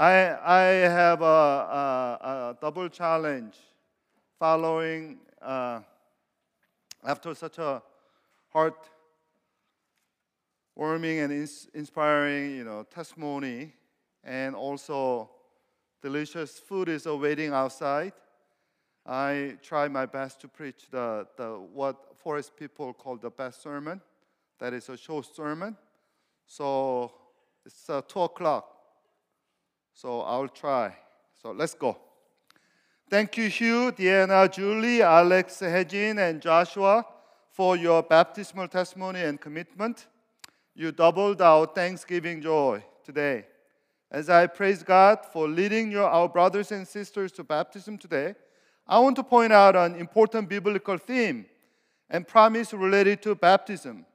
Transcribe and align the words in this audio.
I, 0.00 0.38
I 0.44 0.62
have 0.62 1.22
a, 1.22 1.24
a, 1.24 2.18
a 2.22 2.56
double 2.60 2.88
challenge 2.88 3.56
following 4.38 5.18
uh, 5.42 5.80
after 7.04 7.34
such 7.34 7.58
a 7.58 7.82
heart 8.52 8.88
warming 10.76 11.18
and 11.18 11.32
ins- 11.32 11.66
inspiring 11.74 12.54
you 12.54 12.62
know, 12.62 12.84
testimony, 12.84 13.72
and 14.22 14.54
also 14.54 15.30
delicious 16.00 16.60
food 16.60 16.88
is 16.88 17.06
awaiting 17.06 17.52
outside. 17.52 18.12
I 19.04 19.56
try 19.64 19.88
my 19.88 20.06
best 20.06 20.40
to 20.42 20.48
preach 20.48 20.88
the, 20.92 21.26
the 21.36 21.58
what 21.72 22.16
forest 22.16 22.56
people 22.56 22.92
call 22.94 23.16
the 23.16 23.30
best 23.30 23.64
sermon. 23.64 24.00
That 24.60 24.74
is 24.74 24.88
a 24.90 24.96
short 24.96 25.26
sermon. 25.34 25.76
So 26.46 27.10
it's 27.66 27.90
uh, 27.90 28.02
two 28.06 28.20
o'clock. 28.20 28.77
So 30.00 30.20
I'll 30.20 30.46
try. 30.46 30.94
So 31.42 31.50
let's 31.50 31.74
go. 31.74 31.98
Thank 33.10 33.36
you, 33.36 33.48
Hugh, 33.48 33.90
Deanna, 33.90 34.48
Julie, 34.48 35.02
Alex, 35.02 35.58
Hejin, 35.60 36.20
and 36.20 36.40
Joshua 36.40 37.04
for 37.50 37.76
your 37.76 38.04
baptismal 38.04 38.68
testimony 38.68 39.22
and 39.22 39.40
commitment. 39.40 40.06
You 40.76 40.92
doubled 40.92 41.42
our 41.42 41.66
Thanksgiving 41.66 42.40
joy 42.40 42.84
today. 43.04 43.46
As 44.08 44.30
I 44.30 44.46
praise 44.46 44.84
God 44.84 45.26
for 45.32 45.48
leading 45.48 45.90
your, 45.90 46.08
our 46.08 46.28
brothers 46.28 46.70
and 46.70 46.86
sisters 46.86 47.32
to 47.32 47.42
baptism 47.42 47.98
today, 47.98 48.36
I 48.86 49.00
want 49.00 49.16
to 49.16 49.24
point 49.24 49.52
out 49.52 49.74
an 49.74 49.96
important 49.96 50.48
biblical 50.48 50.96
theme 50.96 51.46
and 52.08 52.24
promise 52.24 52.72
related 52.72 53.20
to 53.22 53.34
baptism. 53.34 54.06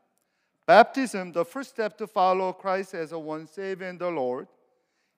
Baptism, 0.66 1.34
the 1.34 1.44
first 1.44 1.72
step 1.72 1.98
to 1.98 2.08
follow 2.08 2.54
Christ 2.54 2.94
as 2.94 3.12
a 3.12 3.20
one 3.20 3.48
Savior 3.48 3.90
and 3.90 4.00
the 4.00 4.10
Lord, 4.10 4.48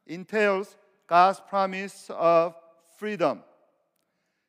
entails 0.05 0.77
God's 1.07 1.39
promise 1.39 2.09
of 2.09 2.55
freedom. 2.97 3.43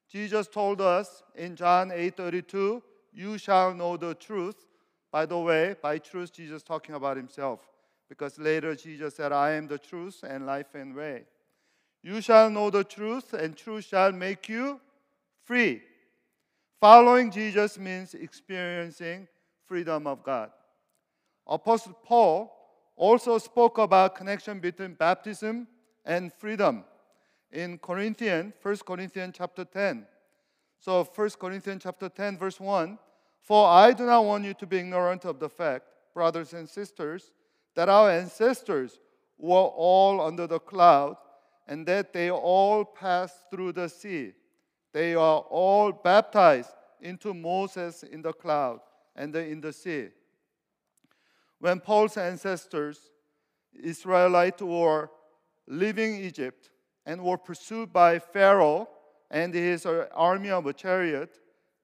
Jesus 0.09 0.47
told 0.47 0.81
us 0.81 1.23
in 1.35 1.57
John 1.57 1.91
8:32, 1.91 2.83
"You 3.13 3.39
shall 3.39 3.75
know 3.75 3.97
the 3.97 4.15
truth." 4.15 4.67
By 5.11 5.27
the 5.27 5.39
way, 5.39 5.75
by 5.75 5.99
truth 5.99 6.33
Jesus 6.33 6.63
talking 6.63 6.95
about 6.95 7.17
himself 7.17 7.69
because 8.09 8.39
later 8.39 8.75
Jesus 8.75 9.17
said, 9.17 9.33
"I 9.33 9.53
am 9.53 9.67
the 9.67 9.79
truth 9.79 10.23
and 10.23 10.47
life 10.47 10.75
and 10.75 10.95
way." 10.95 11.27
You 12.03 12.21
shall 12.21 12.51
know 12.51 12.71
the 12.71 12.85
truth 12.85 13.33
and 13.33 13.57
truth 13.57 13.85
shall 13.85 14.13
make 14.13 14.49
you 14.49 14.81
free. 15.45 15.83
Following 16.81 17.31
Jesus 17.31 17.79
means 17.79 18.15
experiencing 18.15 19.27
freedom 19.65 20.07
of 20.07 20.23
God. 20.23 20.53
Apostle 21.47 21.95
Paul 21.95 22.56
also 22.97 23.39
spoke 23.39 23.79
about 23.79 24.17
connection 24.17 24.59
between 24.59 24.95
baptism 24.95 25.69
and 26.05 26.33
freedom 26.33 26.85
in 27.53 27.79
Corinthians, 27.79 28.55
1 28.63 28.77
Corinthians 28.79 29.35
chapter 29.37 29.65
10. 29.65 30.07
So 30.79 31.05
1 31.05 31.31
Corinthians 31.39 31.83
chapter 31.83 32.09
10 32.09 32.39
verse 32.39 32.59
1, 32.59 32.99
for 33.41 33.69
I 33.69 33.93
do 33.93 34.05
not 34.05 34.25
want 34.25 34.45
you 34.45 34.55
to 34.55 34.67
be 34.67 34.79
ignorant 34.79 35.25
of 35.25 35.39
the 35.39 35.49
fact, 35.49 35.85
brothers 36.15 36.53
and 36.53 36.69
sisters, 36.69 37.33
that 37.75 37.89
our 37.89 38.11
ancestors 38.11 38.99
were 39.39 39.57
all 39.57 40.21
under 40.21 40.47
the 40.47 40.59
cloud 40.59 41.17
and 41.69 41.87
that 41.87 42.13
they 42.13 42.31
all 42.31 42.85
passed 42.85 43.51
through 43.51 43.73
the 43.73 43.89
sea. 43.89 44.33
They 44.93 45.15
are 45.15 45.41
all 45.41 45.93
baptized 45.93 46.71
into 47.01 47.35
Moses 47.35 48.03
in 48.03 48.23
the 48.23 48.33
cloud 48.33 48.81
and 49.15 49.35
in 49.37 49.61
the 49.61 49.73
sea. 49.73 50.09
When 51.59 51.81
Paul's 51.81 52.17
ancestors, 52.17 53.11
Israelites, 53.73 54.63
were 54.63 55.11
leaving 55.67 56.17
Egypt 56.17 56.71
and 57.05 57.23
were 57.23 57.39
pursued 57.39 57.93
by 57.93 58.19
Pharaoh 58.19 58.89
and 59.31 59.55
his 59.55 59.87
uh, 59.87 60.07
army 60.15 60.51
of 60.51 60.67
a 60.67 60.73
chariot, 60.73 61.39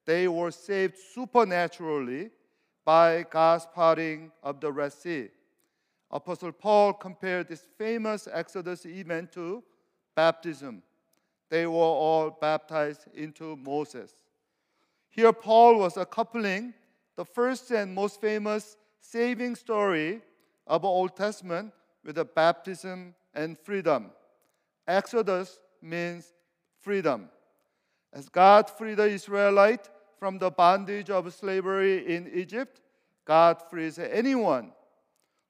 they 0.05 0.29
were 0.29 0.51
saved 0.51 0.97
supernaturally 1.15 2.31
by 2.85 3.25
God's 3.31 3.67
parting 3.73 4.33
of 4.43 4.61
the 4.61 4.71
Red 4.71 4.93
Sea. 4.93 5.29
Apostle 6.11 6.53
Paul 6.53 6.93
compared 6.93 7.49
this 7.49 7.67
famous 7.79 8.29
Exodus 8.31 8.85
event 8.85 9.33
to 9.33 9.63
baptism. 10.15 10.83
They 11.49 11.67
were 11.67 11.73
all 11.73 12.31
baptized 12.31 13.07
into 13.15 13.57
Moses. 13.57 14.13
Here, 15.09 15.33
Paul 15.33 15.79
was 15.79 15.99
coupling 16.11 16.75
the 17.17 17.25
first 17.25 17.71
and 17.71 17.95
most 17.95 18.21
famous 18.21 18.77
saving 19.03 19.57
story 19.57 20.23
of 20.67 20.85
Old 20.85 21.17
Testament 21.17 21.73
with 22.05 22.15
the 22.15 22.25
baptism 22.25 23.15
and 23.35 23.59
freedom. 23.59 24.11
Exodus 24.87 25.59
means 25.83 26.33
freedom. 26.81 27.29
As 28.13 28.29
God 28.29 28.71
freed 28.71 28.97
the 28.97 29.05
Israelite 29.05 29.89
from 30.19 30.39
the 30.39 30.51
bondage 30.51 31.11
of 31.11 31.33
slavery 31.35 32.15
in 32.15 32.31
Egypt, 32.33 32.81
God 33.25 33.61
frees 33.71 33.99
anyone 33.99 34.73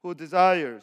who 0.02 0.14
desires 0.14 0.82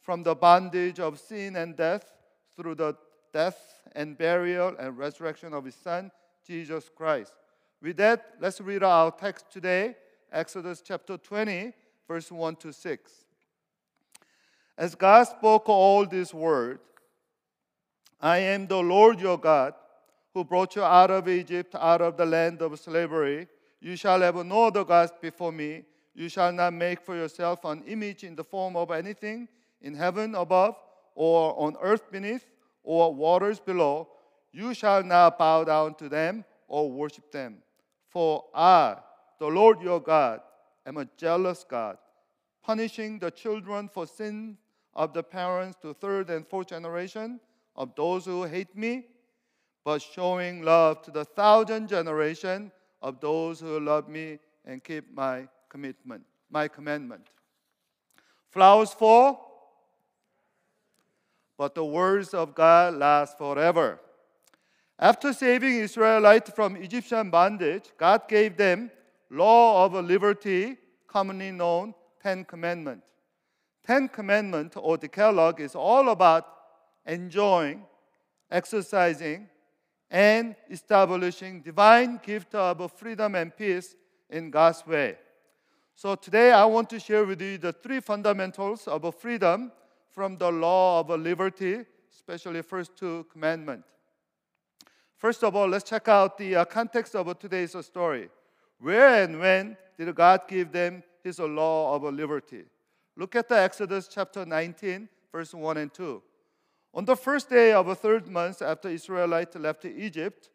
from 0.00 0.22
the 0.22 0.34
bondage 0.34 1.00
of 1.00 1.18
sin 1.18 1.56
and 1.56 1.76
death 1.76 2.12
through 2.56 2.74
the 2.74 2.96
death 3.32 3.80
and 3.94 4.16
burial 4.18 4.74
and 4.78 4.98
resurrection 4.98 5.52
of 5.52 5.64
his 5.64 5.74
son, 5.74 6.10
Jesus 6.46 6.88
Christ. 6.94 7.34
With 7.80 7.96
that, 7.98 8.34
let's 8.40 8.60
read 8.60 8.82
our 8.82 9.10
text 9.10 9.50
today, 9.50 9.96
Exodus 10.32 10.82
chapter 10.84 11.16
20, 11.16 11.72
verse 12.08 12.32
1 12.32 12.56
to 12.56 12.72
6. 12.72 13.12
As 14.78 14.94
God 14.94 15.24
spoke 15.24 15.68
all 15.68 16.06
this 16.06 16.32
word, 16.32 16.80
I 18.20 18.38
am 18.38 18.66
the 18.66 18.78
Lord 18.78 19.20
your 19.20 19.38
God, 19.38 19.74
who 20.32 20.42
brought 20.42 20.74
you 20.74 20.82
out 20.82 21.10
of 21.10 21.28
Egypt, 21.28 21.74
out 21.74 22.00
of 22.00 22.16
the 22.16 22.24
land 22.24 22.62
of 22.62 22.80
slavery. 22.80 23.46
You 23.80 23.94
shall 23.94 24.20
have 24.22 24.36
no 24.44 24.66
other 24.66 24.84
gods 24.84 25.12
before 25.20 25.52
me. 25.52 25.84
You 26.14 26.28
shall 26.28 26.50
not 26.50 26.72
make 26.72 27.00
for 27.00 27.14
yourself 27.14 27.64
an 27.64 27.82
image 27.86 28.24
in 28.24 28.34
the 28.34 28.42
form 28.42 28.74
of 28.74 28.90
anything 28.90 29.46
in 29.82 29.94
heaven 29.94 30.34
above, 30.34 30.76
or 31.14 31.54
on 31.60 31.76
earth 31.80 32.10
beneath, 32.10 32.46
or 32.82 33.14
waters 33.14 33.60
below. 33.60 34.08
You 34.52 34.74
shall 34.74 35.02
not 35.02 35.38
bow 35.38 35.64
down 35.64 35.94
to 35.96 36.08
them 36.08 36.44
or 36.66 36.90
worship 36.90 37.30
them. 37.30 37.58
For 38.08 38.44
I, 38.54 38.96
the 39.38 39.46
Lord 39.46 39.80
your 39.82 40.00
God, 40.00 40.40
am 40.88 40.96
a 40.96 41.08
jealous 41.16 41.64
God, 41.68 41.98
punishing 42.62 43.18
the 43.18 43.30
children 43.30 43.88
for 43.88 44.06
sin 44.06 44.56
of 44.94 45.12
the 45.12 45.22
parents 45.22 45.76
to 45.82 45.92
third 45.94 46.30
and 46.30 46.46
fourth 46.48 46.68
generation 46.68 47.38
of 47.76 47.94
those 47.94 48.24
who 48.24 48.44
hate 48.44 48.74
me, 48.74 49.04
but 49.84 50.02
showing 50.02 50.62
love 50.62 51.02
to 51.02 51.10
the 51.10 51.24
thousand 51.24 51.88
generation 51.88 52.72
of 53.02 53.20
those 53.20 53.60
who 53.60 53.78
love 53.78 54.08
me 54.08 54.38
and 54.64 54.82
keep 54.82 55.14
my 55.14 55.46
commitment, 55.68 56.24
my 56.50 56.66
commandment. 56.66 57.28
Flowers 58.50 58.92
fall, 58.92 59.44
but 61.58 61.74
the 61.74 61.84
words 61.84 62.32
of 62.32 62.54
God 62.54 62.94
last 62.94 63.36
forever. 63.36 64.00
After 64.98 65.32
saving 65.32 65.76
Israelites 65.76 66.50
from 66.50 66.76
Egyptian 66.76 67.30
bondage, 67.30 67.84
God 67.98 68.22
gave 68.26 68.56
them 68.56 68.90
law 69.30 69.84
of 69.84 69.92
liberty, 70.04 70.76
commonly 71.06 71.50
known 71.50 71.94
Ten 72.22 72.44
Commandments. 72.44 73.06
Ten 73.86 74.08
Commandments 74.08 74.76
or 74.76 74.96
Decalogue 74.96 75.60
is 75.60 75.74
all 75.74 76.10
about 76.10 76.46
enjoying, 77.06 77.84
exercising, 78.50 79.48
and 80.10 80.56
establishing 80.70 81.60
divine 81.60 82.20
gift 82.22 82.54
of 82.54 82.92
freedom 82.92 83.34
and 83.34 83.56
peace 83.56 83.94
in 84.30 84.50
God's 84.50 84.86
way. 84.86 85.16
So 85.94 86.14
today 86.14 86.52
I 86.52 86.64
want 86.64 86.88
to 86.90 87.00
share 87.00 87.24
with 87.24 87.40
you 87.42 87.58
the 87.58 87.72
three 87.72 88.00
fundamentals 88.00 88.86
of 88.86 89.14
freedom 89.14 89.72
from 90.10 90.36
the 90.36 90.50
law 90.50 91.00
of 91.00 91.08
liberty, 91.20 91.84
especially 92.12 92.62
first 92.62 92.96
two 92.96 93.26
commandments. 93.32 93.88
First 95.16 95.42
of 95.42 95.56
all, 95.56 95.66
let's 95.66 95.88
check 95.88 96.06
out 96.06 96.38
the 96.38 96.56
uh, 96.56 96.64
context 96.64 97.16
of 97.16 97.36
today's 97.38 97.74
story. 97.84 98.28
Where 98.80 99.24
and 99.24 99.40
when 99.40 99.76
did 99.96 100.14
God 100.14 100.42
give 100.48 100.72
them 100.72 101.02
his 101.22 101.38
law 101.38 101.94
of 101.94 102.02
liberty? 102.14 102.64
Look 103.16 103.34
at 103.34 103.48
the 103.48 103.58
Exodus 103.58 104.08
chapter 104.08 104.46
19, 104.46 105.08
verse 105.32 105.52
1 105.52 105.76
and 105.76 105.92
2. 105.92 106.22
On 106.94 107.04
the 107.04 107.16
first 107.16 107.50
day 107.50 107.72
of 107.72 107.86
the 107.86 107.94
third 107.94 108.28
month 108.28 108.62
after 108.62 108.88
Israelites 108.88 109.56
left 109.56 109.84
Egypt, 109.84 110.50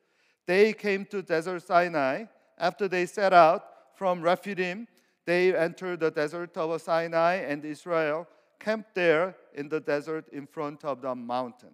they 0.45 0.73
came 0.73 1.05
to 1.05 1.21
desert 1.21 1.63
Sinai. 1.63 2.25
After 2.57 2.87
they 2.87 3.05
set 3.05 3.33
out 3.33 3.63
from 3.95 4.21
Rephidim, 4.21 4.87
they 5.25 5.55
entered 5.55 5.99
the 5.99 6.11
desert 6.11 6.55
of 6.57 6.81
Sinai, 6.81 7.35
and 7.35 7.63
Israel 7.63 8.27
camped 8.59 8.95
there 8.95 9.35
in 9.53 9.69
the 9.69 9.79
desert 9.79 10.27
in 10.29 10.47
front 10.47 10.83
of 10.85 11.01
the 11.01 11.13
mountain. 11.13 11.73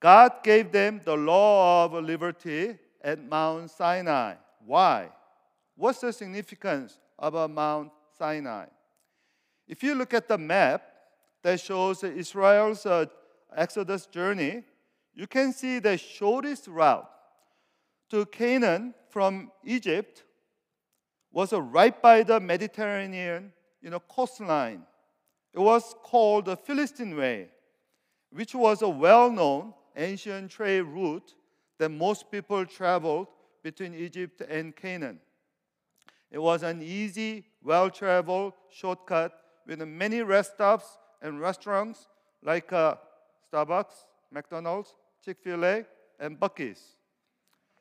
God 0.00 0.42
gave 0.42 0.72
them 0.72 1.00
the 1.04 1.16
law 1.16 1.84
of 1.84 1.92
liberty 1.92 2.78
at 3.02 3.22
Mount 3.22 3.70
Sinai. 3.70 4.34
Why? 4.66 5.10
What's 5.76 6.00
the 6.00 6.12
significance 6.12 6.98
of 7.18 7.50
Mount 7.50 7.92
Sinai? 8.18 8.66
If 9.68 9.82
you 9.82 9.94
look 9.94 10.12
at 10.12 10.26
the 10.26 10.36
map 10.36 10.82
that 11.42 11.60
shows 11.60 12.02
Israel's 12.02 12.84
uh, 12.84 13.06
Exodus 13.54 14.06
journey, 14.06 14.64
you 15.14 15.26
can 15.28 15.52
see 15.52 15.78
the 15.78 15.96
shortest 15.96 16.66
route 16.66 17.08
to 18.10 18.26
Canaan 18.26 18.92
from 19.08 19.52
Egypt 19.64 20.24
was 21.32 21.52
right 21.52 22.00
by 22.02 22.22
the 22.22 22.40
Mediterranean 22.40 23.52
you 23.80 23.90
know, 23.90 24.00
coastline. 24.00 24.82
It 25.54 25.60
was 25.60 25.94
called 26.02 26.46
the 26.46 26.56
Philistine 26.56 27.16
Way, 27.16 27.48
which 28.30 28.54
was 28.54 28.82
a 28.82 28.88
well 28.88 29.30
known 29.30 29.74
ancient 29.96 30.50
trade 30.50 30.82
route 30.82 31.34
that 31.78 31.88
most 31.88 32.30
people 32.30 32.64
traveled 32.66 33.28
between 33.66 33.94
Egypt 33.94 34.42
and 34.42 34.76
Canaan. 34.76 35.18
It 36.30 36.38
was 36.38 36.62
an 36.62 36.80
easy, 36.80 37.46
well 37.60 37.90
traveled 37.90 38.52
shortcut 38.70 39.32
with 39.66 39.80
many 39.80 40.22
rest 40.22 40.54
stops 40.54 40.86
and 41.20 41.40
restaurants 41.40 42.06
like 42.44 42.72
uh, 42.72 42.94
Starbucks, 43.52 44.04
McDonald's, 44.30 44.94
Chick 45.24 45.38
fil 45.42 45.64
A, 45.64 45.84
and 46.20 46.38
Buc-ee's. 46.38 46.80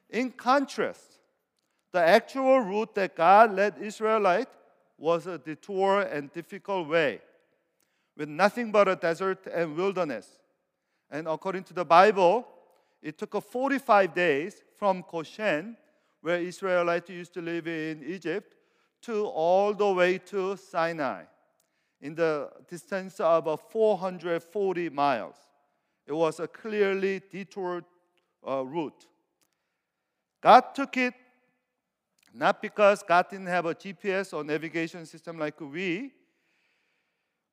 In 0.09 0.31
contrast, 0.31 1.19
the 1.91 2.01
actual 2.01 2.61
route 2.61 2.95
that 2.95 3.15
God 3.15 3.53
led 3.53 3.77
Israelite 3.79 4.49
was 4.97 5.27
a 5.27 5.37
detour 5.37 6.01
and 6.01 6.33
difficult 6.33 6.87
way 6.87 7.21
with 8.17 8.27
nothing 8.27 8.71
but 8.71 8.87
a 8.87 8.95
desert 8.95 9.45
and 9.53 9.75
wilderness. 9.75 10.27
And 11.11 11.27
according 11.27 11.65
to 11.65 11.75
the 11.75 11.85
Bible, 11.85 12.47
it 13.03 13.19
took 13.19 13.39
45 13.39 14.15
days 14.15 14.63
from 14.77 15.03
Goshen, 15.09 15.77
where 16.21 16.39
Israelites 16.39 17.09
used 17.09 17.33
to 17.33 17.41
live 17.41 17.67
in 17.67 18.03
Egypt, 18.05 18.55
to 19.03 19.25
all 19.25 19.73
the 19.73 19.91
way 19.93 20.17
to 20.17 20.57
Sinai, 20.57 21.23
in 22.01 22.15
the 22.15 22.49
distance 22.67 23.19
of 23.19 23.47
uh, 23.47 23.55
440 23.55 24.89
miles. 24.89 25.35
It 26.07 26.13
was 26.13 26.39
a 26.39 26.47
clearly 26.47 27.21
detoured 27.31 27.85
uh, 28.47 28.63
route. 28.65 29.07
God 30.41 30.75
took 30.75 30.97
it 30.97 31.13
not 32.33 32.61
because 32.61 33.01
God 33.01 33.29
didn't 33.29 33.47
have 33.47 33.65
a 33.65 33.73
GPS 33.73 34.33
or 34.33 34.43
navigation 34.43 35.05
system 35.05 35.39
like 35.39 35.59
we, 35.61 36.11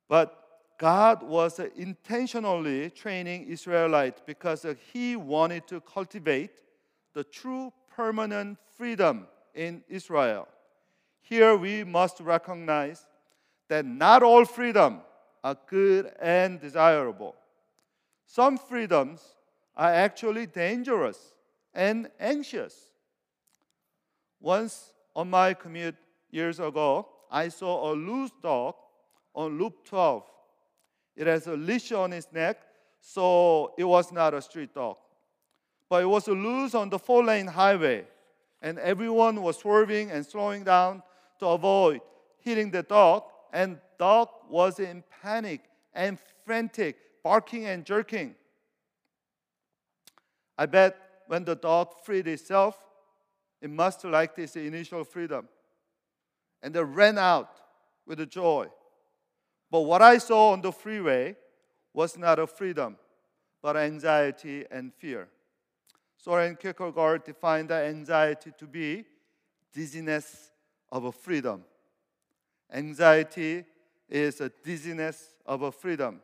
but 0.09 0.43
God 0.77 1.23
was 1.23 1.59
uh, 1.59 1.69
intentionally 1.77 2.89
training 2.89 3.47
Israelites 3.47 4.21
because 4.25 4.65
uh, 4.65 4.75
he 4.91 5.15
wanted 5.15 5.65
to 5.67 5.79
cultivate 5.79 6.59
the 7.13 7.23
true 7.23 7.71
permanent 7.95 8.57
freedom 8.77 9.27
in 9.53 9.83
Israel. 9.87 10.47
Here 11.21 11.55
we 11.55 11.83
must 11.83 12.19
recognize 12.19 13.05
that 13.69 13.85
not 13.85 14.23
all 14.23 14.45
freedom 14.45 15.01
are 15.43 15.57
good 15.67 16.11
and 16.19 16.59
desirable. 16.59 17.35
Some 18.25 18.57
freedoms 18.57 19.21
are 19.75 19.91
actually 19.93 20.45
dangerous 20.47 21.33
and 21.73 22.09
anxious. 22.19 22.75
Once 24.39 24.93
on 25.15 25.29
my 25.29 25.53
commute 25.53 25.95
years 26.29 26.59
ago, 26.59 27.07
I 27.31 27.49
saw 27.49 27.91
a 27.91 27.93
loose 27.93 28.31
dog 28.41 28.75
on 29.33 29.57
Loop 29.57 29.85
12. 29.85 30.23
It 31.15 31.27
has 31.27 31.47
a 31.47 31.55
leash 31.55 31.91
on 31.91 32.13
its 32.13 32.27
neck, 32.31 32.59
so 32.99 33.73
it 33.77 33.83
was 33.83 34.11
not 34.11 34.33
a 34.33 34.41
street 34.41 34.73
dog. 34.73 34.97
But 35.93 36.01
it 36.01 36.07
was 36.07 36.27
loose 36.27 36.73
on 36.73 36.89
the 36.89 36.97
four 36.97 37.23
lane 37.23 37.45
highway, 37.45 38.07
and 38.63 38.79
everyone 38.79 39.43
was 39.43 39.59
swerving 39.59 40.09
and 40.09 40.25
slowing 40.25 40.63
down 40.63 41.03
to 41.37 41.45
avoid 41.45 42.01
hitting 42.39 42.71
the 42.71 42.81
dog, 42.81 43.25
and 43.53 43.77
dog 43.99 44.29
was 44.49 44.79
in 44.79 45.03
panic 45.21 45.61
and 45.93 46.17
frantic, 46.47 46.97
barking 47.23 47.67
and 47.67 47.85
jerking. 47.85 48.33
I 50.57 50.65
bet 50.65 50.97
when 51.27 51.45
the 51.45 51.53
dog 51.53 51.89
freed 52.03 52.27
itself, 52.27 52.75
it 53.61 53.69
must 53.69 54.03
like 54.03 54.35
this 54.35 54.55
initial 54.55 55.03
freedom. 55.03 55.47
And 56.63 56.73
they 56.73 56.83
ran 56.83 57.19
out 57.19 57.51
with 58.07 58.27
joy. 58.31 58.65
But 59.69 59.81
what 59.81 60.01
I 60.01 60.17
saw 60.17 60.53
on 60.53 60.61
the 60.61 60.71
freeway 60.71 61.35
was 61.93 62.17
not 62.17 62.39
a 62.39 62.47
freedom, 62.47 62.97
but 63.61 63.77
anxiety 63.77 64.65
and 64.71 64.91
fear. 64.91 65.27
Soren 66.23 66.55
Kierkegaard 66.55 67.25
defined 67.25 67.69
anxiety 67.69 68.53
to 68.57 68.65
be 68.65 69.03
dizziness 69.73 70.51
of 70.89 71.13
freedom. 71.15 71.65
Anxiety 72.71 73.65
is 74.07 74.39
a 74.39 74.49
dizziness 74.63 75.33
of 75.45 75.75
freedom. 75.75 76.21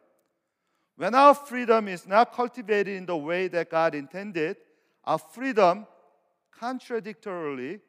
When 0.96 1.14
our 1.14 1.34
freedom 1.34 1.90
is 1.90 2.08
not 2.08 2.32
cultivated 2.32 2.96
in 2.96 3.06
the 3.06 3.18
way 3.18 3.50
that 3.50 3.70
God 3.70 3.94
intended, 3.94 4.56
our 5.04 5.18
freedom 5.18 5.86
contradictorily 6.58 7.82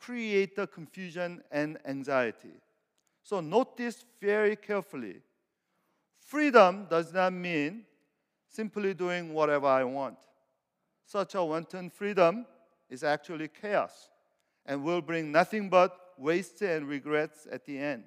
create 0.00 0.56
the 0.56 0.66
confusion 0.66 1.44
and 1.52 1.78
anxiety. 1.84 2.58
So 3.22 3.40
note 3.40 3.76
this 3.76 4.04
very 4.20 4.56
carefully. 4.56 5.20
Freedom 6.18 6.88
does 6.90 7.12
not 7.12 7.32
mean 7.32 7.84
simply 8.48 8.94
doing 8.94 9.32
whatever 9.32 9.68
I 9.68 9.84
want. 9.84 10.16
Such 11.10 11.34
a 11.34 11.42
wanton 11.42 11.90
freedom 11.90 12.46
is 12.88 13.02
actually 13.02 13.48
chaos 13.48 14.10
and 14.64 14.84
will 14.84 15.02
bring 15.02 15.32
nothing 15.32 15.68
but 15.68 15.98
waste 16.16 16.62
and 16.62 16.86
regrets 16.86 17.48
at 17.50 17.66
the 17.66 17.80
end. 17.80 18.04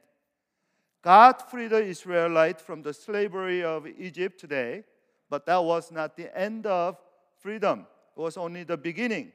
God 1.02 1.34
freed 1.52 1.72
the 1.72 1.84
Israelites 1.84 2.64
from 2.64 2.82
the 2.82 2.94
slavery 2.94 3.62
of 3.62 3.86
Egypt 3.86 4.40
today, 4.40 4.86
but 5.30 5.46
that 5.48 5.62
was 5.62 5.92
not 5.92 6.16
the 6.16 6.34
end 6.38 6.66
of 6.66 6.96
freedom. 7.42 7.86
It 8.16 8.22
was 8.22 8.38
only 8.38 8.64
the 8.64 8.78
beginning. 8.78 9.34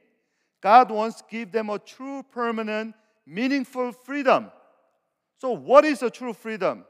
God 0.61 0.89
wants 0.89 1.17
to 1.17 1.25
give 1.29 1.51
them 1.51 1.69
a 1.69 1.77
true, 1.77 2.23
permanent, 2.23 2.95
meaningful 3.27 3.91
freedom. 3.91 4.51
So, 5.37 5.51
what 5.51 5.85
is 5.85 6.01
a 6.01 6.09
true 6.09 6.33
freedom? 6.33 6.85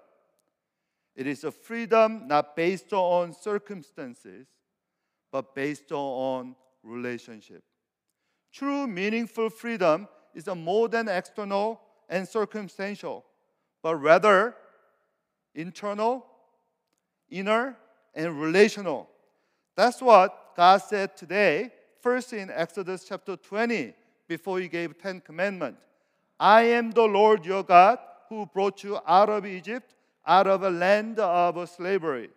It 1.13 1.27
is 1.27 1.43
a 1.43 1.51
freedom 1.51 2.25
not 2.25 2.55
based 2.55 2.93
on 2.93 3.33
circumstances, 3.33 4.47
but 5.29 5.53
based 5.53 5.91
on 5.91 6.55
relationship. 6.83 7.63
True, 8.51 8.87
meaningful 8.87 9.49
freedom 9.49 10.07
is 10.33 10.47
more 10.47 10.87
than 10.87 11.07
external 11.07 11.81
and 12.09 12.27
circumstantial, 12.27 13.25
but 13.83 13.95
rather 13.95 14.55
internal, 15.53 16.25
inner, 17.29 17.77
and 18.15 18.39
relational. 18.39 19.09
That's 19.75 20.01
what 20.01 20.56
God 20.56 20.77
said 20.77 21.15
today 21.15 21.71
first 22.01 22.33
in 22.33 22.49
Exodus 22.49 23.06
chapter 23.07 23.35
20, 23.35 23.94
before 24.27 24.59
he 24.59 24.68
gave 24.68 24.97
Ten 24.97 25.19
Commandments. 25.19 25.83
I 26.39 26.61
am 26.63 26.92
the 26.92 27.04
Lord 27.04 27.45
your 27.45 27.63
God 27.63 27.99
who 28.30 28.45
brought 28.45 28.83
you 28.83 28.99
out 29.06 29.30
of 29.30 29.45
Egypt, 29.45 29.95
out 30.25 30.47
of 30.47 30.63
a 30.63 30.69
land 30.69 31.19
of 31.19 31.69
slavery. 31.69 32.30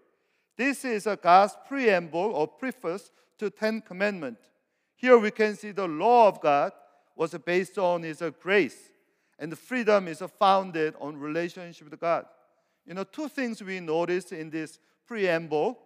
This 0.57 0.85
is 0.85 1.07
a 1.07 1.17
God's 1.17 1.57
preamble 1.69 2.33
or 2.35 2.49
preface 2.49 3.11
to 3.43 3.51
Ten 3.51 3.81
Commandments. 3.81 4.41
Here 4.95 5.19
we 5.19 5.33
can 5.33 5.57
see 5.57 5.73
the 5.73 5.89
law 5.89 6.29
of 6.29 6.41
God 6.41 6.71
was 7.17 7.35
based 7.45 7.77
on 7.77 8.05
His 8.05 8.23
grace, 8.41 8.91
and 9.37 9.51
the 9.51 9.57
freedom 9.57 10.07
is 10.07 10.23
founded 10.39 10.95
on 11.01 11.17
relationship 11.17 11.91
with 11.91 11.99
God. 11.99 12.25
You 12.87 12.95
know, 12.95 13.03
two 13.03 13.29
things 13.29 13.61
we 13.61 13.81
notice 13.81 14.31
in 14.31 14.49
this 14.49 14.79
preamble. 15.09 15.77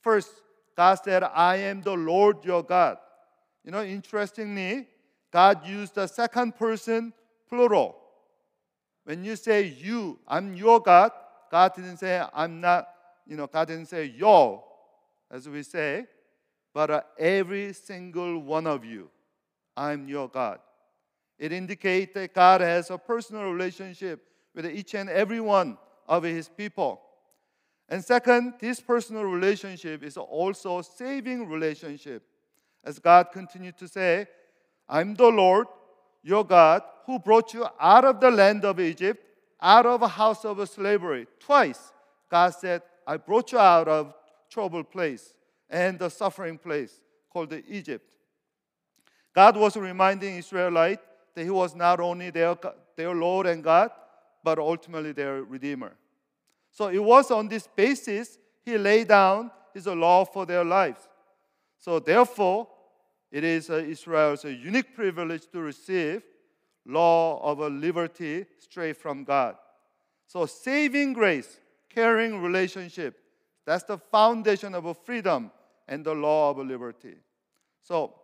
First, 0.00 0.30
God 0.76 0.96
said, 0.96 1.22
I 1.22 1.56
am 1.58 1.80
the 1.80 1.94
Lord 1.94 2.44
your 2.44 2.64
God. 2.64 2.98
You 3.64 3.70
know, 3.70 3.84
interestingly, 3.84 4.88
God 5.30 5.64
used 5.64 5.94
the 5.94 6.08
second 6.08 6.56
person 6.56 7.12
plural. 7.48 7.96
When 9.04 9.22
you 9.22 9.36
say 9.36 9.62
you, 9.62 10.18
I'm 10.26 10.54
your 10.54 10.80
God, 10.80 11.12
God 11.52 11.72
didn't 11.76 11.98
say 11.98 12.20
I'm 12.34 12.60
not, 12.60 12.88
you 13.28 13.36
know, 13.36 13.46
God 13.46 13.68
didn't 13.68 13.86
say 13.86 14.06
yo, 14.06 14.64
as 15.30 15.48
we 15.48 15.62
say, 15.62 16.06
but 16.76 16.90
uh, 16.90 17.00
every 17.18 17.72
single 17.72 18.38
one 18.38 18.66
of 18.66 18.84
you, 18.84 19.08
I'm 19.78 20.06
your 20.08 20.28
God. 20.28 20.58
It 21.38 21.50
indicates 21.50 22.12
that 22.12 22.34
God 22.34 22.60
has 22.60 22.90
a 22.90 22.98
personal 22.98 23.50
relationship 23.50 24.22
with 24.54 24.66
each 24.66 24.94
and 24.94 25.08
every 25.08 25.40
one 25.40 25.78
of 26.06 26.22
his 26.22 26.50
people. 26.50 27.00
And 27.88 28.04
second, 28.04 28.56
this 28.60 28.78
personal 28.78 29.24
relationship 29.24 30.02
is 30.02 30.18
also 30.18 30.80
a 30.80 30.84
saving 30.84 31.48
relationship 31.48 32.22
as 32.84 32.98
God 32.98 33.28
continued 33.32 33.78
to 33.78 33.88
say, 33.88 34.26
I'm 34.86 35.14
the 35.14 35.28
Lord, 35.28 35.68
your 36.22 36.44
God, 36.44 36.82
who 37.06 37.18
brought 37.18 37.54
you 37.54 37.66
out 37.80 38.04
of 38.04 38.20
the 38.20 38.30
land 38.30 38.66
of 38.66 38.80
Egypt, 38.80 39.24
out 39.62 39.86
of 39.86 40.02
a 40.02 40.08
house 40.08 40.44
of 40.44 40.68
slavery. 40.68 41.26
Twice, 41.40 41.90
God 42.30 42.50
said, 42.50 42.82
I 43.06 43.16
brought 43.16 43.52
you 43.52 43.58
out 43.58 43.88
of 43.88 44.12
troubled 44.50 44.90
place 44.90 45.32
and 45.68 45.98
the 45.98 46.08
suffering 46.08 46.58
place 46.58 47.00
called 47.30 47.52
Egypt. 47.68 48.04
God 49.34 49.56
was 49.56 49.76
reminding 49.76 50.36
Israelites 50.36 51.02
that 51.34 51.44
He 51.44 51.50
was 51.50 51.74
not 51.74 52.00
only 52.00 52.30
their, 52.30 52.56
their 52.96 53.14
Lord 53.14 53.46
and 53.46 53.62
God, 53.62 53.90
but 54.42 54.58
ultimately 54.58 55.12
their 55.12 55.42
Redeemer. 55.42 55.92
So 56.70 56.88
it 56.88 57.02
was 57.02 57.30
on 57.30 57.48
this 57.48 57.66
basis 57.66 58.38
He 58.64 58.78
laid 58.78 59.08
down 59.08 59.50
His 59.74 59.86
law 59.86 60.24
for 60.24 60.46
their 60.46 60.64
lives. 60.64 61.08
So 61.78 61.98
therefore, 61.98 62.68
it 63.30 63.44
is 63.44 63.68
uh, 63.68 63.74
Israel's 63.74 64.44
unique 64.44 64.94
privilege 64.94 65.46
to 65.52 65.60
receive 65.60 66.22
law 66.86 67.40
of 67.42 67.58
liberty 67.72 68.46
straight 68.58 68.96
from 68.96 69.24
God. 69.24 69.56
So 70.26 70.46
saving 70.46 71.12
grace, 71.12 71.60
caring 71.90 72.40
relationship, 72.40 73.18
that's 73.66 73.84
the 73.84 73.98
foundation 73.98 74.74
of 74.74 74.86
a 74.86 74.94
freedom 74.94 75.50
and 75.88 76.04
the 76.04 76.14
law 76.14 76.50
of 76.50 76.58
liberty. 76.58 77.16
So 77.82 78.14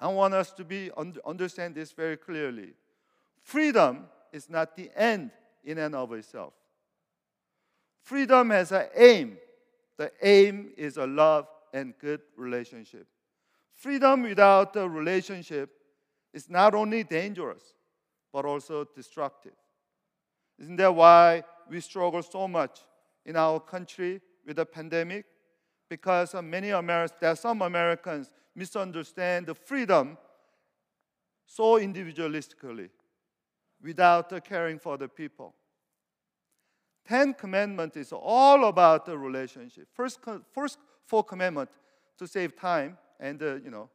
I 0.00 0.08
want 0.08 0.34
us 0.34 0.52
to 0.52 0.64
be 0.64 0.90
understand 1.24 1.74
this 1.74 1.92
very 1.92 2.16
clearly. 2.16 2.74
Freedom 3.40 4.04
is 4.32 4.48
not 4.48 4.76
the 4.76 4.90
end 4.96 5.30
in 5.64 5.78
and 5.78 5.94
of 5.94 6.12
itself. 6.12 6.54
Freedom 8.02 8.50
has 8.50 8.72
an 8.72 8.86
aim. 8.96 9.38
The 9.96 10.10
aim 10.22 10.72
is 10.76 10.96
a 10.96 11.06
love 11.06 11.46
and 11.72 11.94
good 11.98 12.20
relationship. 12.36 13.06
Freedom 13.74 14.22
without 14.22 14.74
a 14.76 14.88
relationship 14.88 15.70
is 16.32 16.48
not 16.48 16.74
only 16.74 17.04
dangerous, 17.04 17.74
but 18.32 18.44
also 18.44 18.86
destructive. 18.94 19.52
Isn't 20.58 20.76
that 20.76 20.94
why 20.94 21.44
we 21.68 21.80
struggle 21.80 22.22
so 22.22 22.48
much 22.48 22.80
in 23.24 23.36
our 23.36 23.60
country 23.60 24.20
with 24.46 24.56
the 24.56 24.66
pandemic? 24.66 25.26
Because 25.92 26.34
many 26.42 26.70
Americans, 26.70 27.18
there 27.20 27.32
are 27.32 27.36
some 27.36 27.60
Americans 27.60 28.32
misunderstand 28.54 29.44
the 29.44 29.54
freedom 29.54 30.16
so 31.44 31.78
individualistically 31.78 32.88
without 33.82 34.42
caring 34.42 34.78
for 34.78 34.96
the 34.96 35.06
people. 35.06 35.54
Ten 37.06 37.34
Commandments 37.34 37.98
is 37.98 38.10
all 38.10 38.64
about 38.68 39.04
the 39.04 39.18
relationship. 39.18 39.86
First, 39.92 40.20
first 40.54 40.78
four 41.04 41.22
commandments 41.22 41.74
to 42.16 42.26
save 42.26 42.56
time, 42.56 42.96
and 43.20 43.42
uh, 43.42 43.56
you 43.56 43.70
know, 43.70 43.90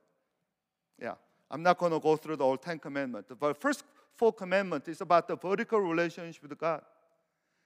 yeah, 1.02 1.16
I'm 1.50 1.64
not 1.64 1.80
going 1.80 1.94
to 1.94 2.00
go 2.00 2.16
through 2.16 2.36
the 2.36 2.44
whole 2.44 2.58
Ten 2.58 2.78
Commandments. 2.78 3.32
But 3.40 3.60
first 3.60 3.84
four 4.16 4.32
commandments 4.32 4.88
is 4.88 5.02
about 5.02 5.28
the 5.28 5.36
vertical 5.36 5.80
relationship 5.80 6.44
with 6.44 6.60
God, 6.60 6.84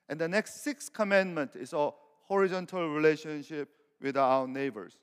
and 0.07 0.17
the 0.17 0.29
next 0.29 0.63
six 0.63 0.87
commandment 0.87 1.57
is 1.57 1.73
a 1.73 1.91
horizontal 2.29 2.87
relationship 2.87 3.67
with 4.01 4.17
our 4.17 4.47
neighbors. 4.47 4.97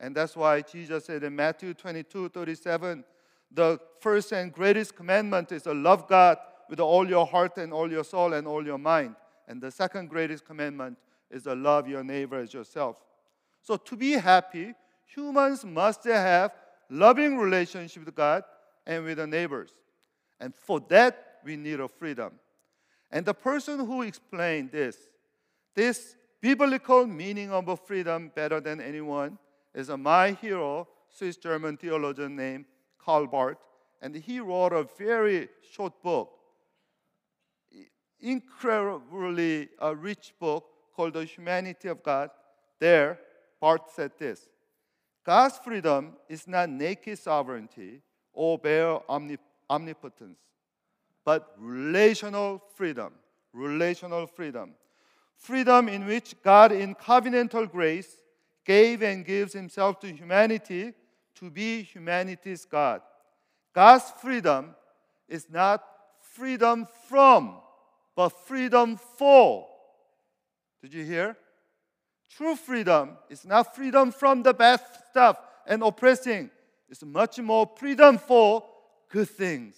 And 0.00 0.14
that's 0.14 0.36
why 0.36 0.62
Jesus 0.62 1.04
said 1.04 1.22
in 1.22 1.36
Matthew 1.36 1.74
22 1.74 2.30
37, 2.30 3.04
the 3.50 3.78
first 4.00 4.32
and 4.32 4.52
greatest 4.52 4.96
commandment 4.96 5.52
is 5.52 5.62
to 5.62 5.74
love 5.74 6.08
God 6.08 6.38
with 6.68 6.80
all 6.80 7.08
your 7.08 7.26
heart 7.26 7.58
and 7.58 7.72
all 7.72 7.90
your 7.90 8.04
soul 8.04 8.32
and 8.32 8.46
all 8.46 8.64
your 8.64 8.78
mind. 8.78 9.14
And 9.46 9.60
the 9.60 9.70
second 9.70 10.08
greatest 10.08 10.44
commandment 10.44 10.98
is 11.30 11.44
to 11.44 11.54
love 11.54 11.86
your 11.86 12.02
neighbor 12.02 12.38
as 12.38 12.52
yourself. 12.54 12.96
So 13.60 13.76
to 13.76 13.96
be 13.96 14.12
happy, 14.12 14.74
humans 15.04 15.64
must 15.64 16.04
have 16.04 16.52
loving 16.90 17.38
relationship 17.38 18.04
with 18.04 18.14
God 18.14 18.44
and 18.86 19.04
with 19.04 19.18
the 19.18 19.26
neighbors. 19.26 19.70
And 20.40 20.54
for 20.54 20.80
that, 20.88 21.38
we 21.44 21.56
need 21.56 21.80
a 21.80 21.88
freedom. 21.88 22.32
And 23.10 23.24
the 23.24 23.34
person 23.34 23.78
who 23.84 24.02
explained 24.02 24.72
this, 24.72 24.96
this 25.74 26.16
biblical 26.42 27.06
meaning 27.06 27.50
of 27.50 27.80
freedom 27.86 28.30
better 28.34 28.60
than 28.60 28.80
anyone, 28.80 29.38
is 29.74 29.88
my 29.88 30.32
hero, 30.32 30.88
Swiss 31.08 31.36
German 31.36 31.76
theologian 31.78 32.36
named 32.36 32.66
Karl 32.98 33.26
Barth. 33.26 33.58
And 34.02 34.14
he 34.16 34.40
wrote 34.40 34.72
a 34.72 34.86
very 34.98 35.48
short 35.70 36.02
book, 36.02 36.30
incredibly 38.20 39.68
rich 39.96 40.34
book 40.38 40.66
called 40.94 41.14
The 41.14 41.24
Humanity 41.24 41.88
of 41.88 42.02
God. 42.02 42.30
There, 42.80 43.18
Barth 43.60 43.92
said 43.94 44.10
this 44.18 44.48
God's 45.24 45.58
freedom 45.58 46.14
is 46.28 46.48
not 46.48 46.68
naked 46.68 47.18
sovereignty 47.18 48.02
or 48.32 48.58
bare 48.58 48.98
omnipotence, 49.70 50.40
but 51.24 51.54
relational 51.56 52.60
freedom. 52.74 53.12
Relational 53.52 54.26
freedom. 54.26 54.74
Freedom 55.38 55.88
in 55.88 56.06
which 56.06 56.34
God, 56.42 56.72
in 56.72 56.94
covenantal 56.94 57.70
grace, 57.70 58.16
gave 58.64 59.02
and 59.02 59.24
gives 59.24 59.52
himself 59.52 59.98
to 60.00 60.12
humanity 60.12 60.92
to 61.36 61.50
be 61.50 61.82
humanity's 61.82 62.64
God. 62.64 63.00
God's 63.74 64.12
freedom 64.20 64.74
is 65.28 65.46
not 65.50 65.82
freedom 66.20 66.86
from, 67.08 67.56
but 68.14 68.28
freedom 68.46 68.96
for. 69.18 69.66
Did 70.82 70.94
you 70.94 71.04
hear? 71.04 71.36
True 72.36 72.56
freedom 72.56 73.18
is 73.28 73.44
not 73.44 73.74
freedom 73.74 74.12
from 74.12 74.42
the 74.42 74.54
bad 74.54 74.80
stuff 75.10 75.38
and 75.66 75.82
oppressing. 75.82 76.50
It's 76.88 77.02
much 77.02 77.38
more 77.38 77.70
freedom 77.76 78.18
for 78.18 78.64
good 79.10 79.28
things, 79.28 79.74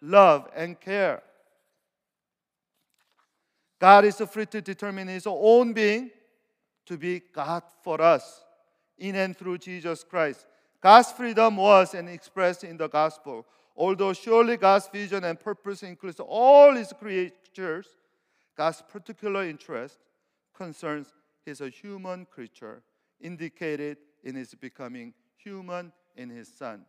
love 0.00 0.48
and 0.54 0.78
care. 0.78 1.22
God 3.80 4.04
is 4.04 4.16
free 4.16 4.46
to 4.46 4.60
determine 4.60 5.08
His 5.08 5.26
own 5.26 5.72
being 5.72 6.10
to 6.86 6.96
be 6.96 7.22
God 7.32 7.62
for 7.82 8.00
us 8.00 8.42
in 8.98 9.14
and 9.14 9.36
through 9.36 9.58
Jesus 9.58 10.02
Christ. 10.02 10.46
God's 10.80 11.12
freedom 11.12 11.56
was 11.56 11.94
and 11.94 12.08
expressed 12.08 12.64
in 12.64 12.76
the 12.76 12.88
gospel. 12.88 13.46
Although 13.76 14.12
surely 14.12 14.56
God's 14.56 14.88
vision 14.88 15.22
and 15.24 15.38
purpose 15.38 15.82
includes 15.82 16.20
all 16.20 16.74
His 16.74 16.92
creatures, 16.92 17.86
God's 18.56 18.82
particular 18.88 19.44
interest 19.44 19.98
concerns 20.56 21.12
His 21.44 21.62
human 21.80 22.26
creature, 22.26 22.82
indicated 23.20 23.98
in 24.24 24.34
His 24.34 24.54
becoming 24.54 25.14
human 25.36 25.92
in 26.16 26.28
His 26.28 26.48
Son. 26.48 26.84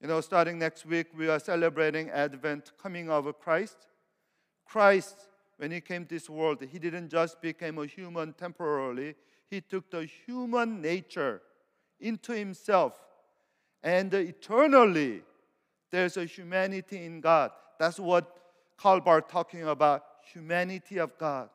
You 0.00 0.08
know, 0.08 0.20
starting 0.20 0.58
next 0.58 0.86
week, 0.86 1.08
we 1.16 1.28
are 1.28 1.40
celebrating 1.40 2.10
Advent, 2.10 2.72
coming 2.80 3.08
of 3.10 3.32
Christ. 3.40 3.76
Christ 4.64 5.28
when 5.62 5.70
he 5.70 5.80
came 5.80 6.04
to 6.04 6.12
this 6.16 6.28
world, 6.28 6.60
he 6.60 6.76
didn't 6.80 7.08
just 7.08 7.40
become 7.40 7.78
a 7.78 7.86
human 7.86 8.32
temporarily, 8.32 9.14
he 9.48 9.60
took 9.60 9.88
the 9.92 10.08
human 10.26 10.82
nature 10.82 11.40
into 12.00 12.32
himself. 12.32 12.98
And 13.80 14.12
eternally, 14.12 15.22
there's 15.88 16.16
a 16.16 16.24
humanity 16.24 17.04
in 17.04 17.20
God. 17.20 17.52
That's 17.78 18.00
what 18.00 18.36
Karl 18.76 19.00
Barth 19.00 19.28
talking 19.28 19.62
about 19.62 20.02
humanity 20.32 20.98
of 20.98 21.16
God. 21.16 21.48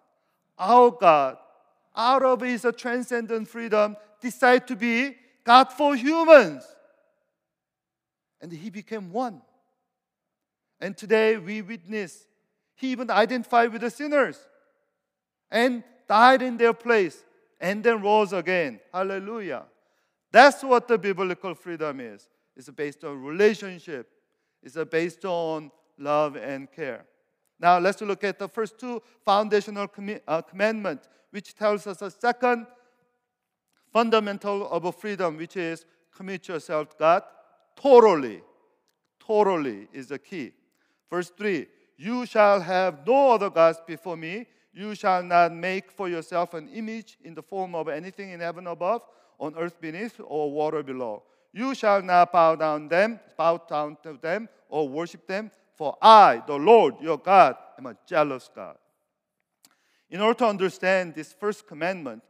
Our 0.58 0.90
God, 0.92 1.36
out 1.94 2.24
of 2.24 2.40
his 2.40 2.66
transcendent 2.78 3.50
freedom, 3.50 3.98
decided 4.22 4.68
to 4.68 4.78
be 4.78 5.18
God 5.44 5.66
for 5.74 5.98
humans. 5.98 6.64
And 8.40 8.54
he 8.54 8.70
became 8.70 9.12
one. 9.12 9.42
And 10.80 10.96
today 10.96 11.36
we 11.36 11.62
witness 11.62 12.27
he 12.78 12.92
even 12.92 13.12
identified 13.12 13.74
with 13.74 13.82
the 13.82 13.90
sinners 13.90 14.40
and 15.52 15.84
died 16.08 16.42
in 16.42 16.56
their 16.58 16.74
place 16.74 17.24
and 17.60 17.84
then 17.84 18.02
rose 18.02 18.32
again. 18.32 18.80
Hallelujah. 18.94 19.64
That's 20.32 20.64
what 20.64 20.88
the 20.88 20.98
biblical 20.98 21.56
freedom 21.56 22.00
is. 22.00 22.30
It's 22.56 22.70
based 22.70 23.04
on 23.04 23.22
relationship. 23.24 24.10
It's 24.64 24.78
based 24.90 25.26
on 25.26 25.72
love 25.98 26.36
and 26.36 26.72
care. 26.72 27.06
Now 27.60 27.80
let's 27.80 28.02
look 28.02 28.24
at 28.24 28.38
the 28.38 28.48
first 28.48 28.80
two 28.80 29.02
foundational 29.26 29.88
com- 29.88 30.20
uh, 30.28 30.42
commandments, 30.44 31.10
which 31.32 31.56
tells 31.56 31.88
us 31.88 32.02
a 32.02 32.12
second 32.12 32.68
fundamental 33.92 34.70
of 34.70 34.96
freedom, 34.96 35.38
which 35.38 35.58
is 35.58 35.86
commit 36.16 36.48
yourself 36.48 36.92
to 36.92 36.96
God 37.00 37.24
totally. 37.76 38.42
Totally 39.20 39.88
is 39.92 40.08
the 40.08 40.20
key. 40.20 40.52
Verse 41.10 41.32
3 41.38 41.68
you 41.98 42.26
shall 42.28 42.62
have 42.62 43.06
no 43.06 43.32
other 43.32 43.50
gods 43.50 43.82
before 43.86 44.16
me. 44.16 44.46
You 44.72 44.94
shall 44.94 45.24
not 45.24 45.52
make 45.52 45.92
for 45.92 46.08
yourself 46.08 46.54
an 46.54 46.70
image 46.70 47.18
in 47.24 47.34
the 47.34 47.42
form 47.42 47.74
of 47.74 47.90
anything 47.90 48.30
in 48.30 48.40
heaven 48.40 48.68
above, 48.68 49.02
on 49.40 49.56
earth 49.58 49.82
beneath, 49.82 50.20
or 50.24 50.52
water 50.52 50.84
below. 50.84 51.24
You 51.52 51.74
shall 51.74 52.04
not 52.04 52.32
bow 52.32 52.56
down 52.56 52.88
them, 52.88 53.20
bow 53.36 53.58
down 53.68 53.98
to 54.04 54.20
them, 54.22 54.48
or 54.70 54.88
worship 54.88 55.26
them. 55.26 55.50
For 55.76 55.98
I, 56.02 56.44
the 56.46 56.56
Lord 56.56 56.96
your 57.02 57.18
God, 57.18 57.56
am 57.78 57.88
a 57.88 57.98
jealous 58.06 58.50
God. 58.54 58.78
In 60.10 60.22
order 60.22 60.38
to 60.40 60.46
understand 60.46 61.16
this 61.16 61.34
first 61.34 61.68
commandment, 61.68 62.22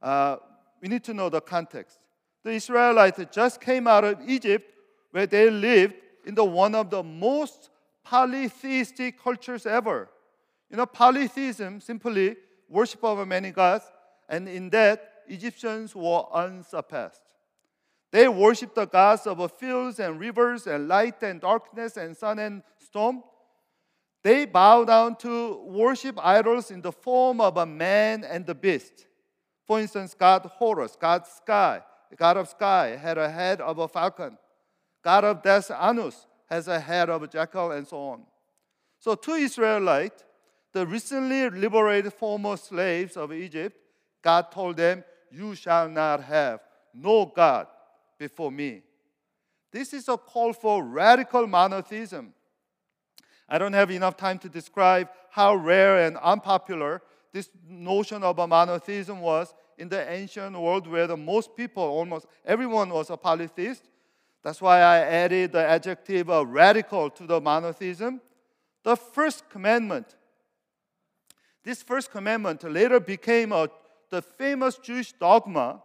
uh, 0.00 0.36
we 0.80 0.88
need 0.88 1.04
to 1.04 1.14
know 1.14 1.28
the 1.28 1.40
context. 1.40 1.98
The 2.44 2.52
Israelites 2.52 3.20
just 3.32 3.60
came 3.60 3.88
out 3.88 4.04
of 4.04 4.20
Egypt, 4.28 4.72
where 5.10 5.26
they 5.26 5.50
lived 5.50 5.94
in 6.24 6.34
the 6.34 6.44
one 6.44 6.74
of 6.76 6.90
the 6.90 7.02
most 7.02 7.70
polytheistic 8.06 9.20
cultures 9.20 9.66
ever. 9.66 10.08
You 10.70 10.76
know, 10.76 10.86
polytheism 10.86 11.80
simply 11.80 12.36
worship 12.68 13.02
of 13.04 13.26
many 13.26 13.50
gods, 13.50 13.84
and 14.28 14.48
in 14.48 14.70
that, 14.70 15.12
Egyptians 15.28 15.94
were 15.94 16.24
unsurpassed. 16.32 17.22
They 18.12 18.28
worshiped 18.28 18.76
the 18.76 18.86
gods 18.86 19.26
of 19.26 19.52
fields 19.58 19.98
and 19.98 20.20
rivers 20.20 20.66
and 20.68 20.86
light 20.86 21.22
and 21.22 21.40
darkness 21.40 21.96
and 21.96 22.16
sun 22.16 22.38
and 22.38 22.62
storm. 22.78 23.24
They 24.22 24.44
bow 24.44 24.84
down 24.84 25.16
to 25.16 25.62
worship 25.64 26.16
idols 26.24 26.70
in 26.70 26.80
the 26.80 26.92
form 26.92 27.40
of 27.40 27.56
a 27.56 27.66
man 27.66 28.24
and 28.24 28.46
the 28.46 28.54
beast. 28.54 29.06
For 29.66 29.80
instance, 29.80 30.14
God 30.14 30.42
Horus, 30.54 30.96
God 30.98 31.26
sky, 31.26 31.82
God 32.16 32.36
of 32.36 32.48
sky, 32.48 32.96
had 32.96 33.18
a 33.18 33.28
head 33.28 33.60
of 33.60 33.78
a 33.78 33.88
falcon. 33.88 34.38
God 35.02 35.24
of 35.24 35.42
death, 35.42 35.70
Anubis, 35.70 36.26
has 36.46 36.68
a 36.68 36.80
head 36.80 37.10
of 37.10 37.22
a 37.22 37.28
jackal, 37.28 37.72
and 37.72 37.86
so 37.86 37.98
on. 37.98 38.22
So, 38.98 39.14
to 39.14 39.32
Israelites, 39.32 40.24
the 40.72 40.86
recently 40.86 41.48
liberated 41.50 42.12
former 42.12 42.56
slaves 42.56 43.16
of 43.16 43.32
Egypt, 43.32 43.76
God 44.22 44.50
told 44.50 44.76
them, 44.76 45.04
You 45.30 45.54
shall 45.54 45.88
not 45.88 46.22
have 46.22 46.60
no 46.94 47.26
God 47.26 47.66
before 48.18 48.50
me. 48.50 48.82
This 49.72 49.92
is 49.92 50.08
a 50.08 50.16
call 50.16 50.52
for 50.52 50.82
radical 50.82 51.46
monotheism. 51.46 52.32
I 53.48 53.58
don't 53.58 53.72
have 53.72 53.90
enough 53.90 54.16
time 54.16 54.38
to 54.40 54.48
describe 54.48 55.08
how 55.30 55.54
rare 55.54 56.06
and 56.06 56.16
unpopular 56.16 57.02
this 57.32 57.50
notion 57.68 58.22
of 58.22 58.38
a 58.38 58.46
monotheism 58.46 59.20
was 59.20 59.54
in 59.78 59.88
the 59.88 60.10
ancient 60.10 60.58
world 60.58 60.86
where 60.86 61.06
the 61.06 61.16
most 61.16 61.54
people, 61.56 61.82
almost 61.82 62.26
everyone 62.44 62.88
was 62.88 63.10
a 63.10 63.16
polytheist. 63.16 63.84
That's 64.46 64.62
why 64.62 64.78
I 64.78 64.98
added 64.98 65.50
the 65.50 65.66
adjective 65.66 66.30
of 66.30 66.50
radical 66.50 67.10
to 67.10 67.26
the 67.26 67.40
monotheism. 67.40 68.20
The 68.84 68.94
first 68.94 69.50
commandment, 69.50 70.14
this 71.64 71.82
first 71.82 72.12
commandment 72.12 72.62
later 72.62 73.00
became 73.00 73.50
a, 73.50 73.68
the 74.08 74.22
famous 74.22 74.78
Jewish 74.78 75.10
dogma 75.14 75.82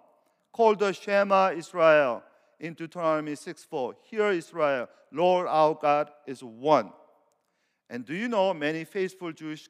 called 0.54 0.78
the 0.78 0.94
Shema 0.94 1.54
Israel 1.58 2.22
in 2.60 2.76
Deuteronomy 2.76 3.34
6 3.34 3.64
4. 3.64 3.96
Hear 4.04 4.30
Israel, 4.30 4.88
Lord 5.12 5.48
our 5.48 5.74
God 5.74 6.12
is 6.28 6.44
one. 6.44 6.94
And 7.90 8.06
do 8.06 8.14
you 8.14 8.28
know 8.28 8.54
many 8.54 8.84
faithful 8.84 9.32
Jewish 9.32 9.70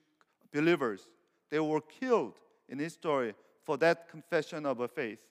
believers, 0.52 1.08
they 1.50 1.62
were 1.62 1.80
killed 1.80 2.34
in 2.68 2.78
history 2.80 3.36
for 3.64 3.78
that 3.78 4.10
confession 4.10 4.66
of 4.66 4.82
a 4.82 4.90
faith. 4.90 5.24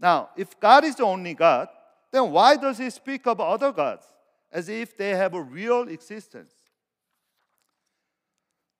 Now, 0.00 0.30
if 0.36 0.58
God 0.58 0.82
is 0.82 0.96
the 0.96 1.04
only 1.04 1.34
God, 1.34 1.68
then 2.12 2.30
why 2.30 2.56
does 2.56 2.78
he 2.78 2.90
speak 2.90 3.26
of 3.26 3.40
other 3.40 3.72
gods 3.72 4.06
as 4.50 4.68
if 4.68 4.96
they 4.96 5.10
have 5.10 5.34
a 5.34 5.42
real 5.42 5.88
existence? 5.88 6.52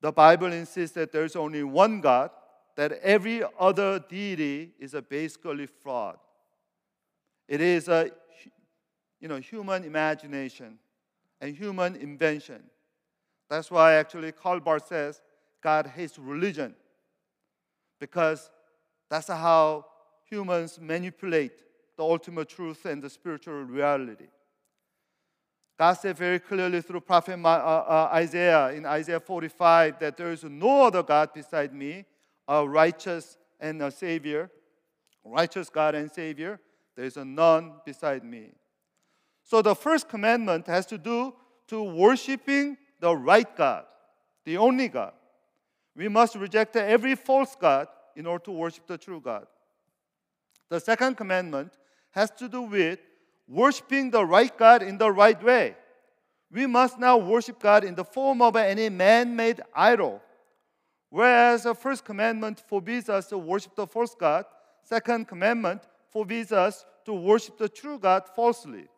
The 0.01 0.13
Bible 0.13 0.53
insists 0.53 0.95
that 0.95 1.13
there's 1.13 1.37
only 1.37 1.63
one 1.63 2.01
God, 2.01 2.31
that 2.77 2.93
every 3.03 3.43
other 3.59 3.99
deity 3.99 4.73
is 4.79 4.95
a 4.95 5.03
basically 5.03 5.67
fraud. 5.67 6.17
It 7.49 7.61
is 7.61 7.89
a 7.89 8.11
you 9.21 9.29
know, 9.29 9.39
human 9.39 9.85
imagination 9.85 10.79
and 11.41 11.57
human 11.57 11.97
invention. 11.97 12.63
That's 13.51 13.71
why 13.71 13.95
actually 13.95 14.33
Karl 14.33 14.61
Barth 14.61 14.87
says 14.87 15.21
God 15.63 15.87
hates 15.87 16.19
religion 16.19 16.75
because 17.99 18.51
that's 19.11 19.29
how 19.29 19.87
humans 20.25 20.79
manipulate 20.81 21.63
the 21.99 22.05
ultimate 22.05 22.49
truth 22.49 22.87
and 22.87 23.03
the 23.03 23.11
spiritual 23.11 23.65
reality. 23.65 24.29
God 25.77 25.95
said 25.95 26.17
very 26.17 26.39
clearly 26.39 26.81
through 26.81 27.01
prophet 27.01 27.39
uh, 27.45 27.49
uh, 27.49 28.11
Isaiah 28.13 28.71
in 28.71 28.87
Isaiah 28.87 29.21
45 29.21 29.99
that 29.99 30.17
there 30.17 30.31
is 30.31 30.45
no 30.45 30.87
other 30.87 31.03
God 31.03 31.35
beside 31.35 31.75
me, 31.75 32.05
a 32.47 32.67
righteous 32.67 33.37
and 33.59 33.83
a 33.83 33.91
Savior, 33.91 34.49
righteous 35.25 35.69
God 35.69 35.97
and 35.97 36.11
Savior. 36.11 36.61
There 36.95 37.05
is 37.05 37.17
none 37.17 37.75
beside 37.85 38.25
me. 38.25 38.53
So 39.43 39.61
the 39.61 39.75
first 39.75 40.09
commandment 40.09 40.69
has 40.69 40.87
to 40.87 40.99
do 40.99 41.35
to 41.67 41.83
worshiping 41.83 42.77
the 43.01 43.15
right 43.15 43.57
God, 43.57 43.87
the 44.45 44.57
only 44.57 44.87
God. 44.87 45.13
We 45.97 46.09
must 46.09 46.37
reject 46.37 46.77
every 46.77 47.17
false 47.17 47.57
God 47.61 47.89
in 48.15 48.27
order 48.27 48.45
to 48.45 48.53
worship 48.53 48.87
the 48.87 48.99
true 48.99 49.21
God. 49.21 49.47
The 50.69 50.79
second 50.79 51.17
commandment 51.17 51.73
has 52.11 52.31
to 52.33 52.49
do 52.49 52.63
with 52.63 52.99
worshiping 53.47 54.11
the 54.11 54.25
right 54.25 54.57
God 54.57 54.83
in 54.83 54.99
the 54.99 55.11
right 55.11 55.43
way. 55.43 55.77
We 56.51 56.67
must 56.67 56.99
now 56.99 57.19
worship 57.19 57.61
God 57.61 57.85
in 57.85 57.95
the 57.95 58.05
form 58.05 58.41
of 58.41 58.57
any 58.57 58.89
man 58.89 59.37
made 59.37 59.61
idol. 59.75 60.23
Whereas 61.11 61.63
the 61.63 61.75
first 61.75 62.05
commandment 62.05 62.63
forbids 62.67 63.09
us 63.09 63.27
to 63.29 63.39
worship 63.39 63.75
the 63.75 63.87
false 63.87 64.15
God, 64.15 64.45
second 64.83 65.29
commandment 65.29 65.83
forbids 66.11 66.53
us 66.53 66.85
to 67.05 67.13
worship 67.15 67.59
the 67.59 67.69
true 67.69 67.99
God 67.99 68.25
falsely. 68.35 68.89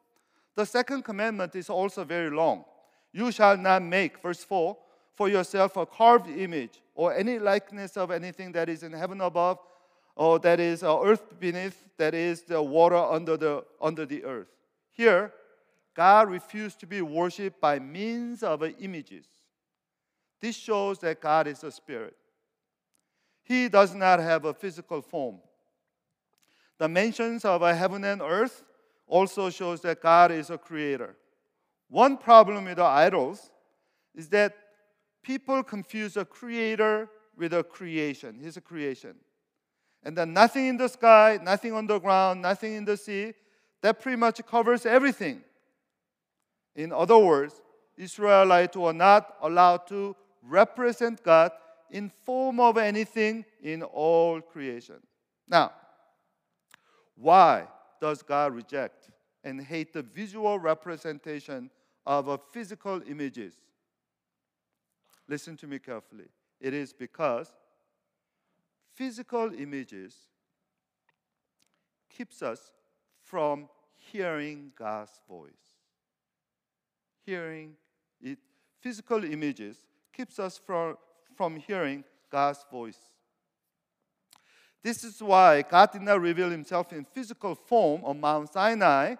The 0.56 0.66
second 0.66 1.04
commandment 1.04 1.54
is 1.54 1.70
also 1.70 2.04
very 2.04 2.30
long. 2.30 2.64
You 3.12 3.32
shall 3.32 3.56
not 3.56 3.82
make, 3.82 4.20
verse 4.20 4.42
4, 4.44 4.76
for 5.14 5.28
yourself 5.28 5.76
a 5.76 5.86
carved 5.86 6.28
image 6.28 6.80
or 6.94 7.14
any 7.14 7.38
likeness 7.38 7.96
of 7.96 8.10
anything 8.10 8.52
that 8.52 8.68
is 8.68 8.82
in 8.82 8.92
heaven 8.92 9.20
above 9.20 9.58
or 10.20 10.38
that 10.38 10.60
is 10.60 10.82
uh, 10.82 11.00
earth 11.00 11.40
beneath, 11.40 11.88
that 11.96 12.12
is 12.12 12.42
the 12.42 12.60
water 12.60 12.94
under 12.94 13.38
the, 13.38 13.64
under 13.80 14.04
the 14.04 14.22
earth. 14.22 14.48
Here, 14.92 15.32
God 15.94 16.28
refused 16.28 16.78
to 16.80 16.86
be 16.86 17.00
worshipped 17.00 17.58
by 17.58 17.78
means 17.78 18.42
of 18.42 18.62
images. 18.62 19.24
This 20.38 20.54
shows 20.54 20.98
that 20.98 21.22
God 21.22 21.46
is 21.46 21.64
a 21.64 21.70
spirit. 21.70 22.14
He 23.44 23.70
does 23.70 23.94
not 23.94 24.20
have 24.20 24.44
a 24.44 24.52
physical 24.52 25.00
form. 25.00 25.38
The 26.76 26.86
mentions 26.86 27.46
of 27.46 27.62
heaven 27.62 28.04
and 28.04 28.20
earth 28.20 28.62
also 29.06 29.48
shows 29.48 29.80
that 29.80 30.02
God 30.02 30.32
is 30.32 30.50
a 30.50 30.58
creator. 30.58 31.16
One 31.88 32.18
problem 32.18 32.66
with 32.66 32.76
the 32.76 32.84
idols 32.84 33.50
is 34.14 34.28
that 34.28 34.54
people 35.22 35.62
confuse 35.62 36.18
a 36.18 36.26
creator 36.26 37.08
with 37.38 37.54
a 37.54 37.64
creation. 37.64 38.38
He's 38.38 38.58
a 38.58 38.60
creation. 38.60 39.14
And 40.02 40.16
then 40.16 40.32
nothing 40.32 40.66
in 40.66 40.76
the 40.76 40.88
sky, 40.88 41.38
nothing 41.42 41.72
on 41.72 41.86
the 41.86 41.98
ground, 41.98 42.42
nothing 42.42 42.74
in 42.74 42.84
the 42.84 42.96
sea, 42.96 43.34
that 43.82 44.00
pretty 44.00 44.16
much 44.16 44.44
covers 44.46 44.86
everything. 44.86 45.42
In 46.74 46.92
other 46.92 47.18
words, 47.18 47.60
Israelites 47.96 48.76
were 48.76 48.92
not 48.92 49.36
allowed 49.42 49.86
to 49.88 50.16
represent 50.42 51.22
God 51.22 51.52
in 51.90 52.10
form 52.24 52.60
of 52.60 52.78
anything 52.78 53.44
in 53.62 53.82
all 53.82 54.40
creation. 54.40 54.96
Now, 55.46 55.72
why 57.16 57.66
does 58.00 58.22
God 58.22 58.54
reject 58.54 59.10
and 59.44 59.60
hate 59.60 59.92
the 59.92 60.02
visual 60.02 60.58
representation 60.58 61.70
of 62.06 62.40
physical 62.52 63.00
images. 63.06 63.54
Listen 65.28 65.56
to 65.58 65.66
me 65.66 65.78
carefully. 65.78 66.26
It 66.60 66.74
is 66.74 66.92
because 66.92 67.54
physical 69.00 69.50
images 69.58 70.14
keeps 72.14 72.42
us 72.42 72.70
from 73.22 73.66
hearing 73.96 74.72
God's 74.78 75.18
voice. 75.26 75.78
Hearing 77.24 77.76
it, 78.20 78.38
physical 78.82 79.24
images 79.24 79.78
keeps 80.12 80.38
us 80.38 80.58
from, 80.58 80.98
from 81.34 81.56
hearing 81.56 82.04
God's 82.30 82.62
voice. 82.70 82.98
This 84.82 85.02
is 85.02 85.22
why 85.22 85.62
God 85.62 85.92
did 85.92 86.02
not 86.02 86.20
reveal 86.20 86.50
himself 86.50 86.92
in 86.92 87.06
physical 87.06 87.54
form 87.54 88.04
on 88.04 88.20
Mount 88.20 88.52
Sinai 88.52 89.14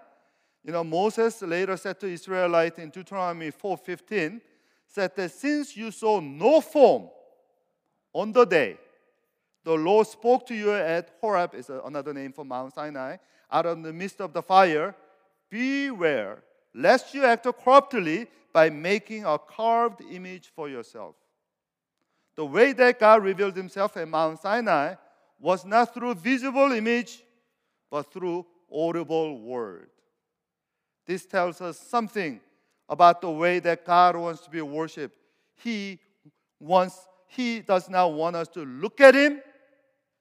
you 0.62 0.73
know, 0.73 0.85
Moses 0.85 1.40
later 1.40 1.75
said 1.79 1.99
to 2.01 2.07
Israelites 2.07 2.79
in 2.79 2.90
Deuteronomy 2.90 3.51
4:15, 3.51 4.43
said 4.87 5.16
that 5.16 5.31
since 5.31 5.75
you 5.75 5.90
saw 5.90 6.21
no 6.21 6.61
form 6.61 7.09
on 8.12 8.31
the 8.31 8.45
day 8.45 8.77
the 9.64 9.75
Lord 9.75 10.07
spoke 10.07 10.46
to 10.46 10.55
you 10.55 10.73
at 10.73 11.11
Horeb 11.20 11.55
is 11.55 11.70
another 11.70 12.14
name 12.14 12.33
for 12.33 12.44
Mount 12.44 12.75
Sinai, 12.75 13.16
out 13.51 13.66
of 13.66 13.83
the 13.83 13.92
midst 13.92 14.20
of 14.20 14.33
the 14.33 14.42
fire, 14.42 14.94
beware 15.51 16.42
lest 16.75 17.14
you 17.14 17.25
act 17.25 17.46
corruptly 17.64 18.27
by 18.53 18.70
making 18.70 19.25
a 19.25 19.38
carved 19.38 20.01
image 20.11 20.51
for 20.55 20.68
yourself. 20.68 21.14
The 22.37 22.44
way 22.44 22.73
that 22.73 22.99
God 22.99 23.23
revealed 23.23 23.57
himself 23.57 23.96
at 23.96 24.09
Mount 24.09 24.40
Sinai 24.40 24.94
was 25.38 25.64
not 25.64 25.92
through 25.92 26.14
visible 26.14 26.73
image, 26.73 27.23
but 27.90 28.12
through 28.12 28.46
audible 28.73 29.40
word. 29.40 29.90
This 31.07 31.27
tells 31.27 31.61
us 31.61 31.79
something 31.79 32.40
about 32.88 33.20
the 33.20 33.31
way 33.31 33.59
that 33.59 33.85
God 33.85 34.16
wants 34.16 34.42
to 34.42 34.51
be 34.51 34.62
worshiped. 34.62 35.16
He 35.57 35.99
wants 36.59 37.07
he 37.27 37.61
does 37.61 37.88
not 37.88 38.12
want 38.12 38.35
us 38.35 38.49
to 38.49 38.64
look 38.64 39.01
at 39.01 39.14
him, 39.14 39.40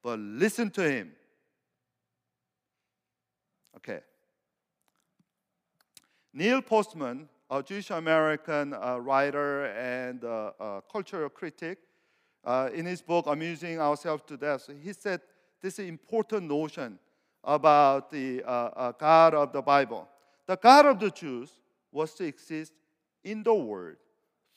but 0.04 0.20
listen 0.20 0.70
to 0.72 0.90
him. 0.90 1.12
Okay. 3.76 4.00
Neil 6.34 6.62
Postman, 6.62 7.28
a 7.50 7.64
Jewish 7.64 7.90
American 7.90 8.74
uh, 8.74 8.98
writer 8.98 9.66
and 9.66 10.24
uh, 10.24 10.52
uh, 10.60 10.82
cultural 10.82 11.30
critic, 11.30 11.80
uh, 12.46 12.70
in 12.74 12.86
his 12.86 13.02
book 13.02 13.26
Amusing 13.28 13.80
Ourselves 13.80 14.24
to 14.28 14.38
Death, 14.38 14.70
he 14.82 14.94
said 14.94 15.22
this 15.62 15.80
important 15.80 16.48
notion 16.48 16.98
about 17.44 18.12
the 18.12 18.44
uh, 18.44 18.48
uh, 18.48 18.92
God 18.94 19.34
of 19.34 19.52
the 19.52 19.62
Bible. 19.62 20.08
The 20.46 20.56
God 20.56 20.86
of 20.86 21.00
the 21.00 21.12
Jews 21.12 21.52
was 21.92 22.14
to 22.16 22.26
exist 22.26 22.74
in 23.24 23.44
the 23.44 23.54
Word, 23.54 23.98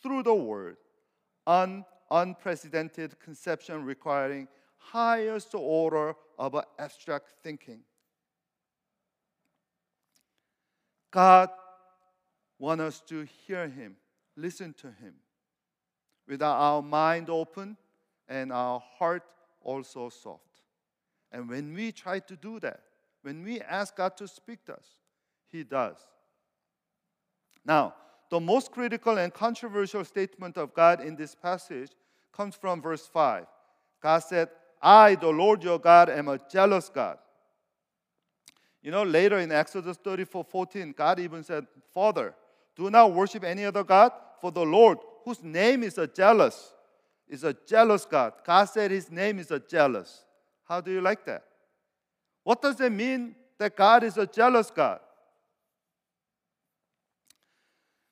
through 0.02 0.22
the 0.22 0.34
Word, 0.34 0.76
an 1.46 1.84
unprecedented 2.10 3.18
conception 3.18 3.84
requiring 3.84 4.46
highest 4.90 5.54
order 5.54 6.14
of 6.38 6.56
abstract 6.78 7.32
thinking. 7.42 7.80
God 11.10 11.50
wants 12.58 12.82
us 12.82 13.00
to 13.08 13.26
hear 13.46 13.68
Him, 13.68 13.96
listen 14.36 14.74
to 14.78 14.86
Him, 14.86 15.14
with 16.26 16.42
our 16.42 16.82
mind 16.82 17.28
open 17.28 17.76
and 18.28 18.52
our 18.52 18.82
heart 18.98 19.24
also 19.60 20.08
soft. 20.08 20.62
And 21.30 21.48
when 21.48 21.74
we 21.74 21.92
try 21.92 22.18
to 22.20 22.36
do 22.36 22.60
that, 22.60 22.80
when 23.22 23.42
we 23.42 23.60
ask 23.60 23.96
God 23.96 24.16
to 24.16 24.28
speak 24.28 24.64
to 24.66 24.74
us, 24.74 24.86
He 25.50 25.64
does. 25.64 25.96
Now, 27.64 27.94
the 28.30 28.40
most 28.40 28.72
critical 28.72 29.18
and 29.18 29.32
controversial 29.32 30.04
statement 30.04 30.56
of 30.56 30.74
God 30.74 31.00
in 31.00 31.16
this 31.16 31.34
passage 31.34 31.90
comes 32.32 32.54
from 32.54 32.80
verse 32.80 33.06
5. 33.06 33.46
God 34.02 34.18
said, 34.20 34.48
I, 34.82 35.14
the 35.14 35.28
Lord 35.28 35.62
your 35.62 35.78
God, 35.78 36.10
am 36.10 36.28
a 36.28 36.38
jealous 36.50 36.88
God. 36.88 37.18
You 38.82 38.90
know, 38.90 39.04
later 39.04 39.38
in 39.38 39.52
Exodus 39.52 39.96
34 39.96 40.44
14, 40.44 40.94
God 40.96 41.20
even 41.20 41.44
said, 41.44 41.66
Father, 41.94 42.34
do 42.74 42.90
not 42.90 43.12
worship 43.12 43.44
any 43.44 43.64
other 43.64 43.84
God, 43.84 44.12
for 44.40 44.50
the 44.50 44.64
Lord, 44.64 44.98
whose 45.24 45.42
name 45.42 45.84
is 45.84 45.98
a 45.98 46.06
jealous, 46.06 46.72
is 47.28 47.44
a 47.44 47.54
jealous 47.66 48.04
God. 48.04 48.32
God 48.44 48.64
said 48.64 48.90
his 48.90 49.10
name 49.10 49.38
is 49.38 49.52
a 49.52 49.60
jealous. 49.60 50.24
How 50.64 50.80
do 50.80 50.90
you 50.90 51.00
like 51.00 51.24
that? 51.26 51.44
What 52.42 52.60
does 52.60 52.80
it 52.80 52.90
mean 52.90 53.36
that 53.58 53.76
God 53.76 54.02
is 54.02 54.18
a 54.18 54.26
jealous 54.26 54.70
God? 54.70 54.98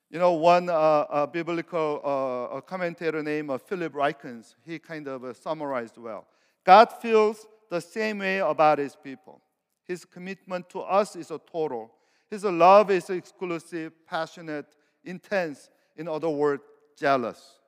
You 0.09 0.19
know, 0.19 0.33
one 0.33 0.69
uh, 0.69 1.25
biblical 1.27 2.01
uh, 2.03 2.61
commentator 2.61 3.23
named 3.23 3.49
uh, 3.49 3.57
Philip 3.57 3.93
Ryken, 3.93 4.45
he 4.65 4.77
kind 4.77 5.07
of 5.07 5.23
uh, 5.23 5.33
summarized 5.33 5.97
well. 5.97 6.27
God 6.63 6.91
feels 7.01 7.47
the 7.69 7.81
same 7.81 8.19
way 8.19 8.39
about 8.39 8.79
his 8.79 8.95
people. 8.95 9.41
His 9.85 10.05
commitment 10.05 10.69
to 10.69 10.81
us 10.81 11.15
is 11.15 11.31
a 11.31 11.39
total. 11.39 11.91
His 12.29 12.43
love 12.43 12.91
is 12.91 13.09
exclusive, 13.09 13.93
passionate, 14.07 14.75
intense. 15.03 15.69
In 15.97 16.07
other 16.07 16.29
words, 16.29 16.63
jealous. 16.97 17.59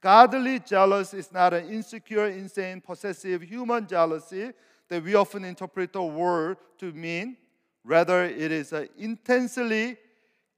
Godly 0.00 0.60
jealous 0.60 1.14
is 1.14 1.32
not 1.32 1.54
an 1.54 1.68
insecure, 1.70 2.26
insane, 2.26 2.80
possessive 2.80 3.42
human 3.42 3.86
jealousy 3.86 4.52
that 4.88 5.02
we 5.02 5.14
often 5.14 5.44
interpret 5.44 5.92
the 5.92 6.02
word 6.02 6.58
to 6.78 6.92
mean. 6.92 7.36
Rather, 7.84 8.24
it 8.24 8.52
is 8.52 8.72
an 8.72 8.88
intensely 8.98 9.96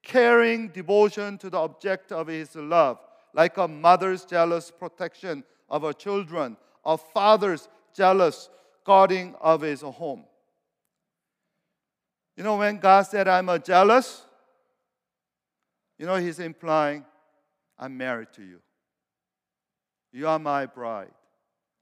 caring 0.03 0.69
devotion 0.69 1.38
to 1.38 1.51
the 1.51 1.59
object 1.59 2.12
of 2.12 2.29
his 2.29 2.55
love, 2.55 2.99
like 3.35 3.57
a 3.57 3.66
mother's 3.66 4.25
jealous 4.25 4.71
protection 4.71 5.42
of 5.69 5.83
her 5.83 5.92
children, 5.92 6.57
a 6.87 6.96
father's 6.96 7.68
jealous 7.94 8.49
guarding 8.85 9.35
of 9.40 9.61
his 9.61 9.83
home. 9.83 10.25
You 12.37 12.44
know, 12.44 12.57
when 12.57 12.79
God 12.79 13.03
said, 13.03 13.27
I'm 13.27 13.49
a 13.49 13.59
jealous, 13.59 14.22
you 15.99 16.07
know, 16.07 16.16
he's 16.16 16.38
implying, 16.38 17.05
I'm 17.79 17.96
married 17.96 18.29
to 18.35 18.42
you. 18.42 18.61
You 20.12 20.29
are 20.29 20.38
my 20.38 20.66
bride. 20.66 21.12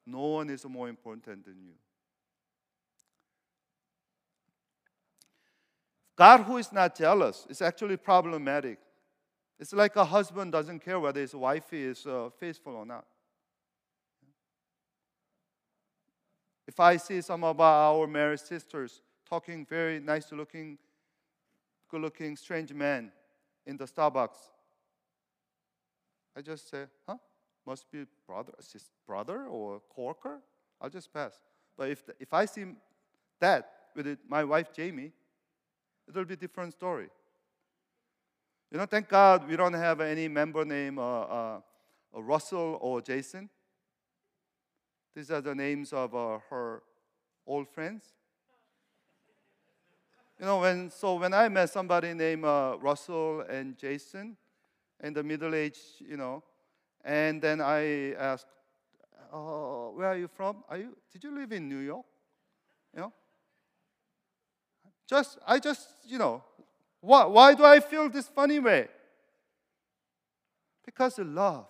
No 0.07 0.21
one 0.21 0.51
is 0.51 0.65
more 0.65 0.89
important 0.89 1.45
than 1.45 1.57
you. 1.63 1.73
God, 6.17 6.43
who 6.43 6.57
is 6.59 6.73
not 6.73 6.97
jealous, 6.97 7.47
is 7.51 7.61
actually 7.61 7.97
problematic. 7.97 8.79
It's 9.59 9.73
like 9.73 9.97
a 9.97 10.05
husband 10.05 10.53
doesn't 10.53 10.81
care 10.81 11.01
whether 11.01 11.21
his 11.21 11.35
wife 11.35 11.73
is 11.73 12.07
uh, 12.07 12.31
faithful 12.39 12.77
or 12.77 12.87
not. 12.87 13.05
If 16.67 16.81
I 16.81 16.97
see 16.97 17.21
some 17.21 17.45
of 17.45 17.61
our 17.61 18.07
married 18.07 18.41
sisters 18.41 19.03
talking 19.29 19.67
very 19.67 20.01
nice 20.01 20.33
looking, 20.33 20.79
good 21.91 22.01
looking 22.01 22.37
strange 22.37 22.73
men 22.73 23.13
in 23.67 23.77
the 23.77 23.85
Starbucks, 23.85 24.51
I 26.37 26.41
just 26.43 26.71
say, 26.71 26.85
huh? 27.07 27.17
Must 27.67 27.91
be 27.91 28.05
brother, 28.27 28.53
sister, 28.61 28.91
brother 29.07 29.47
or 29.47 29.81
coworker? 29.95 30.41
I'll 30.81 30.91
just 30.91 31.13
pass. 31.13 31.39
But 31.77 31.91
if, 31.91 32.05
the, 32.05 32.15
if 32.21 32.33
I 32.35 32.45
see 32.45 32.65
that 33.41 33.71
with 33.95 34.07
it, 34.07 34.19
my 34.29 34.45
wife 34.45 34.73
Jamie, 34.73 35.13
it'll 36.09 36.25
be 36.25 36.35
a 36.35 36.37
different 36.37 36.73
story. 36.73 37.09
You 38.71 38.79
know, 38.79 38.87
thank 38.87 39.09
God 39.09 39.49
we 39.49 39.57
don't 39.57 39.73
have 39.73 40.01
any 40.01 40.29
member 40.29 40.65
named 40.65 40.99
uh, 40.99 41.21
uh, 41.21 41.61
Russell 42.13 42.79
or 42.81 43.01
Jason. 43.01 43.49
These 45.15 45.31
are 45.31 45.41
the 45.41 45.55
names 45.55 45.93
of 45.93 46.15
uh, 46.15 46.39
her 46.51 46.83
old 47.47 47.69
friends. 47.69 48.05
You 50.39 50.47
know, 50.47 50.61
when 50.61 50.91
so 50.91 51.15
when 51.15 51.33
I 51.33 51.49
met 51.49 51.71
somebody 51.71 52.13
named 52.15 52.45
uh, 52.45 52.77
Russell 52.81 53.43
and 53.43 53.79
Jason, 53.79 54.37
in 55.03 55.13
the 55.13 55.23
middle 55.23 55.55
age, 55.55 55.79
you 56.01 56.17
know, 56.17 56.43
and 57.05 57.41
then 57.41 57.61
I 57.61 58.13
asked, 58.15 58.47
oh, 59.33 59.93
"Where 59.95 60.09
are 60.09 60.17
you 60.17 60.29
from? 60.29 60.65
Are 60.69 60.79
you? 60.79 60.97
Did 61.13 61.23
you 61.23 61.35
live 61.35 61.53
in 61.53 61.69
New 61.69 61.79
York? 61.79 62.07
You 62.93 63.01
know, 63.03 63.13
just, 65.07 65.39
I 65.47 65.59
just, 65.59 65.89
you 66.07 66.19
know, 66.19 66.43
why, 67.01 67.25
why 67.27 67.55
do 67.55 67.65
I 67.65 67.81
feel 67.81 68.09
this 68.09 68.29
funny 68.29 68.59
way? 68.59 68.89
Because 70.85 71.19
of 71.19 71.27
love. 71.27 71.67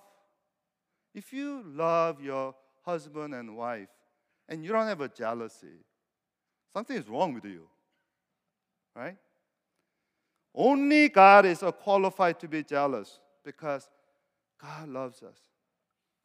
If 1.14 1.32
you 1.32 1.62
love 1.66 2.20
your 2.20 2.54
husband 2.84 3.34
and 3.34 3.56
wife 3.56 3.88
and 4.48 4.64
you 4.64 4.72
don't 4.72 4.86
have 4.86 5.00
a 5.00 5.08
jealousy, 5.08 5.78
something 6.72 6.96
is 6.96 7.08
wrong 7.08 7.34
with 7.34 7.44
you. 7.44 7.66
Right? 8.94 9.16
Only 10.54 11.08
God 11.08 11.46
is 11.46 11.64
qualified 11.82 12.38
to 12.40 12.48
be 12.48 12.62
jealous 12.62 13.18
because 13.44 13.88
God 14.60 14.88
loves 14.88 15.22
us. 15.22 15.38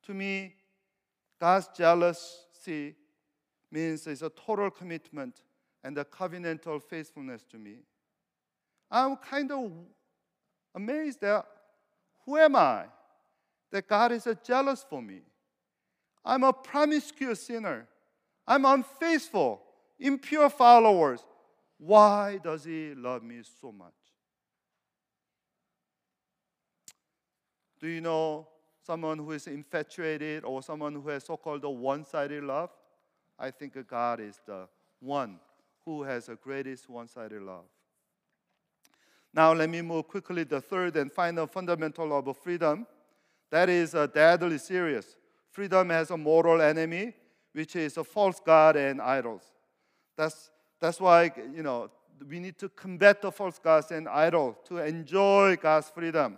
To 0.03 0.13
me, 0.13 0.53
God's 1.39 1.69
jealousy 1.75 2.95
means 3.71 4.05
it's 4.05 4.21
a 4.21 4.29
total 4.29 4.69
commitment 4.69 5.41
and 5.83 5.95
the 5.95 6.05
covenantal 6.05 6.81
faithfulness 6.81 7.43
to 7.51 7.57
me. 7.57 7.77
I'm 8.91 9.15
kind 9.17 9.51
of 9.51 9.71
amazed 10.75 11.21
that 11.21 11.45
who 12.25 12.37
am 12.37 12.55
I 12.55 12.85
that 13.71 13.87
God 13.87 14.11
is 14.11 14.27
jealous 14.43 14.85
for 14.87 15.01
me? 15.01 15.21
I'm 16.29 16.43
a 16.43 16.53
promiscuous 16.53 17.41
sinner. 17.41 17.87
I'm 18.47 18.63
unfaithful, 18.63 19.63
impure 19.99 20.47
followers. 20.51 21.25
Why 21.79 22.39
does 22.43 22.63
He 22.65 22.93
love 22.93 23.23
me 23.23 23.41
so 23.59 23.71
much? 23.71 23.93
Do 27.79 27.87
you 27.87 27.99
know 27.99 28.47
someone 28.85 29.17
who 29.17 29.31
is 29.31 29.47
infatuated 29.47 30.43
or 30.43 30.61
someone 30.61 30.93
who 30.93 31.09
has 31.09 31.23
so 31.23 31.35
called 31.35 31.63
a 31.63 31.69
one 31.69 32.05
sided 32.05 32.43
love? 32.43 32.69
I 33.39 33.49
think 33.49 33.75
God 33.87 34.19
is 34.19 34.39
the 34.45 34.67
one 34.99 35.39
who 35.83 36.03
has 36.03 36.27
the 36.27 36.35
greatest 36.35 36.87
one 36.87 37.07
sided 37.07 37.41
love. 37.41 37.65
Now, 39.33 39.53
let 39.53 39.67
me 39.67 39.81
move 39.81 40.07
quickly 40.07 40.43
the 40.43 40.61
third 40.61 40.95
and 40.95 41.11
final 41.11 41.47
fundamental 41.47 42.15
of 42.15 42.37
freedom. 42.37 42.85
That 43.49 43.67
is 43.67 43.95
uh, 43.95 44.05
deadly 44.05 44.59
serious. 44.59 45.15
Freedom 45.51 45.89
has 45.89 46.11
a 46.11 46.17
moral 46.17 46.61
enemy, 46.61 47.13
which 47.53 47.75
is 47.75 47.97
a 47.97 48.03
false 48.03 48.39
god 48.45 48.75
and 48.75 49.01
idols. 49.01 49.43
That's, 50.15 50.51
that's 50.79 50.99
why, 50.99 51.31
you 51.53 51.63
know, 51.63 51.89
we 52.27 52.39
need 52.39 52.57
to 52.59 52.69
combat 52.69 53.21
the 53.21 53.31
false 53.31 53.59
gods 53.59 53.91
and 53.91 54.07
idols 54.07 54.57
to 54.65 54.79
enjoy 54.79 55.57
God's 55.61 55.89
freedom. 55.89 56.37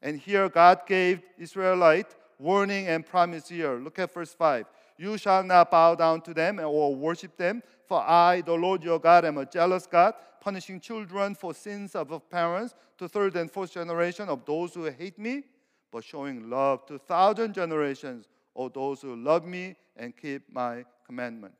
And 0.00 0.18
here 0.18 0.48
God 0.48 0.80
gave 0.86 1.22
Israelite 1.38 2.14
warning 2.38 2.86
and 2.88 3.04
promise 3.04 3.48
here. 3.48 3.74
Look 3.74 3.98
at 3.98 4.12
verse 4.12 4.32
5. 4.32 4.66
You 4.96 5.18
shall 5.18 5.44
not 5.44 5.70
bow 5.70 5.94
down 5.94 6.22
to 6.22 6.34
them 6.34 6.58
or 6.60 6.94
worship 6.94 7.36
them, 7.36 7.62
for 7.86 8.00
I, 8.00 8.40
the 8.40 8.54
Lord 8.54 8.82
your 8.82 8.98
God, 8.98 9.24
am 9.24 9.38
a 9.38 9.46
jealous 9.46 9.86
God, 9.86 10.14
punishing 10.40 10.80
children 10.80 11.34
for 11.34 11.54
sins 11.54 11.94
of 11.94 12.28
parents 12.30 12.74
to 12.98 13.08
third 13.08 13.36
and 13.36 13.50
fourth 13.50 13.72
generation 13.72 14.28
of 14.28 14.44
those 14.44 14.74
who 14.74 14.84
hate 14.84 15.18
me, 15.18 15.44
but 15.92 16.04
showing 16.04 16.50
love 16.50 16.86
to 16.86 16.98
thousand 16.98 17.54
generations 17.54 18.26
of 18.54 18.72
those 18.72 19.02
who 19.02 19.16
love 19.16 19.46
me 19.46 19.76
and 19.96 20.16
keep 20.16 20.42
my 20.52 20.84
commandment. 21.06 21.54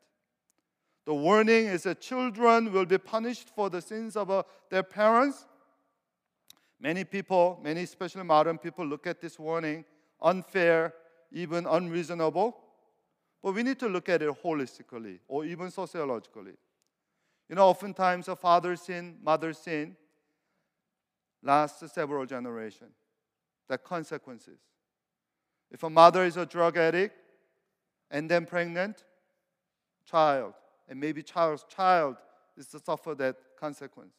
The 1.04 1.14
warning 1.14 1.66
is 1.66 1.84
that 1.84 2.00
children 2.00 2.72
will 2.72 2.84
be 2.84 2.98
punished 2.98 3.48
for 3.54 3.70
the 3.70 3.80
sins 3.80 4.16
of 4.16 4.30
uh, 4.30 4.42
their 4.70 4.82
parents. 4.82 5.46
Many 6.80 7.04
people, 7.04 7.58
many 7.62 7.82
especially 7.82 8.24
modern 8.24 8.58
people, 8.58 8.84
look 8.84 9.06
at 9.06 9.20
this 9.20 9.38
warning 9.38 9.84
unfair, 10.20 10.92
even 11.32 11.66
unreasonable. 11.66 12.56
But 13.42 13.54
we 13.54 13.62
need 13.62 13.78
to 13.78 13.88
look 13.88 14.08
at 14.08 14.22
it 14.22 14.42
holistically 14.42 15.20
or 15.28 15.44
even 15.44 15.70
sociologically. 15.70 16.54
You 17.48 17.56
know, 17.56 17.68
oftentimes 17.68 18.28
a 18.28 18.36
father's 18.36 18.82
sin, 18.82 19.16
mother's 19.22 19.58
sin 19.58 19.96
lasts 21.42 21.92
several 21.92 22.26
generations. 22.26 22.96
The 23.68 23.78
consequences. 23.78 24.58
If 25.70 25.82
a 25.82 25.90
mother 25.90 26.24
is 26.24 26.36
a 26.36 26.46
drug 26.46 26.76
addict 26.76 27.14
and 28.10 28.30
then 28.30 28.46
pregnant, 28.46 29.04
child, 30.04 30.54
and 30.88 30.98
maybe 30.98 31.22
child's 31.22 31.64
child 31.68 32.16
is 32.56 32.66
to 32.68 32.80
suffer 32.80 33.14
that 33.16 33.36
consequence. 33.58 34.14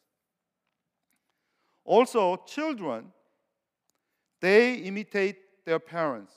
Also, 1.84 2.38
children, 2.46 3.12
they 4.42 4.76
imitate 4.76 5.66
their 5.66 5.80
parents. 5.80 6.34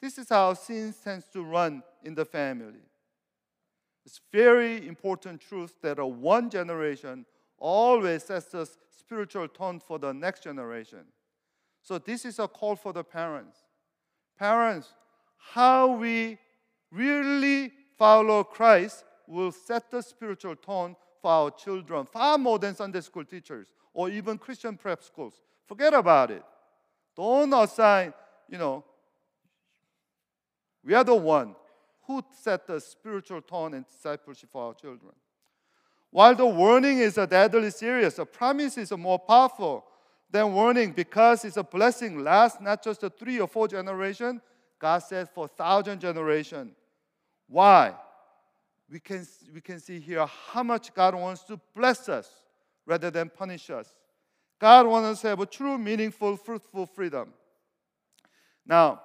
This 0.00 0.18
is 0.18 0.28
how 0.28 0.54
sin 0.54 0.92
tends 1.04 1.26
to 1.32 1.44
run 1.44 1.82
in 2.02 2.14
the 2.14 2.24
family. 2.24 2.80
It's 4.04 4.20
very 4.32 4.86
important 4.88 5.40
truth 5.40 5.74
that 5.82 6.00
a 6.00 6.06
one 6.06 6.50
generation 6.50 7.24
always 7.56 8.24
sets 8.24 8.46
the 8.46 8.68
spiritual 8.98 9.46
tone 9.46 9.78
for 9.78 9.98
the 10.00 10.12
next 10.12 10.42
generation. 10.42 11.04
So 11.82 11.98
this 11.98 12.24
is 12.24 12.40
a 12.40 12.48
call 12.48 12.74
for 12.74 12.92
the 12.92 13.04
parents. 13.04 13.61
Parents, 14.42 14.88
how 15.38 15.92
we 15.92 16.36
really 16.90 17.70
follow 17.96 18.42
Christ 18.42 19.04
will 19.28 19.52
set 19.52 19.88
the 19.88 20.02
spiritual 20.02 20.56
tone 20.56 20.96
for 21.20 21.30
our 21.30 21.50
children 21.52 22.08
far 22.12 22.36
more 22.38 22.58
than 22.58 22.74
Sunday 22.74 23.02
school 23.02 23.24
teachers 23.24 23.68
or 23.94 24.10
even 24.10 24.36
Christian 24.38 24.76
prep 24.76 25.04
schools. 25.04 25.34
Forget 25.68 25.94
about 25.94 26.32
it. 26.32 26.42
Don't 27.14 27.52
assign, 27.54 28.12
you 28.48 28.58
know, 28.58 28.82
we 30.84 30.92
are 30.94 31.04
the 31.04 31.14
one 31.14 31.54
who 32.08 32.20
set 32.42 32.66
the 32.66 32.80
spiritual 32.80 33.42
tone 33.42 33.74
and 33.74 33.86
discipleship 33.86 34.48
for 34.50 34.66
our 34.66 34.74
children. 34.74 35.12
While 36.10 36.34
the 36.34 36.46
warning 36.48 36.98
is 36.98 37.16
a 37.16 37.28
deadly 37.28 37.70
serious, 37.70 38.14
the 38.14 38.26
promise 38.26 38.76
is 38.76 38.90
more 38.90 39.20
powerful 39.20 39.84
than 40.32 40.54
warning 40.54 40.92
because 40.92 41.44
it's 41.44 41.58
a 41.58 41.62
blessing 41.62 42.24
lasts 42.24 42.58
not 42.60 42.82
just 42.82 43.02
a 43.02 43.10
three 43.10 43.38
or 43.38 43.46
four 43.46 43.68
generation, 43.68 44.40
God 44.78 44.98
said 44.98 45.28
for 45.28 45.46
thousand 45.46 46.00
generation. 46.00 46.74
Why? 47.46 47.94
We 48.90 48.98
can, 48.98 49.26
we 49.54 49.60
can 49.60 49.78
see 49.78 50.00
here 50.00 50.26
how 50.26 50.62
much 50.62 50.92
God 50.94 51.14
wants 51.14 51.44
to 51.44 51.60
bless 51.74 52.08
us 52.08 52.28
rather 52.86 53.10
than 53.10 53.28
punish 53.28 53.70
us. 53.70 53.94
God 54.58 54.86
wants 54.86 55.08
us 55.08 55.20
to 55.22 55.28
have 55.28 55.40
a 55.40 55.46
true, 55.46 55.76
meaningful, 55.76 56.36
fruitful 56.36 56.86
freedom. 56.86 57.32
Now, 58.66 59.02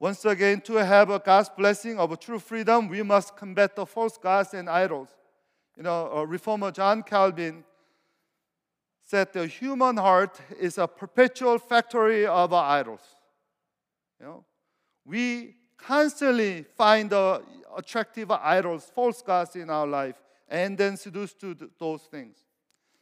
once 0.00 0.24
again, 0.24 0.60
to 0.62 0.74
have 0.74 1.10
a 1.10 1.18
God's 1.18 1.48
blessing 1.48 1.98
of 1.98 2.12
a 2.12 2.16
true 2.16 2.38
freedom, 2.38 2.88
we 2.88 3.02
must 3.02 3.36
combat 3.36 3.74
the 3.74 3.84
false 3.84 4.16
gods 4.16 4.54
and 4.54 4.70
idols. 4.70 5.08
You 5.76 5.82
know, 5.82 6.22
reformer 6.22 6.70
John 6.70 7.02
Calvin 7.02 7.64
said 9.08 9.32
the 9.32 9.46
human 9.46 9.96
heart 9.96 10.38
is 10.60 10.76
a 10.76 10.86
perpetual 10.86 11.58
factory 11.58 12.26
of 12.26 12.52
idols. 12.52 13.00
You 14.20 14.26
know, 14.26 14.44
we 15.06 15.54
constantly 15.78 16.66
find 16.76 17.08
the 17.08 17.42
attractive 17.74 18.30
idols, 18.30 18.92
false 18.94 19.22
gods 19.22 19.56
in 19.56 19.70
our 19.70 19.86
life, 19.86 20.16
and 20.46 20.76
then 20.76 20.98
seduced 20.98 21.40
to 21.40 21.56
those 21.78 22.02
things. 22.02 22.36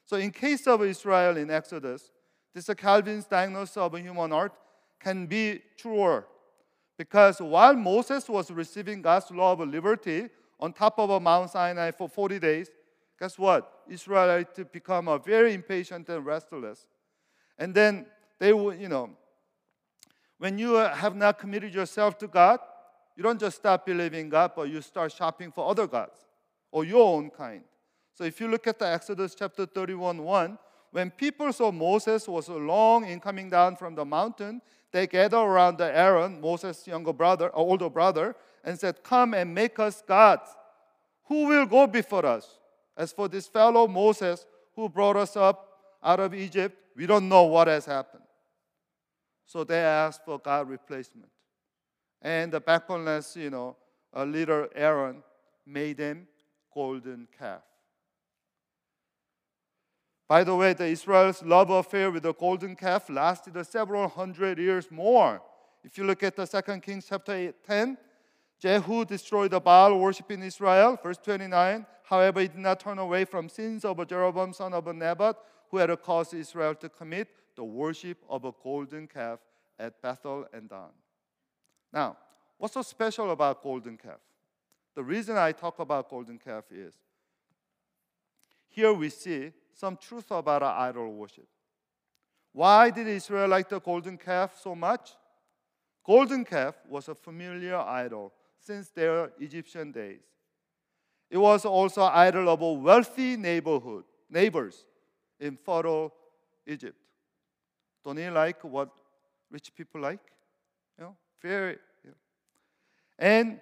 So, 0.05 0.17
in 0.17 0.31
case 0.31 0.69
of 0.69 0.85
Israel 0.85 1.37
in 1.39 1.51
Exodus, 1.51 2.13
this 2.55 2.71
Calvin's 2.77 3.25
diagnosis 3.25 3.77
of 3.77 3.95
a 3.95 4.01
human 4.01 4.31
heart 4.31 4.53
can 5.01 5.27
be 5.27 5.61
truer 5.77 6.25
because 6.97 7.41
while 7.41 7.75
Moses 7.75 8.29
was 8.29 8.53
receiving 8.53 9.03
God's 9.03 9.33
law 9.33 9.55
of 9.55 9.69
liberty 9.69 10.29
on 10.61 10.73
top 10.73 11.01
of 11.01 11.21
Mount 11.21 11.51
Sinai 11.51 11.91
for 11.91 12.09
40 12.09 12.39
days, 12.39 12.71
guess 13.19 13.39
what? 13.39 13.83
Israelites 13.89 14.59
become 14.73 15.09
very 15.25 15.55
impatient 15.55 16.09
and 16.09 16.25
restless. 16.25 16.87
And 17.59 17.75
then 17.75 18.07
they 18.39 18.53
would, 18.53 18.81
you 18.81 18.89
know, 18.89 19.11
when 20.39 20.59
you 20.59 20.77
uh, 20.77 20.95
have 20.95 21.17
not 21.17 21.39
committed 21.39 21.73
yourself 21.73 22.19
to 22.19 22.29
God, 22.29 22.61
you 23.17 23.23
don't 23.23 23.41
just 23.41 23.57
stop 23.57 23.87
believing 23.87 24.29
God, 24.29 24.53
but 24.55 24.69
you 24.69 24.83
start 24.83 25.13
shopping 25.13 25.51
for 25.51 25.69
other 25.69 25.87
gods 25.87 26.19
or 26.71 26.85
your 26.85 27.17
own 27.17 27.31
kind. 27.31 27.63
So 28.13 28.25
if 28.25 28.41
you 28.41 28.49
look 28.49 28.67
at 28.67 28.79
the 28.79 28.87
Exodus 28.87 29.35
chapter 29.35 29.65
31 29.65 30.23
1, 30.23 30.59
when 30.91 31.11
people 31.11 31.53
saw 31.53 31.71
Moses 31.71 32.29
was 32.29 32.49
long 32.49 33.07
in 33.07 33.21
coming 33.21 33.51
down 33.51 33.77
from 33.77 33.95
the 33.95 34.05
mountain, 34.05 34.61
they 34.93 35.07
gathered 35.07 35.37
around 35.39 35.81
Aaron, 35.81 36.41
Moses' 36.41 36.87
younger 36.87 37.13
brother, 37.13 37.49
or 37.49 37.69
older 37.69 37.91
brother, 37.91 38.37
and 38.65 38.79
said, 38.79 39.03
Come 39.03 39.35
and 39.35 39.55
make 39.55 39.79
us 39.79 40.03
gods. 40.07 40.49
Who 41.25 41.49
will 41.49 41.67
go 41.67 41.87
before 41.87 42.25
us? 42.25 42.59
As 42.97 43.13
for 43.13 43.29
this 43.29 43.47
fellow 43.47 43.87
Moses 43.87 44.47
who 44.75 44.89
brought 44.89 45.17
us 45.17 45.37
up 45.37 45.69
out 46.03 46.21
of 46.21 46.35
Egypt, 46.35 46.77
we 46.97 47.07
don't 47.07 47.29
know 47.29 47.45
what 47.45 47.69
has 47.69 47.85
happened. 47.85 48.23
So 49.45 49.65
they 49.65 49.79
asked 49.79 50.25
for 50.25 50.39
God 50.39 50.69
replacement. 50.69 51.31
And 52.23 52.53
the 52.53 52.61
backboneless, 52.61 53.37
you 53.37 53.51
know, 53.51 53.77
a 54.13 54.25
leader 54.25 54.69
Aaron 54.75 55.23
made 55.67 55.99
them 55.99 56.27
golden 56.73 57.29
calf. 57.39 57.63
By 60.29 60.43
the 60.43 60.57
way, 60.57 60.73
the 60.73 60.87
Israel's 60.87 61.43
love 61.43 61.71
affair 61.71 62.11
with 62.11 62.25
the 62.25 62.35
golden 62.35 62.75
calf 62.75 63.09
lasted 63.09 63.65
several 63.65 64.09
hundred 64.09 64.59
years 64.59 64.91
more. 64.91 65.41
If 65.85 65.97
you 65.97 66.05
look 66.05 66.25
at 66.25 66.35
the 66.35 66.47
Second 66.47 66.83
Kings 66.83 67.07
chapter 67.09 67.53
10, 67.53 67.97
Jehu 68.59 69.05
destroyed 69.05 69.53
the 69.53 69.61
Baal 69.61 69.97
worship 69.99 70.31
in 70.33 70.43
Israel. 70.43 70.99
Verse 71.01 71.19
29. 71.19 71.87
However, 72.07 72.41
he 72.41 72.47
did 72.47 72.59
not 72.59 72.79
turn 72.79 73.01
away 73.01 73.25
from 73.25 73.49
sins 73.49 73.85
of 73.85 74.07
Jeroboam 74.07 74.53
son 74.53 74.73
of 74.73 74.87
Nebat, 74.95 75.37
who 75.71 75.79
had 75.79 75.91
caused 76.03 76.35
Israel 76.35 76.73
to 76.77 76.89
commit 76.89 77.29
the 77.57 77.65
worship 77.65 78.19
of 78.29 78.45
a 78.45 78.53
golden 78.63 79.09
calf 79.09 79.41
at 79.77 80.01
Bethel 80.01 80.47
and 80.53 80.69
Dan. 80.69 80.95
Now, 81.93 82.17
what's 82.59 82.75
so 82.75 82.83
special 82.83 83.33
about 83.33 83.61
golden 83.61 83.97
calf? 83.97 84.21
The 84.95 85.03
reason 85.03 85.37
I 85.37 85.51
talk 85.51 85.81
about 85.81 86.09
golden 86.09 86.39
calf 86.39 86.67
is 86.71 86.95
here 88.69 88.93
we 88.93 89.11
see 89.11 89.51
some 89.75 89.97
truth 89.97 90.31
about 90.31 90.63
idol 90.63 91.13
worship. 91.13 91.49
Why 92.53 92.91
did 92.91 93.09
Israel 93.09 93.49
like 93.49 93.69
the 93.69 93.81
golden 93.81 94.17
calf 94.17 94.61
so 94.63 94.77
much? 94.77 95.11
Golden 96.05 96.45
calf 96.45 96.77
was 96.89 97.09
a 97.09 97.17
familiar 97.17 97.79
idol 97.79 98.33
since 98.61 98.91
their 98.91 99.33
Egyptian 99.41 99.91
days. 99.91 100.23
It 101.31 101.39
was 101.39 101.65
also 101.65 102.03
idol 102.03 102.49
of 102.49 102.61
a 102.63 102.73
wealthy 102.73 103.37
neighborhood, 103.37 104.05
neighbors 104.31 104.87
in 105.41 105.57
fertile 105.57 106.13
Egypt. 106.67 106.97
Don't 108.05 108.19
you 108.19 108.31
like 108.31 108.63
what 108.63 108.91
rich 109.51 109.75
people 109.75 110.01
like? 110.01 110.21
You 110.99 111.05
know, 111.05 111.17
very. 111.43 111.77
You 112.05 112.11
know. 112.11 112.17
And 113.19 113.61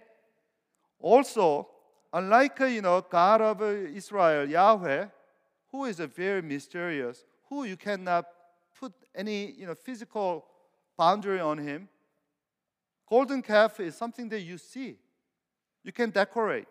also, 0.99 1.69
unlike 2.13 2.61
you 2.61 2.83
know 2.83 3.01
God 3.01 3.41
of 3.41 3.63
Israel, 3.63 4.49
Yahweh, 4.49 5.07
who 5.71 5.85
is 5.87 6.01
a 6.01 6.07
very 6.07 6.43
mysterious, 6.43 7.25
who 7.49 7.65
you 7.65 7.77
cannot 7.77 8.27
put 8.79 8.93
any 9.15 9.53
you 9.53 9.67
know, 9.67 9.75
physical 9.75 10.45
boundary 10.97 11.41
on 11.41 11.59
him. 11.59 11.89
Golden 13.09 13.43
calf 13.43 13.81
is 13.81 13.97
something 13.97 14.29
that 14.29 14.41
you 14.41 14.59
see. 14.59 14.97
You 15.83 15.93
can 15.93 16.11
decorate. 16.11 16.67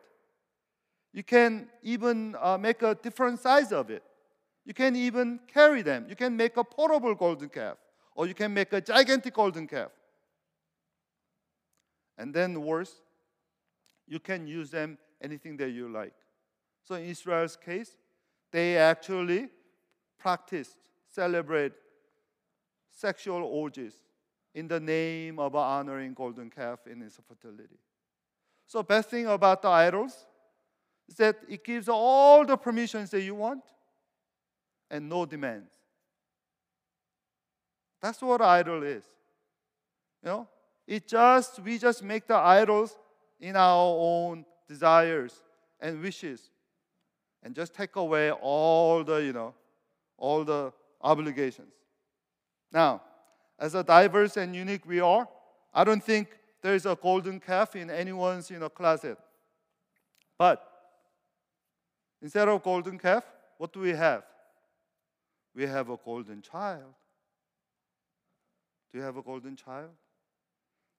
You 1.13 1.23
can 1.23 1.67
even 1.83 2.35
uh, 2.41 2.57
make 2.57 2.81
a 2.81 2.95
different 2.95 3.39
size 3.39 3.71
of 3.71 3.91
it. 3.91 4.03
You 4.65 4.73
can 4.73 4.95
even 4.95 5.39
carry 5.47 5.83
them. 5.83 6.05
You 6.09 6.15
can 6.15 6.35
make 6.35 6.57
a 6.57 6.63
portable 6.63 7.13
golden 7.13 7.49
calf, 7.49 7.77
or 8.15 8.25
you 8.27 8.33
can 8.33 8.53
make 8.53 8.73
a 8.73 8.81
gigantic 8.81 9.33
golden 9.33 9.67
calf. 9.67 9.91
And 12.17 12.33
then 12.33 12.61
worse, 12.61 12.93
you 14.07 14.19
can 14.19 14.47
use 14.47 14.71
them 14.71 14.97
anything 15.21 15.57
that 15.57 15.69
you 15.69 15.87
like. 15.87 16.13
So 16.81 16.95
in 16.95 17.05
Israel's 17.05 17.55
case, 17.55 17.95
they 18.51 18.77
actually 18.77 19.49
practiced, 20.17 20.77
celebrate 21.09 21.73
sexual 22.91 23.43
orgies 23.43 23.95
in 24.53 24.67
the 24.67 24.79
name 24.79 25.39
of 25.39 25.55
honoring 25.55 26.13
golden 26.13 26.49
calf 26.49 26.79
in 26.87 27.01
its 27.01 27.19
fertility. 27.27 27.79
So 28.67 28.83
best 28.83 29.09
thing 29.09 29.27
about 29.27 29.61
the 29.61 29.69
idols 29.69 30.25
is 31.07 31.15
that 31.15 31.37
it 31.49 31.63
gives 31.63 31.89
all 31.89 32.45
the 32.45 32.57
permissions 32.57 33.09
that 33.11 33.21
you 33.21 33.35
want 33.35 33.63
and 34.89 35.09
no 35.09 35.25
demands. 35.25 35.71
That's 38.01 38.21
what 38.21 38.41
idol 38.41 38.83
is. 38.83 39.03
You 40.21 40.29
know, 40.29 40.47
it 40.87 41.07
just 41.07 41.59
we 41.59 41.77
just 41.77 42.03
make 42.03 42.27
the 42.27 42.35
idols 42.35 42.97
in 43.39 43.55
our 43.55 43.95
own 43.97 44.45
desires 44.67 45.41
and 45.79 46.01
wishes 46.01 46.49
and 47.43 47.53
just 47.53 47.73
take 47.73 47.95
away 47.95 48.31
all 48.31 49.03
the, 49.03 49.17
you 49.17 49.33
know, 49.33 49.53
all 50.17 50.43
the 50.43 50.71
obligations. 51.01 51.73
Now, 52.71 53.01
as 53.59 53.75
a 53.75 53.83
diverse 53.83 54.37
and 54.37 54.55
unique 54.55 54.85
we 54.85 54.99
are, 54.99 55.27
I 55.73 55.83
don't 55.83 56.03
think 56.03 56.27
there 56.61 56.75
is 56.75 56.85
a 56.85 56.97
golden 57.01 57.39
calf 57.39 57.75
in 57.75 57.89
anyone's 57.89 58.49
you 58.49 58.59
know, 58.59 58.69
closet. 58.69 59.17
But 60.37 60.65
instead 62.23 62.47
of 62.47 62.63
golden 62.63 62.97
calf, 62.97 63.25
what 63.57 63.71
do 63.73 63.81
we 63.81 63.91
have? 63.91 64.23
We 65.53 65.67
have 65.67 65.89
a 65.89 65.97
golden 65.97 66.41
child. 66.41 66.95
Do 68.91 68.97
you 68.97 69.03
have 69.03 69.17
a 69.17 69.21
golden 69.21 69.55
child? 69.55 69.89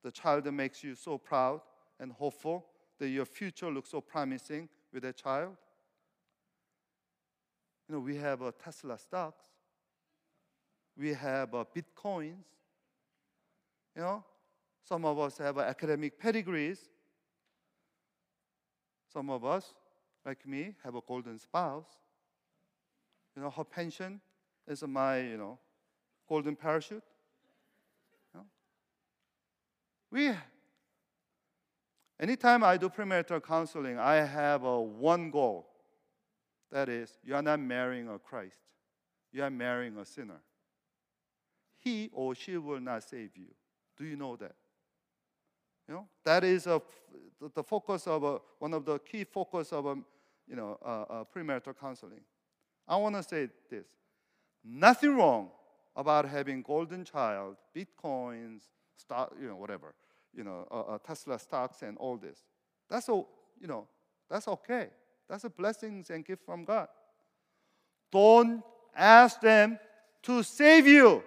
The 0.05 0.13
child 0.13 0.45
that 0.45 0.53
makes 0.53 0.85
you 0.85 0.95
so 0.95 1.17
proud 1.17 1.63
and 1.99 2.13
hopeful 2.13 2.67
that 2.99 3.09
your 3.09 3.25
future 3.25 3.71
looks 3.71 3.91
so 3.91 4.01
promising 4.01 4.69
with 4.93 5.05
a 5.05 5.13
child? 5.13 5.57
You 7.89 7.95
know, 7.95 8.01
we 8.01 8.17
have 8.17 8.43
a 8.43 8.53
Tesla 8.53 8.99
stocks. 8.99 9.45
We 10.97 11.15
have 11.15 11.55
a 11.55 11.65
bitcoins. 11.65 12.45
You 13.97 14.03
know, 14.03 14.25
some 14.83 15.05
of 15.05 15.19
us 15.19 15.39
have 15.39 15.59
academic 15.59 16.19
pedigrees. 16.19 16.79
Some 19.13 19.31
of 19.31 19.45
us, 19.45 19.73
like 20.25 20.47
me, 20.47 20.75
have 20.83 20.95
a 20.95 21.01
golden 21.07 21.39
spouse. 21.39 21.87
You 23.37 23.43
know, 23.43 23.51
her 23.51 23.65
pension 23.65 24.21
is 24.67 24.83
my, 24.83 25.21
you 25.21 25.37
know, 25.37 25.59
golden 26.29 26.57
parachute. 26.57 27.03
You 28.33 28.41
know? 28.41 28.47
We, 30.11 30.33
anytime 32.21 32.65
I 32.65 32.77
do 32.77 32.89
premarital 32.89 33.43
counseling, 33.45 33.99
I 33.99 34.17
have 34.17 34.65
a 34.65 34.81
one 34.81 35.31
goal. 35.31 35.69
That 36.71 36.89
is, 36.89 37.19
you 37.25 37.35
are 37.35 37.43
not 37.43 37.61
marrying 37.61 38.09
a 38.09 38.19
Christ. 38.19 38.59
You 39.33 39.43
are 39.43 39.51
marrying 39.51 39.97
a 39.99 40.05
sinner. 40.05 40.41
He 41.79 42.11
or 42.13 42.35
she 42.35 42.57
will 42.57 42.81
not 42.81 43.03
save 43.03 43.37
you. 43.37 43.49
Do 43.97 44.05
you 44.05 44.17
know 44.17 44.37
that? 44.37 44.55
You 45.89 45.95
know, 45.95 46.07
that 46.25 46.45
is 46.45 46.67
a, 46.67 46.81
the 47.55 47.63
focus 47.63 48.07
of 48.07 48.25
a, 48.25 48.39
one 48.59 48.73
of 48.73 48.85
the 48.85 48.99
key 48.99 49.25
focus 49.25 49.73
of 49.73 49.87
a, 49.87 49.97
you 50.49 50.57
know, 50.57 50.79
a, 50.83 51.25
premarital 51.25 51.79
counseling. 51.79 52.21
I 52.89 52.97
want 52.97 53.17
to 53.17 53.23
say 53.23 53.49
this: 53.71 53.87
nothing 54.65 55.17
wrong 55.17 55.51
about 55.97 56.29
having 56.29 56.63
golden 56.63 57.05
child, 57.05 57.57
bitcoins, 57.77 58.63
stock, 58.97 59.35
you 59.41 59.49
know, 59.49 59.57
whatever, 59.57 59.95
you 60.35 60.45
know, 60.45 60.67
uh, 60.71 60.81
uh, 60.81 60.99
Tesla 60.99 61.39
stocks 61.39 61.83
and 61.83 61.97
all 61.99 62.17
this. 62.17 62.39
That's 62.89 63.09
all, 63.09 63.29
you 63.61 63.67
know, 63.67 63.87
that's 64.31 64.49
okay. 64.49 64.89
That's 65.29 65.45
a 65.45 65.51
blessings 65.51 66.11
and 66.11 66.25
gift 66.25 66.45
from 66.45 66.65
God. 66.65 66.89
Don't 68.11 68.63
ask 68.95 69.41
them 69.41 69.79
to 70.23 70.43
save 70.43 70.87
you. 70.87 71.23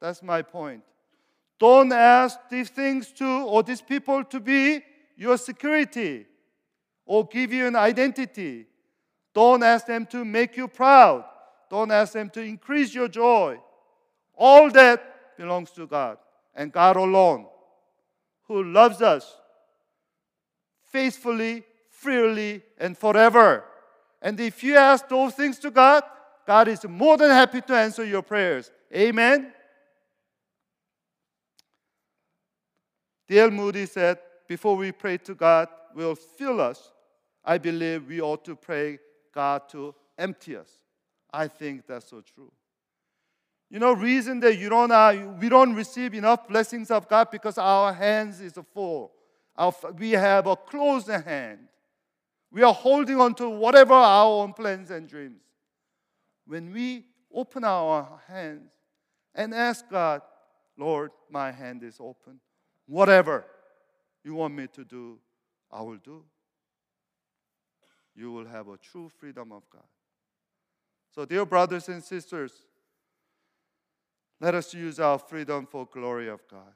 That's 0.00 0.22
my 0.22 0.42
point. 0.42 0.82
Don't 1.58 1.92
ask 1.92 2.38
these 2.50 2.70
things 2.70 3.10
to 3.12 3.26
or 3.26 3.62
these 3.62 3.80
people 3.80 4.24
to 4.24 4.40
be 4.40 4.82
your 5.16 5.36
security 5.36 6.26
or 7.04 7.26
give 7.26 7.52
you 7.52 7.66
an 7.66 7.74
identity. 7.74 8.66
Don't 9.34 9.62
ask 9.62 9.86
them 9.86 10.06
to 10.06 10.24
make 10.24 10.56
you 10.56 10.68
proud. 10.68 11.24
Don't 11.68 11.90
ask 11.90 12.12
them 12.12 12.30
to 12.30 12.40
increase 12.40 12.94
your 12.94 13.08
joy. 13.08 13.58
All 14.36 14.70
that 14.70 15.36
belongs 15.36 15.70
to 15.72 15.86
God 15.86 16.18
and 16.54 16.72
God 16.72 16.96
alone, 16.96 17.46
who 18.46 18.62
loves 18.62 19.02
us 19.02 19.36
faithfully, 20.84 21.64
freely, 21.90 22.62
and 22.78 22.96
forever. 22.96 23.64
And 24.22 24.38
if 24.40 24.64
you 24.64 24.76
ask 24.76 25.08
those 25.08 25.34
things 25.34 25.58
to 25.60 25.70
God, 25.70 26.02
God 26.46 26.68
is 26.68 26.84
more 26.88 27.16
than 27.16 27.30
happy 27.30 27.60
to 27.60 27.74
answer 27.74 28.04
your 28.04 28.22
prayers. 28.22 28.70
Amen. 28.94 29.52
D.L. 33.28 33.50
Moody 33.50 33.86
said, 33.86 34.18
Before 34.48 34.76
we 34.76 34.92
pray 34.92 35.18
to 35.18 35.34
God, 35.34 35.68
will 35.94 36.14
fill 36.14 36.60
us. 36.60 36.92
I 37.44 37.58
believe 37.58 38.08
we 38.08 38.20
ought 38.20 38.44
to 38.44 38.56
pray 38.56 38.98
God 39.34 39.68
to 39.70 39.94
empty 40.16 40.56
us. 40.56 40.70
I 41.32 41.48
think 41.48 41.86
that's 41.86 42.08
so 42.08 42.22
true. 42.22 42.50
You 43.70 43.78
know, 43.78 43.92
reason 43.92 44.40
that 44.40 44.56
you 44.56 44.70
don't, 44.70 44.90
uh, 44.90 45.34
we 45.38 45.48
don't 45.48 45.74
receive 45.74 46.14
enough 46.14 46.48
blessings 46.48 46.90
of 46.90 47.06
God 47.06 47.30
because 47.30 47.58
our 47.58 47.92
hands 47.92 48.40
is 48.40 48.54
full. 48.72 49.12
Our, 49.56 49.74
we 49.98 50.12
have 50.12 50.46
a 50.46 50.56
closed 50.56 51.10
hand. 51.10 51.60
We 52.50 52.62
are 52.62 52.72
holding 52.72 53.20
on 53.20 53.34
to 53.34 53.50
whatever 53.50 53.92
our 53.92 54.42
own 54.42 54.54
plans 54.54 54.90
and 54.90 55.06
dreams. 55.06 55.42
When 56.46 56.72
we 56.72 57.04
open 57.32 57.62
our 57.64 58.20
hands 58.26 58.70
and 59.34 59.52
ask 59.52 59.88
God, 59.90 60.22
Lord, 60.78 61.10
my 61.30 61.52
hand 61.52 61.82
is 61.82 61.98
open. 62.00 62.40
Whatever 62.88 63.44
you 64.24 64.34
want 64.34 64.54
me 64.54 64.66
to 64.72 64.82
do, 64.82 65.18
I 65.70 65.82
will 65.82 65.98
do. 65.98 66.24
You 68.16 68.32
will 68.32 68.46
have 68.46 68.68
a 68.68 68.78
true 68.78 69.10
freedom 69.10 69.52
of 69.52 69.62
God. 69.70 69.84
So, 71.14 71.26
dear 71.26 71.44
brothers 71.44 71.88
and 71.88 72.02
sisters, 72.02 72.52
let 74.40 74.54
us 74.54 74.72
use 74.72 74.98
our 74.98 75.18
freedom 75.18 75.66
for 75.66 75.86
glory 75.86 76.28
of 76.28 76.40
God. 76.50 76.72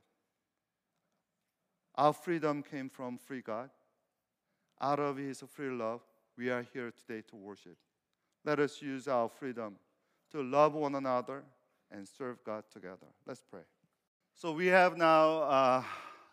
Our 1.94 2.12
freedom 2.12 2.62
came 2.62 2.90
from 2.90 3.18
free 3.18 3.40
God. 3.40 3.70
Out 4.80 5.00
of 5.00 5.16
His 5.16 5.42
free 5.50 5.70
love, 5.70 6.02
we 6.36 6.50
are 6.50 6.66
here 6.74 6.92
today 7.06 7.22
to 7.30 7.36
worship. 7.36 7.76
Let 8.44 8.60
us 8.60 8.82
use 8.82 9.08
our 9.08 9.28
freedom 9.28 9.76
to 10.32 10.42
love 10.42 10.74
one 10.74 10.94
another 10.94 11.44
and 11.90 12.06
serve 12.06 12.38
God 12.44 12.64
together. 12.72 13.06
Let's 13.26 13.42
pray. 13.48 13.62
So 14.34 14.50
we 14.50 14.66
have 14.66 14.96
now 14.96 15.42
uh, 15.42 15.84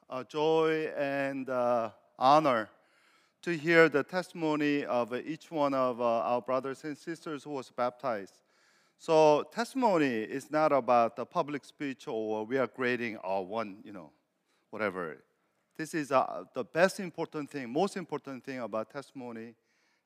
uh, 0.10 0.24
joy 0.24 0.92
and 0.98 1.48
uh, 1.48 1.92
honor 2.18 2.70
to 3.44 3.56
hear 3.56 3.88
the 3.88 4.04
testimony 4.04 4.84
of 4.86 5.14
each 5.14 5.52
one 5.52 5.74
of 5.74 6.02
uh, 6.02 6.04
our 6.04 6.42
brothers 6.42 6.84
and 6.86 6.98
sisters 6.98 7.44
who 7.44 7.52
was 7.52 7.70
baptized. 7.70 8.42
So 8.98 9.44
testimony 9.54 10.24
is 10.24 10.50
not 10.50 10.72
about 10.72 11.16
the 11.16 11.26
public 11.26 11.64
speech 11.64 12.08
or 12.08 12.46
we 12.46 12.58
are 12.58 12.68
grading 12.68 13.18
our 13.18 13.44
one, 13.44 13.78
you 13.84 13.92
know, 13.92 14.12
whatever. 14.72 15.18
This 15.78 15.94
is 15.94 16.12
uh, 16.12 16.46
the 16.56 16.64
best 16.64 17.00
important 17.00 17.52
thing, 17.52 17.72
most 17.72 17.96
important 17.96 18.44
thing 18.44 18.60
about 18.60 18.90
testimony 18.90 19.54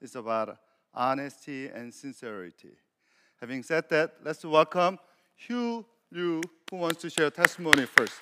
is 0.01 0.15
about 0.15 0.57
honesty 0.93 1.67
and 1.67 1.93
sincerity. 1.93 2.75
Having 3.39 3.63
said 3.63 3.89
that, 3.89 4.15
let's 4.23 4.43
welcome 4.43 4.99
Hugh 5.35 5.85
Liu, 6.13 6.41
who 6.69 6.77
wants 6.77 7.01
to 7.01 7.09
share 7.09 7.31
testimony 7.31 7.87
first. 7.87 8.13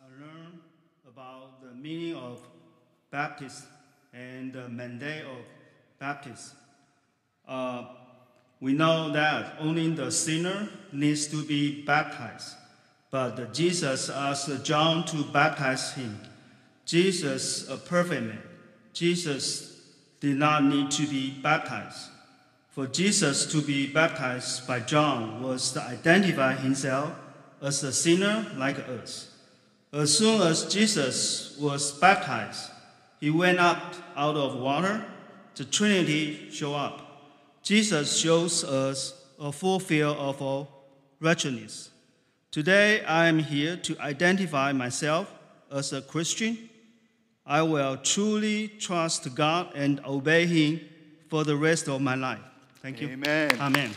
I 0.00 0.04
learned 0.20 0.60
about 1.08 1.62
the 1.62 1.74
meaning 1.74 2.14
of 2.14 2.40
baptism 3.10 3.66
and 4.12 4.52
the 4.52 4.68
mandate 4.68 5.24
of 5.24 5.44
baptism. 5.98 6.61
Uh, 7.46 7.84
we 8.60 8.72
know 8.72 9.12
that 9.12 9.56
only 9.58 9.90
the 9.90 10.10
sinner 10.10 10.68
needs 10.92 11.26
to 11.28 11.44
be 11.44 11.82
baptized, 11.82 12.54
but 13.10 13.52
Jesus 13.52 14.08
asked 14.08 14.64
John 14.64 15.04
to 15.06 15.24
baptize 15.24 15.92
him. 15.94 16.20
Jesus, 16.86 17.68
a 17.68 17.76
perfect 17.76 18.22
man, 18.22 18.42
Jesus 18.92 19.80
did 20.20 20.36
not 20.36 20.62
need 20.64 20.90
to 20.92 21.06
be 21.06 21.30
baptized. 21.30 22.08
For 22.70 22.86
Jesus 22.86 23.44
to 23.46 23.60
be 23.60 23.86
baptized 23.86 24.66
by 24.66 24.80
John 24.80 25.42
was 25.42 25.72
to 25.72 25.82
identify 25.82 26.54
himself 26.54 27.12
as 27.60 27.82
a 27.82 27.92
sinner 27.92 28.46
like 28.56 28.78
us. 28.88 29.28
As 29.92 30.16
soon 30.16 30.40
as 30.40 30.72
Jesus 30.72 31.56
was 31.58 31.92
baptized, 31.98 32.70
he 33.20 33.30
went 33.30 33.58
up 33.58 33.94
out 34.16 34.36
of 34.36 34.58
water. 34.58 35.04
The 35.54 35.64
Trinity 35.66 36.48
showed 36.50 36.74
up. 36.74 37.01
Jesus 37.62 38.18
shows 38.18 38.64
us 38.64 39.14
a 39.38 39.52
full 39.52 39.78
feel 39.78 40.10
of 40.18 40.42
our 40.42 40.66
righteousness. 41.20 41.90
Today, 42.50 43.04
I 43.04 43.28
am 43.28 43.38
here 43.38 43.76
to 43.76 43.96
identify 44.00 44.72
myself 44.72 45.32
as 45.70 45.92
a 45.92 46.02
Christian. 46.02 46.68
I 47.46 47.62
will 47.62 47.98
truly 47.98 48.66
trust 48.66 49.32
God 49.36 49.70
and 49.76 50.04
obey 50.04 50.46
Him 50.46 50.80
for 51.28 51.44
the 51.44 51.56
rest 51.56 51.88
of 51.88 52.00
my 52.00 52.16
life. 52.16 52.40
Thank 52.80 53.00
you. 53.00 53.10
Amen. 53.10 53.52
Amen. 53.60 53.92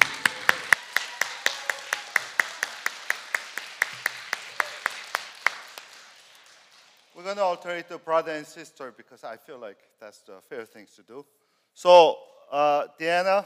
We're 7.15 7.23
going 7.23 7.37
to 7.37 7.43
alternate 7.43 7.89
to 7.89 7.97
brother 7.97 8.31
and 8.31 8.45
sister 8.45 8.93
because 8.95 9.23
I 9.23 9.37
feel 9.37 9.57
like 9.57 9.77
that's 9.99 10.19
the 10.19 10.33
fair 10.47 10.65
thing 10.65 10.85
to 10.97 11.01
do. 11.01 11.25
So, 11.73 12.19
uh, 12.51 12.87
Deanna, 12.99 13.45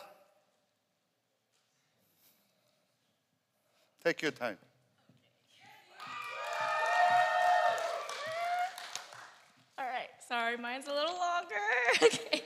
take 4.03 4.21
your 4.21 4.31
time. 4.31 4.57
All 9.77 9.85
right, 9.85 10.09
sorry, 10.27 10.57
mine's 10.57 10.87
a 10.87 10.93
little 10.93 11.15
longer. 11.15 11.55
okay. 12.03 12.43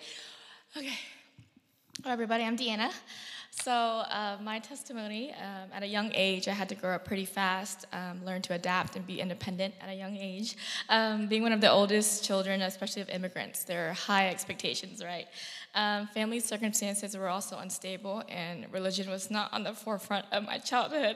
Okay. 0.78 0.99
Hello, 2.01 2.14
everybody, 2.14 2.43
I'm 2.43 2.58
Deanna. 2.58 2.91
So, 3.64 3.72
uh, 3.72 4.36
my 4.43 4.59
testimony 4.59 5.32
um, 5.32 5.70
at 5.74 5.84
a 5.84 5.88
young 5.88 6.11
age, 6.14 6.49
I 6.49 6.51
had 6.51 6.68
to 6.68 6.76
grow 6.76 6.95
up 6.95 7.05
pretty 7.05 7.24
fast, 7.24 7.86
um, 7.93 8.20
learn 8.26 8.41
to 8.41 8.53
adapt 8.55 8.97
and 8.97 9.07
be 9.07 9.22
independent 9.22 9.74
at 9.80 9.88
a 9.88 9.93
young 9.93 10.18
age. 10.18 10.57
Um, 10.89 11.28
being 11.28 11.43
one 11.43 11.53
of 11.53 11.61
the 11.61 11.72
oldest 11.72 12.26
children, 12.26 12.61
especially 12.61 13.03
of 13.03 13.07
immigrants, 13.07 13.64
there 13.64 13.89
are 13.89 13.93
high 13.93 14.28
expectations, 14.28 15.01
right? 15.01 15.28
Um, 15.76 16.07
family 16.07 16.41
circumstances 16.41 17.16
were 17.16 17.30
also 17.30 17.57
unstable, 17.57 18.22
and 18.28 18.66
religion 18.74 19.09
was 19.09 19.32
not 19.32 19.53
on 19.53 19.64
the 19.64 19.72
forefront 19.72 20.26
of 20.34 20.43
my 20.43 20.57
childhood. 20.57 21.16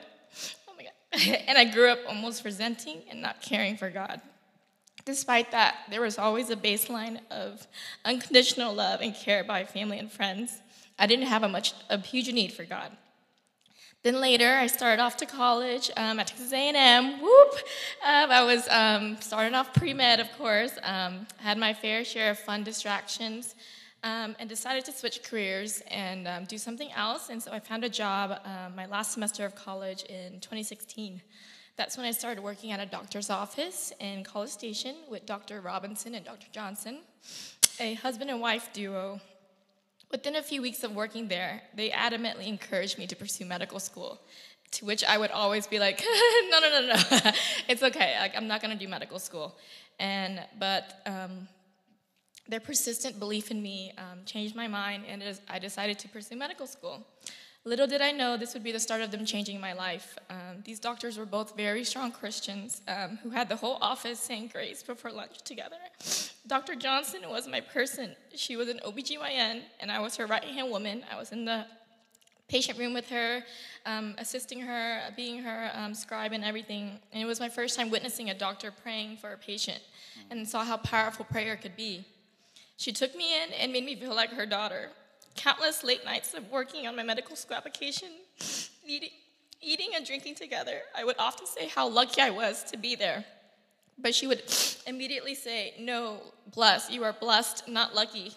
Oh 0.69 0.73
my 0.77 0.83
God. 0.83 1.41
and 1.47 1.57
I 1.57 1.65
grew 1.65 1.89
up 1.89 1.99
almost 2.07 2.45
resenting 2.45 3.01
and 3.09 3.21
not 3.21 3.41
caring 3.41 3.75
for 3.75 3.89
God. 3.89 4.21
Despite 5.03 5.51
that, 5.51 5.79
there 5.89 5.99
was 5.99 6.17
always 6.17 6.49
a 6.49 6.55
baseline 6.55 7.19
of 7.29 7.67
unconditional 8.05 8.73
love 8.73 9.01
and 9.01 9.13
care 9.13 9.43
by 9.43 9.65
family 9.65 9.99
and 9.99 10.09
friends. 10.09 10.61
I 10.99 11.07
didn't 11.07 11.27
have 11.27 11.43
a 11.43 11.49
much 11.49 11.73
a 11.89 11.99
huge 11.99 12.31
need 12.31 12.51
for 12.53 12.65
God. 12.65 12.91
Then 14.03 14.21
later, 14.21 14.53
I 14.55 14.67
started 14.67 15.01
off 15.01 15.17
to 15.17 15.25
college 15.25 15.89
um, 15.97 16.19
at 16.19 16.27
Texas 16.27 16.53
A&M. 16.53 17.19
Whoop! 17.19 17.53
Um, 18.05 18.31
I 18.31 18.43
was 18.43 18.67
um, 18.69 19.17
starting 19.19 19.55
off 19.55 19.73
pre-med, 19.73 20.19
of 20.19 20.31
course. 20.37 20.71
Um, 20.83 21.27
had 21.37 21.57
my 21.57 21.73
fair 21.73 22.05
share 22.05 22.31
of 22.31 22.39
fun 22.39 22.63
distractions, 22.63 23.55
um, 24.03 24.35
and 24.39 24.47
decided 24.47 24.85
to 24.85 24.91
switch 24.91 25.23
careers 25.23 25.81
and 25.89 26.27
um, 26.27 26.45
do 26.45 26.57
something 26.57 26.91
else. 26.91 27.29
And 27.29 27.41
so 27.41 27.51
I 27.51 27.59
found 27.59 27.83
a 27.83 27.89
job 27.89 28.39
my 28.75 28.85
last 28.85 29.11
semester 29.13 29.45
of 29.45 29.55
college 29.55 30.03
in 30.03 30.39
2016. 30.39 31.21
That's 31.77 31.95
when 31.95 32.07
I 32.07 32.11
started 32.11 32.43
working 32.43 32.71
at 32.71 32.79
a 32.79 32.87
doctor's 32.87 33.29
office 33.29 33.93
in 33.99 34.23
College 34.23 34.49
Station 34.49 34.95
with 35.07 35.27
Dr. 35.27 35.61
Robinson 35.61 36.15
and 36.15 36.25
Dr. 36.25 36.47
Johnson, 36.51 37.01
a 37.79 37.93
husband 37.93 38.31
and 38.31 38.41
wife 38.41 38.73
duo 38.73 39.21
Within 40.11 40.37
a 40.37 40.41
few 40.41 40.61
weeks 40.61 40.83
of 40.83 40.95
working 40.95 41.27
there, 41.27 41.61
they 41.75 41.89
adamantly 41.89 42.47
encouraged 42.47 42.97
me 42.97 43.07
to 43.07 43.15
pursue 43.15 43.45
medical 43.45 43.79
school, 43.79 44.21
to 44.71 44.85
which 44.85 45.03
I 45.03 45.17
would 45.17 45.31
always 45.31 45.67
be 45.67 45.79
like, 45.79 46.01
no, 46.49 46.59
no, 46.59 46.69
no, 46.69 46.87
no, 46.87 47.31
it's 47.67 47.83
okay. 47.83 48.15
Like, 48.19 48.35
I'm 48.35 48.47
not 48.47 48.61
going 48.61 48.77
to 48.77 48.83
do 48.83 48.89
medical 48.89 49.19
school. 49.19 49.57
And, 49.99 50.39
but 50.57 51.01
um, 51.05 51.47
their 52.47 52.61
persistent 52.61 53.19
belief 53.19 53.51
in 53.51 53.61
me 53.61 53.91
um, 53.97 54.19
changed 54.25 54.55
my 54.55 54.67
mind, 54.67 55.03
and 55.09 55.21
I 55.49 55.59
decided 55.59 55.99
to 55.99 56.07
pursue 56.07 56.37
medical 56.37 56.67
school. 56.67 57.05
Little 57.67 57.85
did 57.85 58.01
I 58.01 58.13
know 58.13 58.37
this 58.37 58.53
would 58.53 58.63
be 58.63 58.71
the 58.71 58.79
start 58.79 59.01
of 59.01 59.11
them 59.11 59.25
changing 59.25 59.59
my 59.59 59.73
life. 59.73 60.17
Um, 60.29 60.63
these 60.63 60.79
doctors 60.79 61.17
were 61.17 61.25
both 61.25 61.57
very 61.57 61.83
strong 61.83 62.13
Christians 62.13 62.79
um, 62.87 63.19
who 63.21 63.29
had 63.29 63.49
the 63.49 63.57
whole 63.57 63.77
office 63.81 64.21
saying 64.21 64.51
grace 64.53 64.81
before 64.81 65.11
lunch 65.11 65.41
together. 65.43 65.75
Dr. 66.47 66.75
Johnson 66.75 67.23
was 67.27 67.45
my 67.45 67.59
person. 67.59 68.15
She 68.33 68.55
was 68.55 68.69
an 68.69 68.79
OBGYN, 68.85 69.63
and 69.81 69.91
I 69.91 69.99
was 69.99 70.15
her 70.15 70.25
right 70.27 70.45
hand 70.45 70.71
woman. 70.71 71.03
I 71.11 71.17
was 71.19 71.33
in 71.33 71.43
the 71.43 71.65
patient 72.47 72.79
room 72.79 72.93
with 72.93 73.09
her, 73.09 73.43
um, 73.85 74.15
assisting 74.17 74.61
her, 74.61 75.01
being 75.17 75.43
her 75.43 75.69
um, 75.73 75.93
scribe 75.93 76.31
and 76.31 76.45
everything. 76.45 76.97
And 77.11 77.21
it 77.21 77.25
was 77.25 77.41
my 77.41 77.49
first 77.49 77.75
time 77.75 77.89
witnessing 77.89 78.29
a 78.29 78.33
doctor 78.33 78.71
praying 78.71 79.17
for 79.17 79.33
a 79.33 79.37
patient 79.37 79.81
and 80.31 80.47
saw 80.47 80.63
how 80.63 80.77
powerful 80.77 81.25
prayer 81.25 81.57
could 81.57 81.75
be. 81.75 82.05
She 82.77 82.93
took 82.93 83.13
me 83.13 83.43
in 83.43 83.51
and 83.51 83.73
made 83.73 83.83
me 83.83 83.97
feel 83.97 84.15
like 84.15 84.29
her 84.29 84.45
daughter 84.45 84.91
countless 85.37 85.83
late 85.83 86.03
nights 86.03 86.33
of 86.33 86.49
working 86.51 86.87
on 86.87 86.95
my 86.95 87.03
medical 87.03 87.35
school 87.35 87.55
application, 87.55 88.09
eating, 88.85 89.11
eating 89.61 89.91
and 89.95 90.05
drinking 90.05 90.35
together. 90.35 90.81
I 90.95 91.05
would 91.05 91.15
often 91.17 91.47
say 91.47 91.67
how 91.67 91.87
lucky 91.87 92.21
I 92.21 92.29
was 92.29 92.63
to 92.65 92.77
be 92.77 92.95
there. 92.95 93.23
But 93.99 94.13
she 94.13 94.27
would 94.27 94.43
immediately 94.85 95.33
say, 95.33 95.73
No, 95.79 96.21
bless, 96.53 96.91
you 96.91 97.03
are 97.03 97.13
blessed, 97.13 97.67
not 97.67 97.95
lucky. 97.95 98.33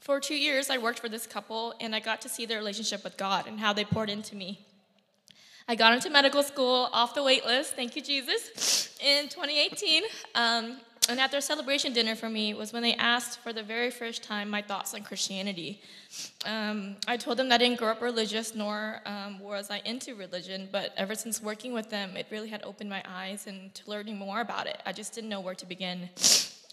For 0.00 0.18
two 0.18 0.34
years, 0.34 0.68
I 0.68 0.78
worked 0.78 0.98
for 0.98 1.08
this 1.08 1.26
couple, 1.26 1.74
and 1.80 1.94
I 1.94 2.00
got 2.00 2.20
to 2.22 2.28
see 2.28 2.44
their 2.44 2.58
relationship 2.58 3.04
with 3.04 3.16
God 3.16 3.46
and 3.46 3.60
how 3.60 3.72
they 3.72 3.84
poured 3.84 4.10
into 4.10 4.34
me. 4.34 4.66
I 5.68 5.76
got 5.76 5.92
into 5.92 6.10
medical 6.10 6.42
school 6.42 6.88
off 6.92 7.14
the 7.14 7.22
wait 7.22 7.46
list, 7.46 7.74
thank 7.74 7.94
you, 7.94 8.02
Jesus, 8.02 8.98
in 9.00 9.28
2018. 9.28 10.02
Um, 10.34 10.78
and 11.08 11.20
at 11.20 11.30
their 11.30 11.40
celebration 11.40 11.92
dinner 11.92 12.14
for 12.14 12.28
me 12.28 12.54
was 12.54 12.72
when 12.72 12.82
they 12.82 12.94
asked 12.94 13.40
for 13.40 13.52
the 13.52 13.62
very 13.62 13.90
first 13.90 14.22
time 14.22 14.48
my 14.48 14.62
thoughts 14.62 14.94
on 14.94 15.02
Christianity. 15.02 15.80
Um, 16.46 16.96
I 17.08 17.16
told 17.16 17.38
them 17.38 17.48
that 17.48 17.60
I 17.60 17.64
didn't 17.64 17.78
grow 17.78 17.88
up 17.88 18.00
religious, 18.00 18.54
nor 18.54 19.00
um, 19.06 19.38
was 19.40 19.70
I 19.70 19.80
into 19.84 20.14
religion, 20.14 20.68
but 20.70 20.92
ever 20.96 21.14
since 21.14 21.42
working 21.42 21.72
with 21.72 21.90
them, 21.90 22.16
it 22.16 22.26
really 22.30 22.48
had 22.48 22.62
opened 22.64 22.90
my 22.90 23.02
eyes 23.06 23.46
and 23.46 23.74
to 23.74 23.90
learning 23.90 24.16
more 24.18 24.40
about 24.40 24.66
it. 24.66 24.80
I 24.86 24.92
just 24.92 25.14
didn't 25.14 25.30
know 25.30 25.40
where 25.40 25.54
to 25.54 25.66
begin. 25.66 26.08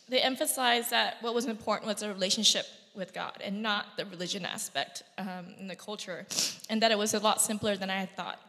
They 0.09 0.21
emphasized 0.21 0.89
that 0.91 1.17
what 1.21 1.33
was 1.33 1.45
important 1.45 1.87
was 1.87 2.01
a 2.03 2.09
relationship 2.11 2.65
with 2.95 3.13
God 3.13 3.37
and 3.43 3.61
not 3.61 3.97
the 3.97 4.05
religion 4.05 4.45
aspect 4.45 5.03
um, 5.17 5.53
in 5.59 5.67
the 5.67 5.75
culture, 5.75 6.25
and 6.69 6.81
that 6.81 6.91
it 6.91 6.97
was 6.97 7.13
a 7.13 7.19
lot 7.19 7.41
simpler 7.41 7.77
than 7.77 7.89
I 7.89 7.99
had 7.99 8.15
thought. 8.15 8.39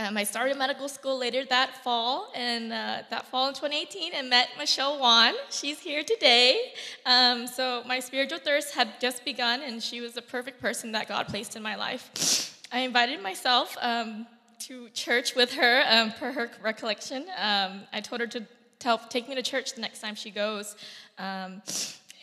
Um, 0.00 0.16
I 0.16 0.24
started 0.24 0.56
medical 0.56 0.88
school 0.88 1.18
later 1.18 1.44
that 1.50 1.84
fall, 1.84 2.32
and 2.34 2.72
uh, 2.72 3.02
that 3.10 3.26
fall 3.26 3.48
in 3.48 3.54
2018, 3.54 4.14
and 4.14 4.30
met 4.30 4.48
Michelle 4.56 4.98
Wan. 4.98 5.34
She's 5.50 5.78
here 5.78 6.02
today. 6.02 6.72
Um, 7.04 7.46
so 7.46 7.82
my 7.86 8.00
spiritual 8.00 8.38
thirst 8.38 8.74
had 8.74 8.98
just 8.98 9.26
begun, 9.26 9.60
and 9.60 9.82
she 9.82 10.00
was 10.00 10.14
the 10.14 10.22
perfect 10.22 10.58
person 10.58 10.92
that 10.92 11.06
God 11.06 11.28
placed 11.28 11.54
in 11.54 11.62
my 11.62 11.76
life. 11.76 12.58
I 12.72 12.78
invited 12.80 13.22
myself 13.22 13.76
um, 13.82 14.26
to 14.60 14.88
church 14.94 15.34
with 15.34 15.52
her 15.52 15.82
um, 15.86 16.12
per 16.12 16.32
her 16.32 16.50
recollection. 16.62 17.26
Um, 17.36 17.82
I 17.92 18.00
told 18.00 18.22
her 18.22 18.26
to 18.28 18.46
tell, 18.78 18.96
take 18.96 19.28
me 19.28 19.34
to 19.34 19.42
church 19.42 19.74
the 19.74 19.82
next 19.82 20.00
time 20.00 20.14
she 20.14 20.30
goes. 20.30 20.76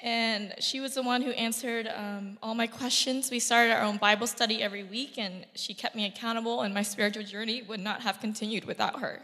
Um, 0.02 0.10
and 0.10 0.54
she 0.60 0.80
was 0.80 0.94
the 0.94 1.04
one 1.04 1.22
who 1.22 1.32
answered 1.32 1.88
um, 1.96 2.38
all 2.42 2.56
my 2.56 2.68
questions. 2.68 3.32
We 3.32 3.40
started 3.40 3.74
our 3.74 3.82
own 3.82 3.98
Bible 3.98 4.28
study 4.28 4.62
every 4.62 4.84
week, 4.84 5.18
and 5.18 5.46
she 5.56 5.74
kept 5.74 5.96
me 5.96 6.06
accountable, 6.06 6.62
and 6.62 6.74
my 6.74 6.84
spiritual 6.84 7.24
journey 7.24 7.64
would 7.64 7.80
not 7.80 8.02
have 8.02 8.20
continued 8.20 8.66
without 8.66 9.00
her. 9.00 9.22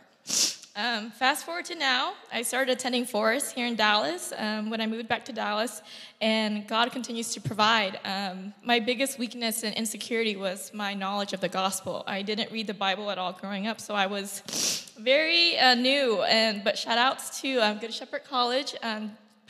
Um, 0.76 1.12
fast 1.12 1.46
forward 1.46 1.66
to 1.66 1.76
now, 1.76 2.14
I 2.32 2.42
started 2.42 2.72
attending 2.72 3.06
Forest 3.06 3.54
here 3.54 3.68
in 3.68 3.76
Dallas 3.76 4.34
um, 4.36 4.72
when 4.72 4.82
I 4.82 4.88
moved 4.88 5.08
back 5.08 5.24
to 5.26 5.32
Dallas, 5.32 5.84
and 6.20 6.68
God 6.68 6.92
continues 6.92 7.32
to 7.36 7.42
provide. 7.42 8.00
Um, 8.04 8.56
my 8.64 8.80
biggest 8.80 9.20
weakness 9.20 9.64
and 9.64 9.76
insecurity 9.76 10.36
was 10.36 10.74
my 10.74 10.96
knowledge 10.96 11.34
of 11.34 11.42
the 11.42 11.50
gospel. 11.50 12.04
I 12.08 12.24
didn't 12.24 12.52
read 12.52 12.66
the 12.66 12.74
Bible 12.74 13.12
at 13.12 13.20
all 13.20 13.34
growing 13.34 13.68
up, 13.68 13.80
so 13.80 13.94
I 13.94 14.08
was 14.08 14.92
very 14.98 15.60
uh, 15.60 15.76
new. 15.76 16.24
And 16.24 16.64
but 16.64 16.76
shout 16.76 16.98
outs 16.98 17.40
to 17.42 17.60
um, 17.60 17.78
Good 17.78 17.94
Shepherd 17.94 18.24
College. 18.24 18.74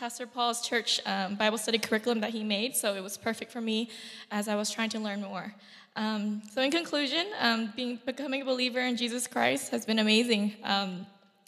Um, 0.04 0.10
Pastor 0.10 0.28
Paul's 0.28 0.68
church 0.68 1.00
um, 1.06 1.36
Bible 1.36 1.58
study 1.58 1.78
curriculum 1.78 2.20
that 2.20 2.32
he 2.32 2.44
made, 2.44 2.76
so 2.76 2.94
it 2.94 3.02
was 3.02 3.18
perfect 3.18 3.54
for 3.54 3.62
me 3.62 3.90
as 4.32 4.50
I 4.50 4.56
was 4.56 4.70
trying 4.70 4.90
to 4.90 5.00
learn 5.00 5.22
more. 5.22 5.54
Um, 5.96 6.42
so, 6.54 6.62
in 6.62 6.72
conclusion, 6.72 7.28
um, 7.40 7.72
being 7.74 8.00
becoming 8.06 8.42
a 8.42 8.46
believer 8.46 8.82
in 8.82 8.98
Jesus 8.98 9.28
Christ 9.28 9.72
has 9.72 9.86
been 9.86 10.00
amazing. 10.00 10.56
Um, 10.64 11.08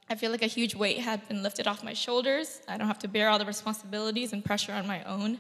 I 0.10 0.16
feel 0.16 0.32
like 0.32 0.42
a 0.42 0.48
huge 0.48 0.74
weight 0.74 1.00
had 1.00 1.28
been 1.28 1.44
lifted 1.44 1.68
off 1.68 1.84
my 1.84 1.92
shoulders. 1.92 2.62
I 2.70 2.78
don't 2.78 2.88
have 2.88 3.00
to 3.00 3.10
bear 3.10 3.28
all 3.28 3.40
the 3.40 3.46
responsibilities 3.46 4.32
and 4.32 4.44
pressure 4.44 4.72
on 4.72 4.88
my 4.88 5.04
own. 5.04 5.38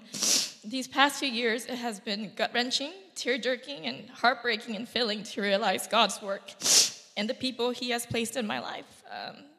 These 0.65 0.89
past 0.89 1.19
few 1.19 1.29
years, 1.29 1.67
it 1.67 1.77
has 1.77 2.01
been 2.01 2.33
gut 2.35 2.51
wrenching, 2.53 2.91
tear 3.15 3.37
jerking, 3.37 3.85
and 3.85 4.09
heartbreaking 4.09 4.75
and 4.75 4.89
filling 4.89 5.23
to 5.23 5.41
realize 5.41 5.87
God's 5.87 6.21
work 6.21 6.51
and 7.15 7.29
the 7.29 7.33
people 7.33 7.69
He 7.71 7.91
has 7.91 8.05
placed 8.05 8.35
in 8.35 8.45
my 8.45 8.59
life. 8.59 9.03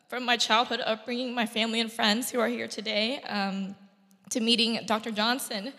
From 0.09 0.25
my 0.25 0.37
childhood 0.37 0.81
upbringing, 0.87 1.35
my 1.35 1.47
family 1.47 1.81
and 1.81 1.91
friends 1.91 2.31
who 2.31 2.39
are 2.39 2.47
here 2.47 2.69
today, 2.69 3.21
um, 3.23 3.75
to 4.31 4.39
meeting 4.39 4.79
Dr. 4.87 5.11
Johnson 5.11 5.73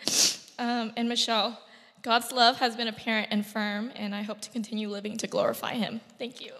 um, 0.58 0.92
and 0.98 1.08
Michelle. 1.08 1.58
God's 2.02 2.30
love 2.30 2.58
has 2.58 2.76
been 2.76 2.88
apparent 2.88 3.28
and 3.30 3.46
firm, 3.46 3.90
and 3.96 4.14
I 4.14 4.20
hope 4.20 4.42
to 4.42 4.50
continue 4.50 4.90
living 4.90 5.16
to 5.16 5.26
glorify 5.26 5.76
Him. 5.76 6.02
Thank 6.18 6.42
you. 6.42 6.52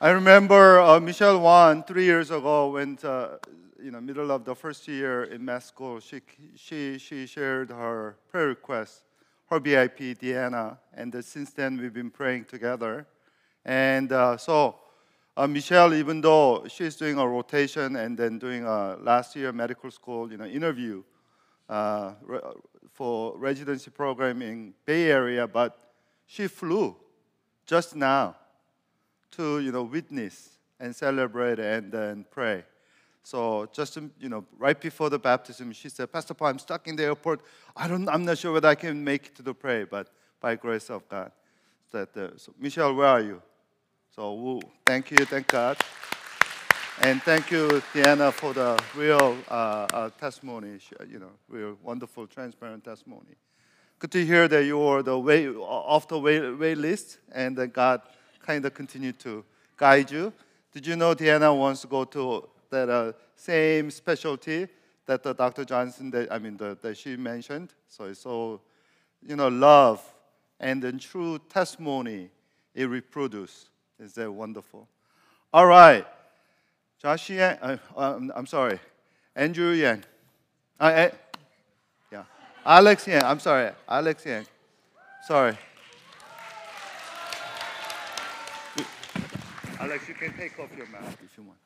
I 0.00 0.08
remember 0.08 0.80
uh, 0.80 0.98
Michelle 0.98 1.38
Wan 1.40 1.82
three 1.82 2.04
years 2.04 2.30
ago 2.30 2.70
when, 2.70 2.98
uh, 3.04 3.36
you 3.82 3.90
know, 3.90 4.00
middle 4.00 4.30
of 4.30 4.46
the 4.46 4.54
first 4.54 4.88
year 4.88 5.24
in 5.24 5.44
med 5.44 5.62
school, 5.62 6.00
she, 6.00 6.22
she, 6.56 6.96
she 6.96 7.26
shared 7.26 7.68
her 7.68 8.16
prayer 8.30 8.48
request 8.48 9.02
her 9.46 9.60
BIP, 9.60 10.18
Deanna, 10.18 10.78
and 10.92 11.14
uh, 11.14 11.22
since 11.22 11.50
then 11.50 11.76
we've 11.76 11.92
been 11.92 12.10
praying 12.10 12.46
together. 12.46 13.06
And 13.64 14.12
uh, 14.12 14.36
so 14.36 14.76
uh, 15.36 15.46
Michelle, 15.46 15.94
even 15.94 16.20
though 16.20 16.66
she's 16.68 16.96
doing 16.96 17.18
a 17.18 17.26
rotation 17.26 17.96
and 17.96 18.16
then 18.16 18.38
doing 18.38 18.64
a 18.64 18.96
last 18.96 19.36
year 19.36 19.52
medical 19.52 19.90
school, 19.90 20.30
you 20.30 20.36
know, 20.36 20.44
interview 20.44 21.02
re- 21.68 22.40
for 22.92 23.36
residency 23.36 23.90
program 23.90 24.42
in 24.42 24.74
Bay 24.86 25.10
Area, 25.10 25.46
but 25.46 25.78
she 26.26 26.46
flew 26.46 26.96
just 27.66 27.96
now 27.96 28.36
to 29.32 29.58
you 29.58 29.72
know 29.72 29.82
witness 29.82 30.58
and 30.78 30.94
celebrate 30.94 31.58
and 31.58 31.90
then 31.90 32.24
pray. 32.30 32.64
So 33.24 33.66
just 33.72 33.96
you 34.20 34.28
know, 34.28 34.44
right 34.58 34.78
before 34.78 35.08
the 35.08 35.18
baptism, 35.18 35.72
she 35.72 35.88
said, 35.88 36.12
"Pastor 36.12 36.34
Paul, 36.34 36.48
I'm 36.48 36.58
stuck 36.58 36.86
in 36.86 36.94
the 36.94 37.04
airport. 37.04 37.40
I 37.74 37.88
don't, 37.88 38.06
I'm 38.08 38.24
not 38.24 38.36
sure 38.36 38.52
whether 38.52 38.68
I 38.68 38.74
can 38.74 39.02
make 39.02 39.26
it 39.26 39.34
to 39.36 39.42
the 39.42 39.54
prayer, 39.54 39.86
but 39.86 40.08
by 40.40 40.54
grace 40.56 40.90
of 40.90 41.08
God." 41.08 41.32
That 41.90 42.14
uh, 42.16 42.36
so 42.36 42.52
Michelle, 42.58 42.94
where 42.94 43.08
are 43.08 43.22
you? 43.22 43.40
So 44.14 44.34
woo, 44.34 44.60
thank 44.84 45.10
you, 45.10 45.24
thank 45.24 45.46
God. 45.46 45.78
And 47.00 47.22
thank 47.22 47.50
you, 47.50 47.82
Deanna, 47.92 48.30
for 48.30 48.52
the 48.52 48.80
real 48.94 49.36
uh, 49.48 49.86
uh, 49.92 50.10
testimony. 50.20 50.78
You 51.08 51.18
know, 51.18 51.32
real 51.48 51.78
wonderful, 51.82 52.26
transparent 52.26 52.84
testimony. 52.84 53.36
Good 53.98 54.12
to 54.12 54.26
hear 54.26 54.48
that 54.48 54.64
you 54.64 54.82
are 54.82 55.02
the 55.02 55.18
way 55.18 55.48
off 55.48 56.08
the 56.08 56.18
wait, 56.18 56.58
wait 56.58 56.76
list, 56.76 57.20
and 57.32 57.56
that 57.56 57.68
God 57.72 58.02
kind 58.44 58.66
of 58.66 58.74
continued 58.74 59.18
to 59.20 59.44
guide 59.78 60.10
you. 60.10 60.30
Did 60.72 60.86
you 60.86 60.94
know 60.94 61.14
Deanna 61.14 61.56
wants 61.56 61.80
to 61.80 61.86
go 61.86 62.04
to 62.04 62.48
that 62.74 62.90
uh, 62.90 63.12
same 63.36 63.90
specialty 63.90 64.68
that 65.06 65.22
the 65.22 65.32
Dr. 65.32 65.64
Johnson, 65.64 66.10
that, 66.10 66.32
I 66.32 66.38
mean, 66.38 66.56
the, 66.56 66.76
that 66.82 66.96
she 66.96 67.16
mentioned? 67.16 67.72
So 67.88 68.12
so, 68.12 68.60
you 69.26 69.36
know, 69.36 69.48
love 69.48 70.02
and 70.60 70.82
then 70.82 70.98
true 70.98 71.38
testimony 71.48 72.30
it 72.74 72.86
reproduces. 72.86 73.70
Is 73.98 74.14
that 74.14 74.30
wonderful? 74.30 74.88
All 75.52 75.66
right. 75.66 76.04
Josh 77.00 77.30
Yang, 77.30 77.58
uh, 77.60 77.76
um, 77.96 78.32
I'm 78.34 78.46
sorry, 78.46 78.80
Andrew 79.36 79.72
Yang. 79.72 80.04
Uh, 80.80 80.84
uh, 80.84 81.10
yeah. 82.10 82.24
Alex 82.64 83.06
Yang, 83.06 83.24
I'm 83.24 83.38
sorry, 83.38 83.70
Alex 83.88 84.24
Yang. 84.24 84.46
Sorry. 85.26 85.56
Alex, 89.80 90.08
you 90.08 90.14
can 90.14 90.32
take 90.32 90.58
off 90.58 90.70
your 90.76 90.86
mask 90.86 91.18
if 91.22 91.36
you 91.36 91.44
want. 91.44 91.58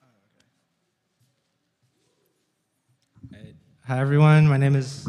Hi 3.89 3.99
everyone, 3.99 4.47
my 4.47 4.59
name 4.59 4.77
is. 4.77 5.09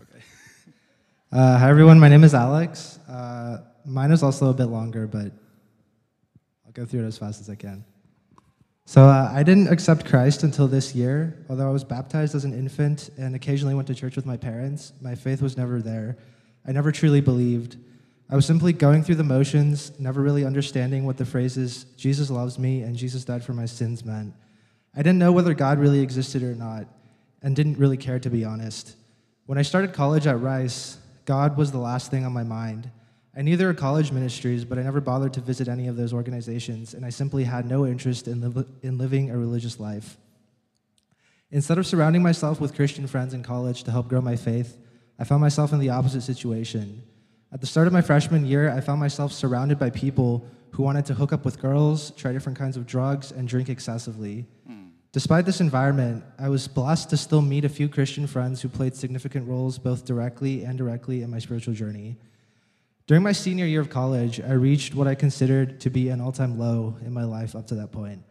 Okay. 0.00 0.18
Uh, 1.32 1.56
hi 1.56 1.70
everyone, 1.70 1.98
my 1.98 2.08
name 2.08 2.24
is 2.24 2.34
Alex. 2.34 2.98
Uh, 3.08 3.58
mine 3.86 4.10
is 4.10 4.22
also 4.22 4.50
a 4.50 4.52
bit 4.52 4.66
longer, 4.66 5.06
but 5.06 5.32
I'll 6.66 6.72
go 6.72 6.84
through 6.84 7.04
it 7.04 7.06
as 7.06 7.16
fast 7.16 7.40
as 7.40 7.48
I 7.48 7.54
can. 7.54 7.84
So 8.84 9.04
uh, 9.04 9.30
I 9.32 9.42
didn't 9.42 9.68
accept 9.68 10.04
Christ 10.04 10.42
until 10.42 10.68
this 10.68 10.94
year. 10.94 11.46
Although 11.48 11.68
I 11.68 11.72
was 11.72 11.84
baptized 11.84 12.34
as 12.34 12.44
an 12.44 12.52
infant 12.52 13.08
and 13.16 13.34
occasionally 13.34 13.74
went 13.74 13.86
to 13.86 13.94
church 13.94 14.14
with 14.14 14.26
my 14.26 14.36
parents, 14.36 14.92
my 15.00 15.14
faith 15.14 15.40
was 15.40 15.56
never 15.56 15.80
there. 15.80 16.18
I 16.66 16.72
never 16.72 16.92
truly 16.92 17.20
believed. 17.22 17.76
I 18.28 18.36
was 18.36 18.44
simply 18.44 18.72
going 18.72 19.04
through 19.04 19.14
the 19.14 19.24
motions, 19.24 19.98
never 19.98 20.20
really 20.20 20.44
understanding 20.44 21.06
what 21.06 21.16
the 21.16 21.24
phrases 21.24 21.84
Jesus 21.96 22.30
loves 22.30 22.58
me 22.58 22.82
and 22.82 22.94
Jesus 22.94 23.24
died 23.24 23.42
for 23.44 23.54
my 23.54 23.66
sins 23.66 24.04
meant. 24.04 24.34
I 24.94 24.98
didn't 24.98 25.18
know 25.18 25.32
whether 25.32 25.54
God 25.54 25.78
really 25.78 26.00
existed 26.00 26.42
or 26.42 26.54
not, 26.54 26.86
and 27.42 27.56
didn't 27.56 27.78
really 27.78 27.96
care 27.96 28.18
to 28.18 28.30
be 28.30 28.44
honest. 28.44 28.96
When 29.46 29.58
I 29.58 29.62
started 29.62 29.92
college 29.92 30.26
at 30.26 30.40
Rice, 30.40 30.98
God 31.24 31.56
was 31.56 31.72
the 31.72 31.78
last 31.78 32.10
thing 32.10 32.24
on 32.24 32.32
my 32.32 32.44
mind. 32.44 32.90
I 33.34 33.42
knew 33.42 33.56
there 33.56 33.68
were 33.68 33.74
college 33.74 34.12
ministries, 34.12 34.64
but 34.64 34.78
I 34.78 34.82
never 34.82 35.00
bothered 35.00 35.32
to 35.34 35.40
visit 35.40 35.66
any 35.66 35.88
of 35.88 35.96
those 35.96 36.12
organizations, 36.12 36.92
and 36.92 37.04
I 37.04 37.10
simply 37.10 37.44
had 37.44 37.66
no 37.66 37.86
interest 37.86 38.28
in, 38.28 38.52
li- 38.52 38.64
in 38.82 38.98
living 38.98 39.30
a 39.30 39.38
religious 39.38 39.80
life. 39.80 40.18
Instead 41.50 41.78
of 41.78 41.86
surrounding 41.86 42.22
myself 42.22 42.60
with 42.60 42.74
Christian 42.74 43.06
friends 43.06 43.32
in 43.32 43.42
college 43.42 43.84
to 43.84 43.90
help 43.90 44.08
grow 44.08 44.20
my 44.20 44.36
faith, 44.36 44.76
I 45.18 45.24
found 45.24 45.40
myself 45.40 45.72
in 45.72 45.78
the 45.78 45.90
opposite 45.90 46.22
situation. 46.22 47.02
At 47.52 47.60
the 47.60 47.66
start 47.66 47.86
of 47.86 47.92
my 47.92 48.00
freshman 48.00 48.46
year, 48.46 48.70
I 48.70 48.80
found 48.80 49.00
myself 49.00 49.32
surrounded 49.32 49.78
by 49.78 49.90
people 49.90 50.46
who 50.70 50.82
wanted 50.82 51.04
to 51.06 51.14
hook 51.14 51.32
up 51.32 51.44
with 51.44 51.60
girls, 51.60 52.10
try 52.12 52.32
different 52.32 52.58
kinds 52.58 52.78
of 52.78 52.86
drugs, 52.86 53.30
and 53.30 53.46
drink 53.46 53.68
excessively. 53.68 54.46
Mm. 54.68 54.81
Despite 55.12 55.44
this 55.44 55.60
environment, 55.60 56.24
I 56.38 56.48
was 56.48 56.66
blessed 56.66 57.10
to 57.10 57.18
still 57.18 57.42
meet 57.42 57.66
a 57.66 57.68
few 57.68 57.86
Christian 57.86 58.26
friends 58.26 58.62
who 58.62 58.70
played 58.70 58.94
significant 58.94 59.46
roles 59.46 59.78
both 59.78 60.06
directly 60.06 60.62
and 60.62 60.70
indirectly 60.70 61.20
in 61.20 61.30
my 61.30 61.38
spiritual 61.38 61.74
journey. 61.74 62.16
During 63.06 63.22
my 63.22 63.32
senior 63.32 63.66
year 63.66 63.82
of 63.82 63.90
college, 63.90 64.40
I 64.40 64.52
reached 64.52 64.94
what 64.94 65.06
I 65.06 65.14
considered 65.14 65.80
to 65.80 65.90
be 65.90 66.08
an 66.08 66.22
all 66.22 66.32
time 66.32 66.58
low 66.58 66.96
in 67.04 67.12
my 67.12 67.24
life 67.24 67.54
up 67.54 67.66
to 67.66 67.74
that 67.74 67.92
point. 67.92 68.22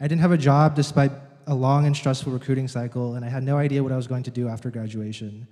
I 0.00 0.08
didn't 0.08 0.20
have 0.20 0.32
a 0.32 0.38
job 0.38 0.74
despite 0.74 1.12
a 1.46 1.54
long 1.54 1.86
and 1.86 1.96
stressful 1.96 2.32
recruiting 2.32 2.66
cycle, 2.66 3.14
and 3.14 3.24
I 3.24 3.28
had 3.28 3.44
no 3.44 3.56
idea 3.56 3.84
what 3.84 3.92
I 3.92 3.96
was 3.96 4.08
going 4.08 4.24
to 4.24 4.32
do 4.32 4.48
after 4.48 4.68
graduation. 4.68 5.46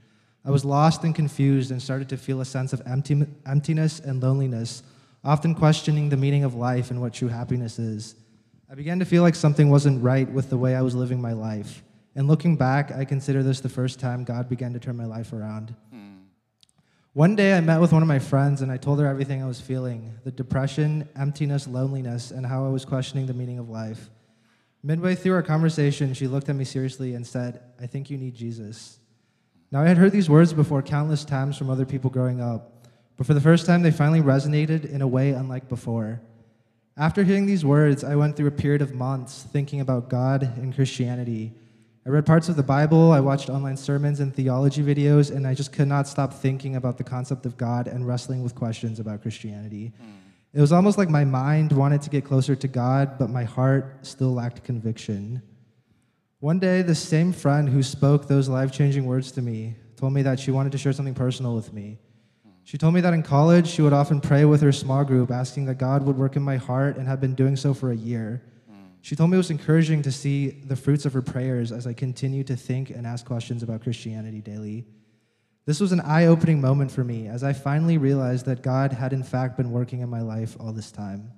I 0.44 0.50
was 0.50 0.64
lost 0.64 1.04
and 1.04 1.14
confused 1.14 1.70
and 1.70 1.80
started 1.80 2.08
to 2.08 2.16
feel 2.16 2.40
a 2.40 2.44
sense 2.44 2.72
of 2.72 2.82
empty, 2.84 3.24
emptiness 3.46 4.00
and 4.00 4.20
loneliness, 4.20 4.82
often 5.22 5.54
questioning 5.54 6.08
the 6.08 6.16
meaning 6.16 6.42
of 6.42 6.56
life 6.56 6.90
and 6.90 7.00
what 7.00 7.14
true 7.14 7.28
happiness 7.28 7.78
is. 7.78 8.16
I 8.70 8.74
began 8.74 8.98
to 8.98 9.04
feel 9.04 9.22
like 9.22 9.34
something 9.34 9.70
wasn't 9.70 10.02
right 10.02 10.28
with 10.28 10.50
the 10.50 10.56
way 10.56 10.74
I 10.74 10.82
was 10.82 10.94
living 10.94 11.20
my 11.20 11.32
life. 11.32 11.82
And 12.16 12.26
looking 12.26 12.56
back, 12.56 12.92
I 12.92 13.04
consider 13.04 13.42
this 13.42 13.60
the 13.60 13.68
first 13.68 14.00
time 14.00 14.24
God 14.24 14.48
began 14.48 14.72
to 14.72 14.78
turn 14.78 14.96
my 14.96 15.04
life 15.04 15.32
around. 15.32 15.74
One 17.12 17.36
day 17.36 17.56
I 17.56 17.60
met 17.60 17.80
with 17.80 17.92
one 17.92 18.02
of 18.02 18.08
my 18.08 18.18
friends 18.18 18.60
and 18.60 18.72
I 18.72 18.76
told 18.76 18.98
her 18.98 19.06
everything 19.06 19.40
I 19.40 19.46
was 19.46 19.60
feeling 19.60 20.14
the 20.24 20.32
depression, 20.32 21.08
emptiness, 21.14 21.68
loneliness, 21.68 22.32
and 22.32 22.44
how 22.44 22.64
I 22.64 22.68
was 22.68 22.84
questioning 22.84 23.26
the 23.26 23.34
meaning 23.34 23.60
of 23.60 23.68
life. 23.68 24.10
Midway 24.82 25.14
through 25.14 25.34
our 25.34 25.42
conversation, 25.42 26.12
she 26.12 26.26
looked 26.26 26.48
at 26.48 26.56
me 26.56 26.64
seriously 26.64 27.14
and 27.14 27.24
said, 27.24 27.60
I 27.80 27.86
think 27.86 28.10
you 28.10 28.18
need 28.18 28.34
Jesus. 28.34 28.98
Now, 29.70 29.82
I 29.82 29.86
had 29.86 29.96
heard 29.96 30.10
these 30.10 30.28
words 30.28 30.52
before 30.52 30.82
countless 30.82 31.24
times 31.24 31.56
from 31.56 31.70
other 31.70 31.86
people 31.86 32.10
growing 32.10 32.40
up, 32.40 32.84
but 33.16 33.26
for 33.26 33.34
the 33.34 33.40
first 33.40 33.64
time, 33.64 33.82
they 33.82 33.92
finally 33.92 34.20
resonated 34.20 34.84
in 34.84 35.00
a 35.00 35.06
way 35.06 35.30
unlike 35.30 35.68
before. 35.68 36.20
After 36.96 37.24
hearing 37.24 37.46
these 37.46 37.64
words, 37.64 38.04
I 38.04 38.14
went 38.16 38.36
through 38.36 38.46
a 38.46 38.52
period 38.52 38.82
of 38.82 38.94
months 38.94 39.42
thinking 39.52 39.80
about 39.80 40.08
God 40.08 40.42
and 40.58 40.74
Christianity 40.74 41.52
I 42.06 42.10
read 42.10 42.26
parts 42.26 42.50
of 42.50 42.56
the 42.56 42.62
Bible, 42.62 43.12
I 43.12 43.20
watched 43.20 43.48
online 43.48 43.78
sermons 43.78 44.20
and 44.20 44.34
theology 44.34 44.82
videos, 44.82 45.34
and 45.34 45.46
I 45.46 45.54
just 45.54 45.72
could 45.72 45.88
not 45.88 46.06
stop 46.06 46.34
thinking 46.34 46.76
about 46.76 46.98
the 46.98 47.04
concept 47.04 47.46
of 47.46 47.56
God 47.56 47.88
and 47.88 48.06
wrestling 48.06 48.42
with 48.42 48.54
questions 48.54 49.00
about 49.00 49.22
Christianity. 49.22 49.90
Mm. 50.02 50.18
It 50.52 50.60
was 50.60 50.70
almost 50.70 50.98
like 50.98 51.08
my 51.08 51.24
mind 51.24 51.72
wanted 51.72 52.02
to 52.02 52.10
get 52.10 52.26
closer 52.26 52.54
to 52.54 52.68
God, 52.68 53.18
but 53.18 53.30
my 53.30 53.44
heart 53.44 54.00
still 54.02 54.34
lacked 54.34 54.62
conviction. 54.64 55.40
One 56.40 56.58
day, 56.58 56.82
the 56.82 56.94
same 56.94 57.32
friend 57.32 57.70
who 57.70 57.82
spoke 57.82 58.28
those 58.28 58.50
life 58.50 58.70
changing 58.70 59.06
words 59.06 59.32
to 59.32 59.40
me 59.40 59.76
told 59.96 60.12
me 60.12 60.20
that 60.22 60.38
she 60.38 60.50
wanted 60.50 60.72
to 60.72 60.78
share 60.78 60.92
something 60.92 61.14
personal 61.14 61.56
with 61.56 61.72
me. 61.72 61.96
She 62.64 62.78
told 62.78 62.94
me 62.94 63.00
that 63.02 63.14
in 63.14 63.22
college, 63.22 63.68
she 63.68 63.82
would 63.82 63.92
often 63.92 64.20
pray 64.20 64.44
with 64.44 64.62
her 64.62 64.72
small 64.72 65.04
group, 65.04 65.30
asking 65.30 65.66
that 65.66 65.76
God 65.76 66.04
would 66.04 66.16
work 66.16 66.34
in 66.34 66.42
my 66.42 66.56
heart, 66.56 66.96
and 66.96 67.06
had 67.06 67.20
been 67.20 67.34
doing 67.34 67.56
so 67.56 67.74
for 67.74 67.92
a 67.92 67.96
year. 67.96 68.42
She 69.04 69.14
told 69.14 69.28
me 69.28 69.34
it 69.34 69.38
was 69.38 69.50
encouraging 69.50 70.00
to 70.00 70.10
see 70.10 70.48
the 70.48 70.74
fruits 70.74 71.04
of 71.04 71.12
her 71.12 71.20
prayers 71.20 71.72
as 71.72 71.86
I 71.86 71.92
continued 71.92 72.46
to 72.46 72.56
think 72.56 72.88
and 72.88 73.06
ask 73.06 73.26
questions 73.26 73.62
about 73.62 73.82
Christianity 73.82 74.40
daily. 74.40 74.86
This 75.66 75.78
was 75.78 75.92
an 75.92 76.00
eye 76.00 76.24
opening 76.24 76.58
moment 76.58 76.90
for 76.90 77.04
me 77.04 77.26
as 77.26 77.44
I 77.44 77.52
finally 77.52 77.98
realized 77.98 78.46
that 78.46 78.62
God 78.62 78.94
had, 78.94 79.12
in 79.12 79.22
fact, 79.22 79.58
been 79.58 79.72
working 79.72 80.00
in 80.00 80.08
my 80.08 80.22
life 80.22 80.56
all 80.58 80.72
this 80.72 80.90
time. 80.90 81.32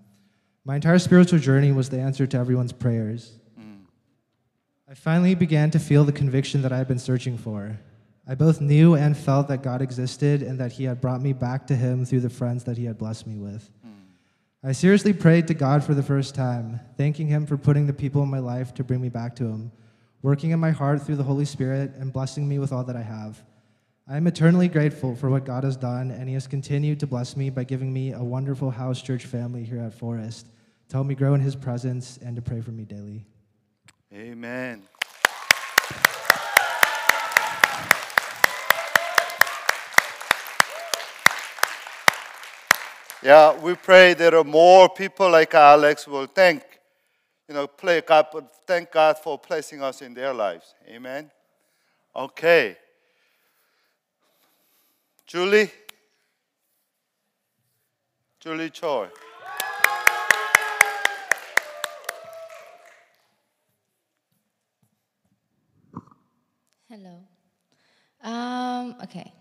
My 0.64 0.76
entire 0.76 1.00
spiritual 1.00 1.40
journey 1.40 1.72
was 1.72 1.88
the 1.88 1.98
answer 1.98 2.24
to 2.28 2.36
everyone's 2.36 2.72
prayers. 2.72 3.32
Mm. 3.58 3.86
I 4.88 4.94
finally 4.94 5.34
began 5.34 5.72
to 5.72 5.80
feel 5.80 6.04
the 6.04 6.12
conviction 6.12 6.62
that 6.62 6.72
I 6.72 6.78
had 6.78 6.86
been 6.86 7.00
searching 7.00 7.36
for. 7.36 7.80
I 8.28 8.34
both 8.34 8.60
knew 8.60 8.96
and 8.96 9.16
felt 9.16 9.48
that 9.48 9.62
God 9.62 9.80
existed 9.80 10.42
and 10.42 10.58
that 10.58 10.72
He 10.72 10.84
had 10.84 11.00
brought 11.00 11.20
me 11.20 11.32
back 11.32 11.66
to 11.68 11.76
Him 11.76 12.04
through 12.04 12.20
the 12.20 12.30
friends 12.30 12.64
that 12.64 12.76
He 12.76 12.84
had 12.84 12.98
blessed 12.98 13.26
me 13.26 13.36
with. 13.36 13.70
Hmm. 13.82 14.68
I 14.68 14.72
seriously 14.72 15.12
prayed 15.12 15.46
to 15.48 15.54
God 15.54 15.84
for 15.84 15.94
the 15.94 16.02
first 16.02 16.34
time, 16.34 16.80
thanking 16.96 17.28
Him 17.28 17.46
for 17.46 17.56
putting 17.56 17.86
the 17.86 17.92
people 17.92 18.22
in 18.22 18.28
my 18.28 18.40
life 18.40 18.74
to 18.74 18.84
bring 18.84 19.00
me 19.00 19.08
back 19.08 19.36
to 19.36 19.44
Him, 19.44 19.70
working 20.22 20.50
in 20.50 20.58
my 20.58 20.72
heart 20.72 21.02
through 21.02 21.16
the 21.16 21.22
Holy 21.22 21.44
Spirit, 21.44 21.92
and 21.98 22.12
blessing 22.12 22.48
me 22.48 22.58
with 22.58 22.72
all 22.72 22.82
that 22.84 22.96
I 22.96 23.02
have. 23.02 23.42
I 24.08 24.16
am 24.16 24.26
eternally 24.26 24.68
grateful 24.68 25.14
for 25.14 25.30
what 25.30 25.44
God 25.44 25.62
has 25.62 25.76
done, 25.76 26.10
and 26.10 26.28
He 26.28 26.34
has 26.34 26.48
continued 26.48 26.98
to 27.00 27.06
bless 27.06 27.36
me 27.36 27.50
by 27.50 27.62
giving 27.62 27.92
me 27.92 28.12
a 28.12 28.22
wonderful 28.22 28.70
house 28.72 29.00
church 29.00 29.24
family 29.24 29.62
here 29.62 29.78
at 29.78 29.94
Forest 29.94 30.48
to 30.88 30.96
help 30.96 31.06
me 31.06 31.14
grow 31.14 31.34
in 31.34 31.40
His 31.40 31.54
presence 31.54 32.18
and 32.18 32.34
to 32.34 32.42
pray 32.42 32.60
for 32.60 32.72
me 32.72 32.84
daily. 32.84 33.24
Amen. 34.12 34.82
Yeah, 43.26 43.58
we 43.58 43.74
pray 43.74 44.14
that 44.14 44.46
more 44.46 44.88
people 44.88 45.28
like 45.28 45.52
Alex 45.52 46.06
will 46.06 46.26
thank, 46.26 46.62
you 47.48 47.56
know, 47.56 47.66
play 47.66 48.00
God, 48.00 48.28
thank 48.64 48.92
God 48.92 49.18
for 49.18 49.36
placing 49.36 49.82
us 49.82 50.00
in 50.00 50.14
their 50.14 50.32
lives. 50.32 50.76
Amen. 50.88 51.28
Okay. 52.14 52.76
Julie. 55.26 55.72
Julie 58.38 58.70
Choi. 58.70 59.08
Hello. 66.88 67.24
Um, 68.22 68.94
okay. 69.02 69.32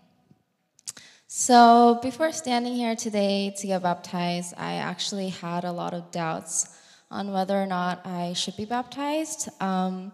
So, 1.38 1.98
before 2.00 2.32
standing 2.32 2.74
here 2.74 2.96
today 2.96 3.52
to 3.58 3.66
get 3.66 3.82
baptized, 3.82 4.54
I 4.56 4.76
actually 4.76 5.28
had 5.28 5.64
a 5.64 5.70
lot 5.70 5.92
of 5.92 6.10
doubts 6.10 6.74
on 7.10 7.30
whether 7.30 7.62
or 7.62 7.66
not 7.66 8.06
I 8.06 8.32
should 8.32 8.56
be 8.56 8.64
baptized. 8.64 9.50
Um, 9.60 10.12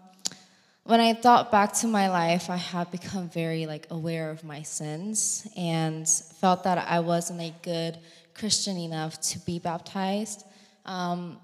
when 0.83 0.99
I 0.99 1.13
thought 1.13 1.49
back 1.49 1.71
to 1.75 1.87
my 1.87 2.09
life, 2.09 2.49
I 2.49 2.57
had 2.57 2.91
become 2.91 3.29
very 3.29 3.67
like 3.67 3.87
aware 3.89 4.31
of 4.31 4.43
my 4.43 4.63
sins 4.63 5.47
and 5.55 6.05
felt 6.09 6.65
that 6.65 6.77
I 6.77 6.99
wasn't 6.99 7.39
a 7.39 7.53
good 7.61 7.99
Christian 8.33 8.75
enough 8.75 9.21
to 9.21 9.39
be 9.45 9.59
baptized. 9.59 10.43
Um, 10.85 11.39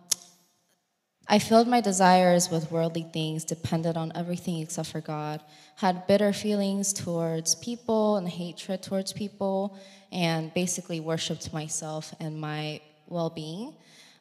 I 1.31 1.37
filled 1.37 1.67
my 1.67 1.79
desires 1.79 2.49
with 2.49 2.71
worldly 2.71 3.05
things, 3.13 3.45
depended 3.45 3.95
on 3.97 4.11
everything 4.15 4.59
except 4.61 4.89
for 4.89 4.99
God, 4.99 5.41
had 5.75 6.07
bitter 6.07 6.33
feelings 6.33 6.91
towards 6.91 7.53
people 7.53 8.17
and 8.17 8.27
hatred 8.27 8.81
towards 8.81 9.13
people, 9.13 9.77
and 10.11 10.51
basically 10.55 10.99
worshiped 10.99 11.53
myself 11.53 12.15
and 12.19 12.41
my 12.41 12.81
well 13.07 13.29
being. 13.29 13.75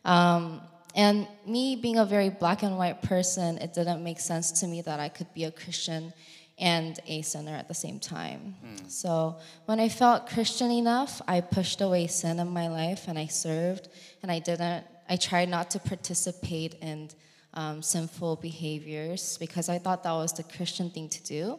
Um, 0.05 0.61
and 0.95 1.27
me 1.47 1.77
being 1.77 1.97
a 1.97 2.05
very 2.05 2.29
black 2.29 2.63
and 2.63 2.77
white 2.77 3.01
person, 3.01 3.57
it 3.59 3.73
didn't 3.73 4.05
make 4.05 4.21
sense 4.21 4.61
to 4.61 4.67
me 4.67 4.83
that 4.83 5.01
I 5.01 5.09
could 5.09 5.33
be 5.33 5.45
a 5.45 5.51
Christian 5.51 6.13
and 6.59 6.99
a 7.07 7.23
sinner 7.23 7.55
at 7.55 7.69
the 7.69 7.75
same 7.75 8.01
time. 8.01 8.55
So 8.89 9.37
when 9.67 9.81
I 9.81 9.89
felt 9.89 10.29
Christian 10.29 10.71
enough, 10.71 11.23
I 11.27 11.41
pushed 11.41 11.81
away 11.81 12.07
sin 12.09 12.41
in 12.41 12.49
my 12.49 12.69
life 12.69 13.07
and 13.07 13.19
I 13.19 13.27
served 13.27 13.89
and 14.23 14.33
I 14.33 14.41
didn't, 14.41 14.85
I 15.09 15.17
tried 15.17 15.49
not 15.49 15.71
to 15.71 15.79
participate 15.79 16.75
in 16.81 17.11
um, 17.55 17.83
sinful 17.83 18.37
behaviors 18.37 19.39
because 19.39 19.69
I 19.69 19.79
thought 19.79 20.03
that 20.03 20.13
was 20.13 20.33
the 20.33 20.43
Christian 20.43 20.91
thing 20.91 21.09
to 21.09 21.23
do. 21.25 21.59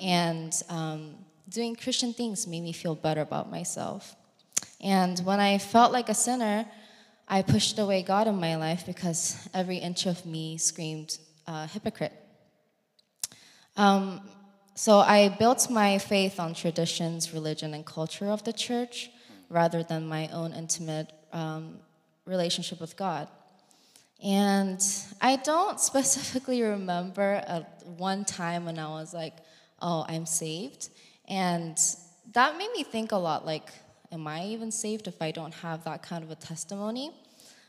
And 0.00 0.52
um, 0.68 1.14
doing 1.48 1.76
Christian 1.76 2.12
things 2.12 2.46
made 2.46 2.62
me 2.62 2.72
feel 2.72 2.94
better 2.94 3.20
about 3.20 3.50
myself. 3.50 4.16
And 4.80 5.18
when 5.20 5.40
I 5.40 5.58
felt 5.58 5.92
like 5.92 6.08
a 6.08 6.14
sinner, 6.14 6.66
I 7.28 7.42
pushed 7.42 7.78
away 7.78 8.02
God 8.02 8.26
in 8.26 8.36
my 8.36 8.56
life 8.56 8.84
because 8.86 9.48
every 9.54 9.76
inch 9.76 10.06
of 10.06 10.24
me 10.24 10.56
screamed 10.56 11.18
uh, 11.46 11.66
hypocrite. 11.66 12.12
Um, 13.76 14.20
so 14.74 14.98
I 14.98 15.28
built 15.28 15.70
my 15.70 15.98
faith 15.98 16.38
on 16.38 16.54
traditions, 16.54 17.32
religion, 17.32 17.74
and 17.74 17.84
culture 17.84 18.26
of 18.26 18.44
the 18.44 18.52
church 18.52 19.10
rather 19.48 19.82
than 19.82 20.06
my 20.06 20.28
own 20.28 20.52
intimate 20.52 21.12
um, 21.32 21.78
relationship 22.28 22.80
with 22.80 22.96
God. 22.96 23.28
And 24.22 24.80
I 25.20 25.36
don't 25.36 25.80
specifically 25.90 26.62
remember 26.62 27.32
a, 27.34 27.66
one 27.96 28.24
time 28.24 28.64
when 28.64 28.78
I 28.78 28.88
was 28.88 29.14
like, 29.14 29.34
oh, 29.80 30.04
I'm 30.08 30.26
saved. 30.26 30.90
And 31.28 31.78
that 32.32 32.56
made 32.56 32.70
me 32.72 32.84
think 32.84 33.12
a 33.12 33.16
lot 33.16 33.46
like, 33.46 33.68
am 34.12 34.26
I 34.26 34.44
even 34.46 34.70
saved 34.70 35.06
if 35.06 35.20
I 35.20 35.30
don't 35.30 35.54
have 35.54 35.84
that 35.84 36.02
kind 36.02 36.22
of 36.22 36.30
a 36.30 36.34
testimony? 36.34 37.12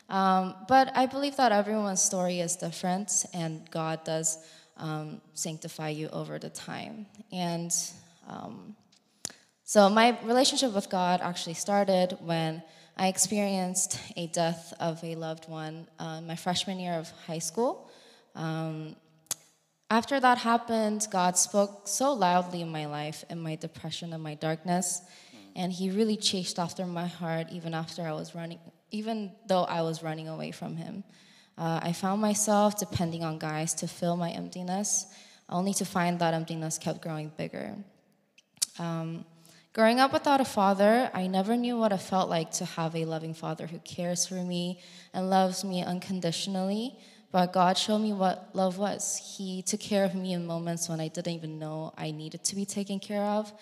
Um, 0.09 0.55
but 0.67 0.91
I 0.95 1.05
believe 1.05 1.37
that 1.37 1.51
everyone's 1.51 2.01
story 2.01 2.39
is 2.39 2.55
different, 2.55 3.25
and 3.31 3.69
God 3.69 4.03
does 4.03 4.39
um, 4.77 5.21
sanctify 5.35 5.89
you 5.89 6.09
over 6.09 6.39
the 6.39 6.49
time. 6.49 7.05
And 7.31 7.71
um, 8.27 8.75
so 9.63 9.87
my 9.87 10.17
relationship 10.23 10.73
with 10.73 10.89
God 10.89 11.21
actually 11.21 11.53
started 11.53 12.17
when 12.21 12.63
I 12.99 13.07
experienced 13.07 13.97
a 14.17 14.27
death 14.27 14.73
of 14.77 15.01
a 15.05 15.15
loved 15.15 15.47
one 15.47 15.87
uh, 15.99 16.19
my 16.19 16.35
freshman 16.35 16.81
year 16.81 16.95
of 16.95 17.09
high 17.27 17.39
school. 17.39 17.89
Um, 18.35 18.97
after 19.89 20.19
that 20.19 20.37
happened, 20.37 21.07
God 21.09 21.37
spoke 21.37 21.87
so 21.87 22.11
loudly 22.11 22.61
in 22.61 22.69
my 22.69 22.87
life, 22.87 23.23
in 23.29 23.39
my 23.39 23.55
depression 23.55 24.11
and 24.11 24.21
my 24.21 24.35
darkness, 24.35 25.01
and 25.55 25.71
He 25.71 25.89
really 25.89 26.17
chased 26.17 26.59
after 26.59 26.85
my 26.85 27.07
heart, 27.07 27.47
even 27.53 27.73
after 27.73 28.01
I 28.01 28.11
was 28.11 28.35
running, 28.35 28.59
even 28.91 29.31
though 29.47 29.63
I 29.63 29.81
was 29.81 30.03
running 30.03 30.27
away 30.27 30.51
from 30.51 30.75
Him. 30.75 31.05
Uh, 31.57 31.79
I 31.81 31.93
found 31.93 32.19
myself 32.19 32.77
depending 32.77 33.23
on 33.23 33.39
guys 33.39 33.73
to 33.75 33.87
fill 33.87 34.17
my 34.17 34.31
emptiness, 34.31 35.05
only 35.47 35.73
to 35.75 35.85
find 35.85 36.19
that 36.19 36.33
emptiness 36.33 36.77
kept 36.77 37.01
growing 37.01 37.31
bigger. 37.37 37.77
Um, 38.77 39.23
growing 39.79 40.01
up 40.01 40.11
without 40.11 40.41
a 40.41 40.45
father, 40.59 41.09
I 41.13 41.27
never 41.27 41.55
knew 41.55 41.77
what 41.77 41.93
it 41.93 42.01
felt 42.01 42.29
like 42.29 42.51
to 42.59 42.65
have 42.65 42.97
a 42.97 43.05
loving 43.05 43.33
father 43.33 43.65
who 43.65 43.79
cares 43.79 44.27
for 44.27 44.33
me 44.33 44.81
and 45.13 45.29
loves 45.29 45.63
me 45.63 45.81
unconditionally. 45.81 46.99
But 47.31 47.53
God 47.53 47.77
showed 47.77 47.99
me 47.99 48.11
what 48.11 48.49
love 48.51 48.77
was. 48.77 49.37
He 49.37 49.61
took 49.61 49.79
care 49.79 50.03
of 50.03 50.15
me 50.15 50.33
in 50.33 50.45
moments 50.45 50.89
when 50.89 50.99
I 50.99 51.07
didn't 51.07 51.33
even 51.33 51.59
know 51.59 51.93
I 51.97 52.11
needed 52.11 52.43
to 52.43 52.57
be 52.57 52.65
taken 52.65 52.99
care 52.99 53.23
of. 53.23 53.53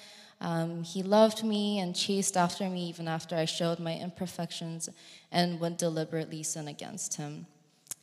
Um, 0.41 0.81
he 0.81 1.03
loved 1.03 1.43
me 1.43 1.77
and 1.77 1.95
chased 1.95 2.35
after 2.35 2.67
me 2.67 2.89
even 2.89 3.07
after 3.07 3.35
I 3.35 3.45
showed 3.45 3.77
my 3.77 3.95
imperfections 3.95 4.89
and 5.31 5.59
would 5.59 5.77
deliberately 5.77 6.41
sin 6.41 6.67
against 6.67 7.17
him. 7.17 7.45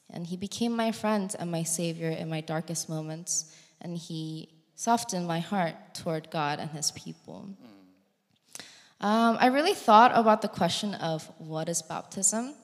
And 0.09 0.25
he 0.25 0.37
became 0.37 0.77
my 0.77 0.93
friend 0.93 1.35
and 1.37 1.51
my 1.51 1.65
savior 1.65 2.11
in 2.11 2.31
my 2.31 2.43
darkest 2.43 2.89
moments, 2.89 3.53
and 3.81 3.99
he 3.99 4.51
softened 4.77 5.27
my 5.27 5.41
heart 5.41 5.75
toward 5.95 6.31
God 6.31 6.61
and 6.61 6.71
his 6.71 6.93
people. 6.93 7.49
Um, 9.01 9.37
I 9.41 9.47
really 9.47 9.75
thought 9.75 10.13
about 10.15 10.43
the 10.43 10.49
question 10.49 10.95
of 10.95 11.31
what 11.39 11.69
is 11.69 11.83
baptism. 11.83 12.55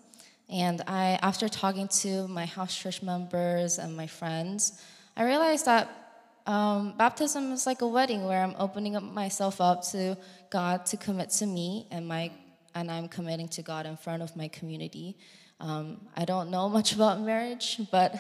And 0.49 0.83
I, 0.87 1.19
after 1.23 1.49
talking 1.49 1.89
to 2.03 2.27
my 2.29 2.47
house 2.47 2.77
church 2.77 3.03
members 3.03 3.79
and 3.79 3.97
my 3.97 4.07
friends, 4.07 4.83
I 5.17 5.25
realized 5.25 5.67
that 5.67 6.01
um, 6.47 6.95
baptism 6.97 7.53
is 7.53 7.67
like 7.67 7.83
a 7.83 7.87
wedding 7.87 8.25
where 8.25 8.43
I'm 8.43 8.55
opening 8.59 8.97
up 8.97 9.03
myself 9.03 9.61
up 9.61 9.83
to 9.93 10.17
God 10.51 10.87
to 10.87 10.97
commit 10.97 11.31
to 11.31 11.47
me, 11.47 11.87
and 11.91 12.09
my 12.09 12.33
and 12.75 12.91
I'm 12.91 13.09
committing 13.09 13.49
to 13.49 13.63
God 13.63 13.87
in 13.87 13.97
front 13.97 14.23
of 14.23 14.35
my 14.37 14.49
community. 14.49 15.17
Um, 15.61 16.01
I 16.17 16.25
don't 16.25 16.51
know 16.51 16.69
much 16.79 16.95
about 16.95 17.21
marriage, 17.21 17.81
but 17.91 18.15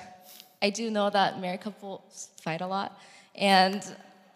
I 0.63 0.71
do 0.71 0.91
know 0.91 1.11
that 1.11 1.41
married 1.41 1.63
couples 1.63 2.29
fight 2.43 2.61
a 2.61 2.67
lot, 2.67 2.99
and 3.35 3.83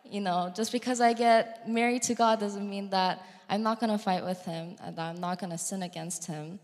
you 0.04 0.20
know, 0.20 0.52
just 0.54 0.72
because 0.72 1.00
I 1.00 1.12
get 1.12 1.68
married 1.68 2.02
to 2.04 2.14
God 2.14 2.40
doesn't 2.40 2.68
mean 2.68 2.90
that 2.90 3.24
I'm 3.48 3.62
not 3.62 3.80
gonna 3.80 3.98
fight 3.98 4.24
with 4.24 4.44
Him 4.44 4.76
and 4.82 4.96
that 4.96 5.02
I'm 5.02 5.20
not 5.20 5.38
gonna 5.38 5.58
sin 5.58 5.82
against 5.82 6.26
Him. 6.26 6.58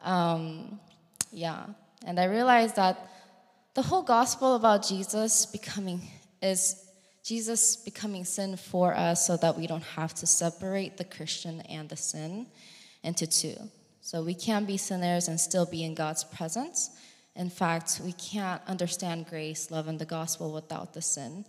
Um, 0.00 0.80
yeah, 1.30 1.66
and 2.06 2.18
I 2.18 2.24
realized 2.24 2.76
that 2.76 3.08
the 3.74 3.82
whole 3.82 4.02
gospel 4.02 4.54
about 4.56 4.86
Jesus 4.86 5.46
becoming 5.46 6.02
is 6.42 6.84
Jesus 7.24 7.76
becoming 7.76 8.24
sin 8.24 8.56
for 8.56 8.94
us 8.94 9.26
so 9.26 9.36
that 9.36 9.56
we 9.56 9.66
don't 9.66 9.84
have 9.84 10.12
to 10.14 10.26
separate 10.26 10.96
the 10.96 11.04
Christian 11.04 11.60
and 11.62 11.88
the 11.88 11.96
sin 11.96 12.46
into 13.02 13.26
two. 13.26 13.56
So 14.00 14.22
we 14.22 14.34
can 14.34 14.64
be 14.64 14.76
sinners 14.76 15.28
and 15.28 15.40
still 15.40 15.64
be 15.64 15.84
in 15.84 15.94
God's 15.94 16.24
presence. 16.24 16.90
In 17.36 17.48
fact, 17.48 18.00
we 18.04 18.12
can't 18.12 18.60
understand 18.66 19.26
grace, 19.26 19.70
love, 19.70 19.86
and 19.86 19.98
the 19.98 20.04
gospel 20.04 20.52
without 20.52 20.92
the 20.92 21.00
sin. 21.00 21.44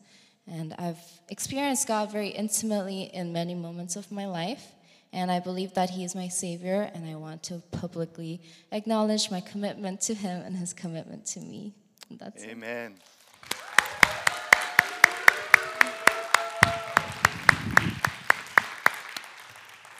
And 0.48 0.74
I've 0.78 1.00
experienced 1.30 1.88
God 1.88 2.12
very 2.12 2.30
intimately 2.30 3.04
in 3.14 3.32
many 3.32 3.56
moments 3.56 3.96
of 3.96 4.12
my 4.12 4.26
life. 4.26 4.74
And 5.14 5.32
I 5.32 5.40
believe 5.40 5.74
that 5.76 5.92
He 5.92 6.04
is 6.04 6.16
my 6.16 6.28
Savior, 6.28 6.90
and 6.94 7.06
I 7.06 7.16
want 7.16 7.44
to 7.44 7.62
publicly 7.72 8.42
acknowledge 8.72 9.30
my 9.30 9.42
commitment 9.42 10.02
to 10.02 10.16
Him 10.16 10.42
and 10.42 10.58
His 10.58 10.74
commitment 10.74 11.26
to 11.28 11.40
me. 11.40 11.74
And 12.10 12.20
that's 12.20 12.44
it. 12.44 12.50
Amen. 12.50 12.96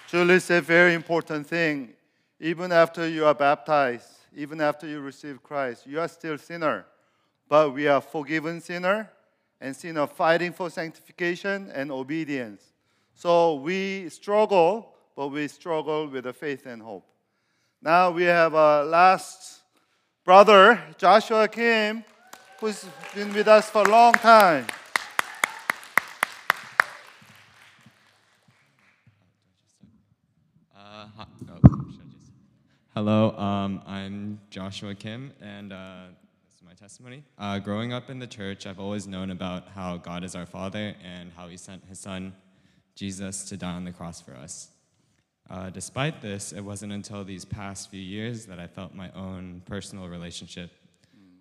Julie 0.08 0.40
said 0.40 0.60
a 0.60 0.62
very 0.62 0.94
important 0.94 1.48
thing. 1.48 1.94
Even 2.40 2.72
after 2.72 3.08
you 3.08 3.26
are 3.26 3.34
baptized, 3.34 4.08
even 4.36 4.62
after 4.62 4.88
you 4.88 5.00
receive 5.00 5.42
Christ, 5.42 5.88
you 5.88 6.00
are 6.00 6.08
still 6.08 6.38
sinner. 6.38 6.86
But 7.48 7.74
we 7.74 7.88
are 7.88 8.02
forgiven 8.02 8.62
sinner 8.62 9.10
and 9.64 9.74
sinner 9.74 10.06
fighting 10.06 10.52
for 10.52 10.70
sanctification 10.70 11.72
and 11.74 11.90
obedience. 11.90 12.74
So 13.16 13.56
we 13.56 14.10
struggle, 14.10 14.94
but 15.16 15.30
we 15.30 15.48
struggle 15.48 16.06
with 16.08 16.26
the 16.26 16.34
faith 16.34 16.66
and 16.66 16.82
hope. 16.82 17.08
Now 17.82 18.12
we 18.12 18.24
have 18.24 18.54
our 18.56 18.84
last 18.84 19.62
brother, 20.26 20.82
Joshua 20.98 21.48
Kim, 21.48 22.04
who's 22.60 22.86
been 23.16 23.34
with 23.34 23.48
us 23.48 23.70
for 23.70 23.84
a 23.84 23.90
long 23.90 24.12
time. 24.12 24.68
Uh, 30.78 31.08
oh, 31.20 31.26
Hello, 32.94 33.32
um, 33.38 33.82
I'm 33.88 34.42
Joshua 34.50 34.94
Kim, 34.94 35.32
and 35.42 35.72
uh, 35.72 36.08
my 36.74 36.88
testimony. 36.88 37.24
Uh, 37.38 37.60
growing 37.60 37.94
up 37.94 38.10
in 38.10 38.18
the 38.18 38.26
church, 38.26 38.66
I've 38.66 38.80
always 38.80 39.06
known 39.06 39.30
about 39.30 39.68
how 39.68 39.98
God 39.98 40.24
is 40.24 40.34
our 40.34 40.48
Father 40.48 40.96
and 41.04 41.32
how 41.36 41.48
He 41.48 41.56
sent 41.56 41.86
His 41.86 42.00
Son, 42.00 42.34
Jesus, 42.96 43.44
to 43.50 43.58
die 43.58 43.74
on 43.74 43.84
the 43.84 43.92
cross 43.92 44.22
for 44.22 44.34
us. 44.34 44.70
Uh, 45.52 45.70
despite 45.70 46.20
this, 46.22 46.52
it 46.52 46.62
wasn't 46.62 46.92
until 46.92 47.24
these 47.24 47.46
past 47.46 47.92
few 47.92 48.02
years 48.02 48.48
that 48.48 48.60
I 48.60 48.66
felt 48.66 48.96
my 48.96 49.12
own 49.12 49.62
personal 49.66 50.08
relationship 50.08 50.72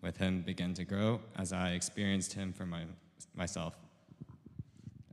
with 0.02 0.18
Him 0.18 0.42
begin 0.42 0.74
to 0.74 0.84
grow 0.84 1.18
as 1.36 1.52
I 1.54 1.70
experienced 1.70 2.34
Him 2.34 2.52
for 2.52 2.66
my, 2.66 2.82
myself. 3.34 3.74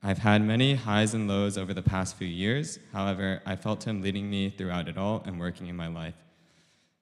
I've 0.04 0.18
had 0.18 0.42
many 0.42 0.76
highs 0.76 1.14
and 1.14 1.30
lows 1.30 1.58
over 1.58 1.74
the 1.74 1.82
past 1.82 2.18
few 2.18 2.28
years. 2.28 2.78
However, 2.92 3.42
I 3.46 3.56
felt 3.56 3.88
Him 3.88 4.02
leading 4.02 4.30
me 4.30 4.50
throughout 4.50 4.90
it 4.90 4.98
all 4.98 5.24
and 5.26 5.40
working 5.40 5.68
in 5.68 5.78
my 5.78 5.88
life. 5.88 6.16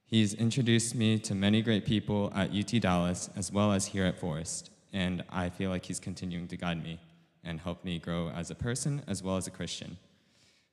He's 0.07 0.33
introduced 0.33 0.95
me 0.95 1.19
to 1.19 1.35
many 1.35 1.61
great 1.61 1.85
people 1.85 2.31
at 2.33 2.51
UT 2.51 2.81
Dallas 2.81 3.29
as 3.35 3.51
well 3.51 3.73
as 3.73 3.87
here 3.87 4.05
at 4.05 4.17
Forest, 4.17 4.69
and 4.93 5.21
I 5.29 5.49
feel 5.49 5.69
like 5.69 5.85
He's 5.85 5.99
continuing 5.99 6.47
to 6.47 6.55
guide 6.57 6.81
me 6.81 6.99
and 7.43 7.59
help 7.59 7.83
me 7.83 7.99
grow 7.99 8.29
as 8.29 8.49
a 8.49 8.55
person 8.55 9.01
as 9.07 9.21
well 9.21 9.35
as 9.37 9.47
a 9.47 9.51
Christian. 9.51 9.97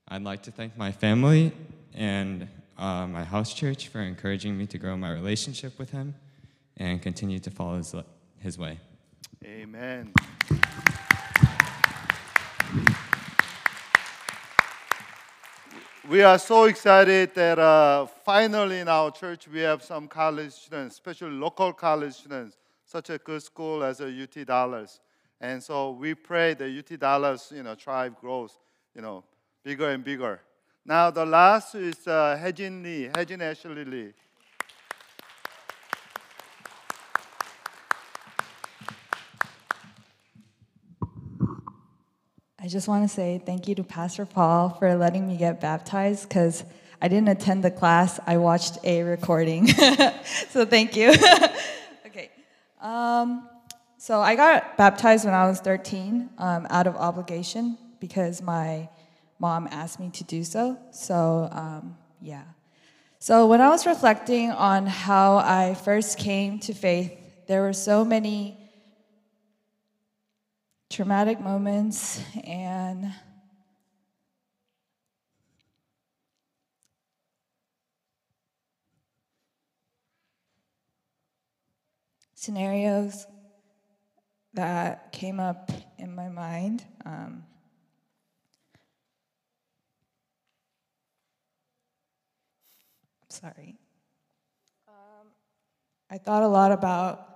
I'd 0.08 0.22
like 0.22 0.42
to 0.44 0.50
thank 0.52 0.76
my 0.76 0.92
family 0.92 1.52
and 1.94 2.46
uh, 2.78 3.06
my 3.06 3.24
house 3.24 3.54
church 3.54 3.88
for 3.88 4.00
encouraging 4.00 4.56
me 4.56 4.66
to 4.66 4.78
grow 4.78 4.96
my 4.96 5.10
relationship 5.12 5.78
with 5.78 5.90
Him. 5.90 6.14
and 6.76 7.00
continue 7.00 7.38
to 7.38 7.50
follow 7.50 7.76
his, 7.76 7.94
his 8.40 8.58
way. 8.58 8.80
Amen. 9.44 10.12
We 16.06 16.22
are 16.22 16.38
so 16.38 16.64
excited 16.64 17.34
that 17.34 17.58
uh, 17.58 18.04
finally 18.26 18.80
in 18.80 18.88
our 18.88 19.10
church 19.10 19.48
we 19.48 19.60
have 19.60 19.82
some 19.82 20.06
college 20.06 20.52
students, 20.52 20.96
especially 20.96 21.30
local 21.30 21.72
college 21.72 22.12
students, 22.12 22.58
such 22.84 23.08
a 23.08 23.16
good 23.16 23.42
school 23.42 23.82
as 23.82 24.02
a 24.02 24.08
UT 24.08 24.46
Dallas. 24.46 25.00
And 25.40 25.62
so 25.62 25.92
we 25.92 26.12
pray 26.12 26.52
the 26.52 26.78
UT 26.78 27.00
Dallas, 27.00 27.50
you 27.56 27.62
know, 27.62 27.74
tribe 27.74 28.20
grows, 28.20 28.58
you 28.94 29.00
know, 29.00 29.24
bigger 29.64 29.88
and 29.88 30.04
bigger. 30.04 30.42
Now 30.84 31.10
the 31.10 31.24
last 31.24 31.74
is 31.74 32.06
uh, 32.06 32.38
Hejin 32.38 32.82
Lee, 32.82 33.08
Hejin 33.10 33.40
Ashley 33.40 33.86
Lee. 33.86 34.12
I 42.64 42.66
just 42.66 42.88
want 42.88 43.06
to 43.06 43.14
say 43.14 43.42
thank 43.44 43.68
you 43.68 43.74
to 43.74 43.84
Pastor 43.84 44.24
Paul 44.24 44.70
for 44.70 44.94
letting 44.94 45.28
me 45.28 45.36
get 45.36 45.60
baptized 45.60 46.26
because 46.26 46.64
I 47.02 47.08
didn't 47.08 47.28
attend 47.28 47.62
the 47.62 47.70
class, 47.70 48.18
I 48.26 48.38
watched 48.38 48.78
a 48.84 49.02
recording. 49.02 49.66
so 50.48 50.64
thank 50.64 50.96
you. 50.96 51.10
okay. 52.06 52.30
Um, 52.80 53.46
so 53.98 54.22
I 54.22 54.34
got 54.34 54.78
baptized 54.78 55.26
when 55.26 55.34
I 55.34 55.46
was 55.46 55.60
13 55.60 56.30
um, 56.38 56.66
out 56.70 56.86
of 56.86 56.96
obligation 56.96 57.76
because 58.00 58.40
my 58.40 58.88
mom 59.38 59.68
asked 59.70 60.00
me 60.00 60.08
to 60.14 60.24
do 60.24 60.42
so. 60.42 60.78
So, 60.90 61.50
um, 61.52 61.98
yeah. 62.22 62.44
So 63.18 63.46
when 63.46 63.60
I 63.60 63.68
was 63.68 63.84
reflecting 63.84 64.52
on 64.52 64.86
how 64.86 65.36
I 65.36 65.74
first 65.74 66.16
came 66.16 66.60
to 66.60 66.72
faith, 66.72 67.12
there 67.46 67.60
were 67.60 67.74
so 67.74 68.06
many 68.06 68.63
traumatic 70.94 71.40
moments 71.40 72.22
and 72.44 73.12
scenarios 82.36 83.26
that 84.52 85.10
came 85.10 85.40
up 85.40 85.68
in 85.98 86.14
my 86.14 86.28
mind. 86.28 86.84
Um, 87.04 87.42
sorry. 93.28 93.74
Um, 94.86 95.26
I 96.08 96.18
thought 96.18 96.44
a 96.44 96.48
lot 96.48 96.70
about 96.70 97.33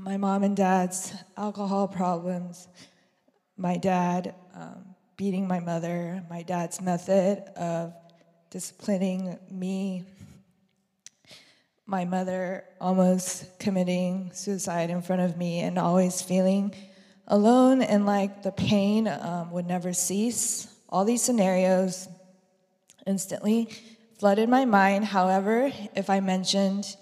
my 0.00 0.16
mom 0.16 0.42
and 0.42 0.56
dad's 0.56 1.14
alcohol 1.36 1.88
problems, 1.88 2.68
my 3.56 3.76
dad 3.76 4.34
um, 4.54 4.94
beating 5.16 5.48
my 5.48 5.60
mother, 5.60 6.22
my 6.28 6.42
dad's 6.42 6.80
method 6.80 7.42
of 7.56 7.94
disciplining 8.50 9.38
me, 9.50 10.04
my 11.86 12.04
mother 12.04 12.64
almost 12.80 13.58
committing 13.58 14.30
suicide 14.34 14.90
in 14.90 15.00
front 15.00 15.22
of 15.22 15.36
me, 15.36 15.60
and 15.60 15.78
always 15.78 16.20
feeling 16.20 16.74
alone 17.28 17.80
and 17.80 18.04
like 18.04 18.42
the 18.42 18.52
pain 18.52 19.08
um, 19.08 19.50
would 19.50 19.66
never 19.66 19.92
cease. 19.92 20.68
All 20.88 21.04
these 21.04 21.22
scenarios 21.22 22.08
instantly 23.06 23.70
flooded 24.18 24.48
my 24.48 24.64
mind. 24.64 25.04
However, 25.06 25.72
if 25.94 26.10
I 26.10 26.20
mentioned 26.20 26.96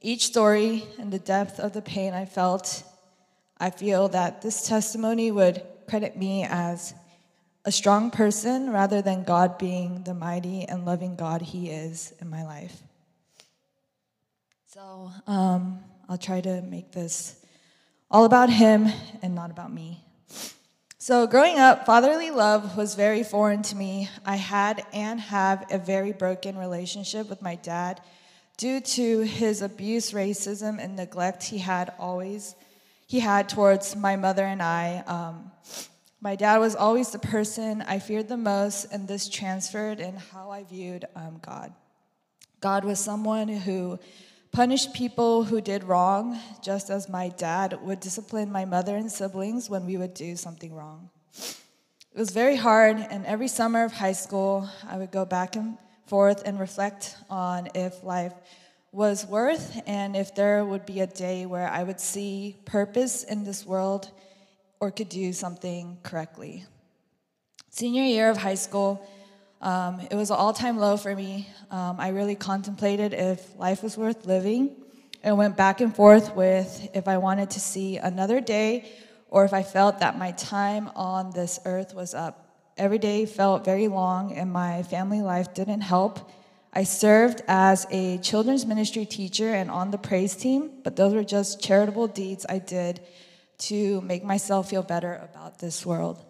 each 0.00 0.26
story 0.26 0.84
and 0.98 1.12
the 1.12 1.18
depth 1.18 1.60
of 1.60 1.72
the 1.72 1.82
pain 1.82 2.14
I 2.14 2.24
felt, 2.24 2.82
I 3.58 3.70
feel 3.70 4.08
that 4.08 4.40
this 4.40 4.66
testimony 4.66 5.30
would 5.30 5.62
credit 5.86 6.16
me 6.16 6.44
as 6.44 6.94
a 7.64 7.72
strong 7.72 8.10
person 8.10 8.70
rather 8.70 9.02
than 9.02 9.24
God 9.24 9.58
being 9.58 10.02
the 10.04 10.14
mighty 10.14 10.64
and 10.64 10.86
loving 10.86 11.16
God 11.16 11.42
He 11.42 11.68
is 11.68 12.14
in 12.20 12.30
my 12.30 12.44
life. 12.44 12.80
So 14.68 15.10
um, 15.26 15.80
I'll 16.08 16.16
try 16.16 16.40
to 16.40 16.62
make 16.62 16.92
this 16.92 17.36
all 18.10 18.24
about 18.24 18.48
Him 18.48 18.88
and 19.20 19.34
not 19.34 19.50
about 19.50 19.72
me. 19.72 20.02
So, 21.02 21.26
growing 21.26 21.58
up, 21.58 21.86
fatherly 21.86 22.30
love 22.30 22.76
was 22.76 22.94
very 22.94 23.22
foreign 23.22 23.62
to 23.62 23.76
me. 23.76 24.10
I 24.24 24.36
had 24.36 24.84
and 24.92 25.18
have 25.18 25.66
a 25.70 25.78
very 25.78 26.12
broken 26.12 26.58
relationship 26.58 27.30
with 27.30 27.40
my 27.40 27.54
dad 27.54 28.02
due 28.60 28.78
to 28.78 29.20
his 29.20 29.62
abuse, 29.62 30.12
racism, 30.12 30.78
and 30.78 30.94
neglect 30.94 31.42
he 31.44 31.56
had 31.56 31.90
always 31.98 32.54
he 33.06 33.18
had 33.18 33.48
towards 33.48 33.96
my 33.96 34.16
mother 34.16 34.44
and 34.44 34.62
I. 34.62 35.02
Um, 35.06 35.50
my 36.20 36.36
dad 36.36 36.58
was 36.58 36.76
always 36.76 37.10
the 37.10 37.18
person 37.18 37.82
I 37.88 37.98
feared 37.98 38.28
the 38.28 38.36
most, 38.36 38.84
and 38.92 39.08
this 39.08 39.30
transferred 39.30 39.98
in 39.98 40.14
how 40.14 40.50
I 40.50 40.64
viewed 40.64 41.06
um, 41.16 41.40
God. 41.40 41.72
God 42.60 42.84
was 42.84 43.00
someone 43.00 43.48
who 43.48 43.98
punished 44.52 44.92
people 44.92 45.42
who 45.42 45.62
did 45.62 45.82
wrong, 45.82 46.38
just 46.62 46.90
as 46.90 47.08
my 47.08 47.30
dad 47.30 47.78
would 47.82 47.98
discipline 47.98 48.52
my 48.52 48.66
mother 48.66 48.94
and 48.94 49.10
siblings 49.10 49.70
when 49.70 49.86
we 49.86 49.96
would 49.96 50.12
do 50.12 50.36
something 50.36 50.74
wrong. 50.74 51.08
It 51.34 52.18
was 52.18 52.30
very 52.30 52.56
hard, 52.56 52.98
and 52.98 53.24
every 53.24 53.48
summer 53.48 53.84
of 53.84 53.92
high 53.92 54.12
school, 54.12 54.68
I 54.86 54.98
would 54.98 55.10
go 55.10 55.24
back 55.24 55.56
and 55.56 55.78
forth 56.10 56.42
and 56.44 56.58
reflect 56.58 57.16
on 57.30 57.68
if 57.76 58.02
life 58.02 58.34
was 58.90 59.24
worth 59.24 59.80
and 59.86 60.16
if 60.16 60.34
there 60.34 60.64
would 60.64 60.84
be 60.84 60.98
a 60.98 61.06
day 61.06 61.46
where 61.46 61.68
I 61.68 61.84
would 61.84 62.00
see 62.00 62.56
purpose 62.64 63.22
in 63.22 63.44
this 63.44 63.64
world 63.64 64.10
or 64.80 64.90
could 64.90 65.08
do 65.08 65.32
something 65.32 65.98
correctly. 66.02 66.64
Senior 67.70 68.02
year 68.02 68.28
of 68.28 68.36
high 68.36 68.56
school, 68.56 69.08
um, 69.60 70.00
it 70.10 70.16
was 70.16 70.30
an 70.30 70.36
all 70.36 70.52
time 70.52 70.78
low 70.78 70.96
for 70.96 71.14
me. 71.14 71.48
Um, 71.70 72.00
I 72.00 72.08
really 72.08 72.34
contemplated 72.34 73.14
if 73.14 73.56
life 73.56 73.80
was 73.80 73.96
worth 73.96 74.26
living 74.26 74.74
and 75.22 75.38
went 75.38 75.56
back 75.56 75.80
and 75.80 75.94
forth 75.94 76.34
with 76.34 76.88
if 76.92 77.06
I 77.06 77.18
wanted 77.18 77.50
to 77.50 77.60
see 77.60 77.98
another 77.98 78.40
day 78.40 78.90
or 79.28 79.44
if 79.44 79.52
I 79.52 79.62
felt 79.62 80.00
that 80.00 80.18
my 80.18 80.32
time 80.32 80.90
on 80.96 81.30
this 81.30 81.60
earth 81.64 81.94
was 81.94 82.14
up. 82.14 82.49
Every 82.76 82.98
day 82.98 83.26
felt 83.26 83.64
very 83.64 83.88
long, 83.88 84.32
and 84.32 84.52
my 84.52 84.82
family 84.84 85.22
life 85.22 85.54
didn't 85.54 85.82
help. 85.82 86.30
I 86.72 86.84
served 86.84 87.42
as 87.48 87.86
a 87.90 88.18
children's 88.18 88.64
ministry 88.64 89.04
teacher 89.04 89.52
and 89.52 89.70
on 89.70 89.90
the 89.90 89.98
praise 89.98 90.36
team, 90.36 90.70
but 90.84 90.96
those 90.96 91.12
were 91.12 91.24
just 91.24 91.60
charitable 91.60 92.06
deeds 92.06 92.46
I 92.48 92.58
did 92.58 93.00
to 93.58 94.00
make 94.02 94.24
myself 94.24 94.70
feel 94.70 94.82
better 94.82 95.14
about 95.30 95.58
this 95.58 95.84
world. 95.84 96.24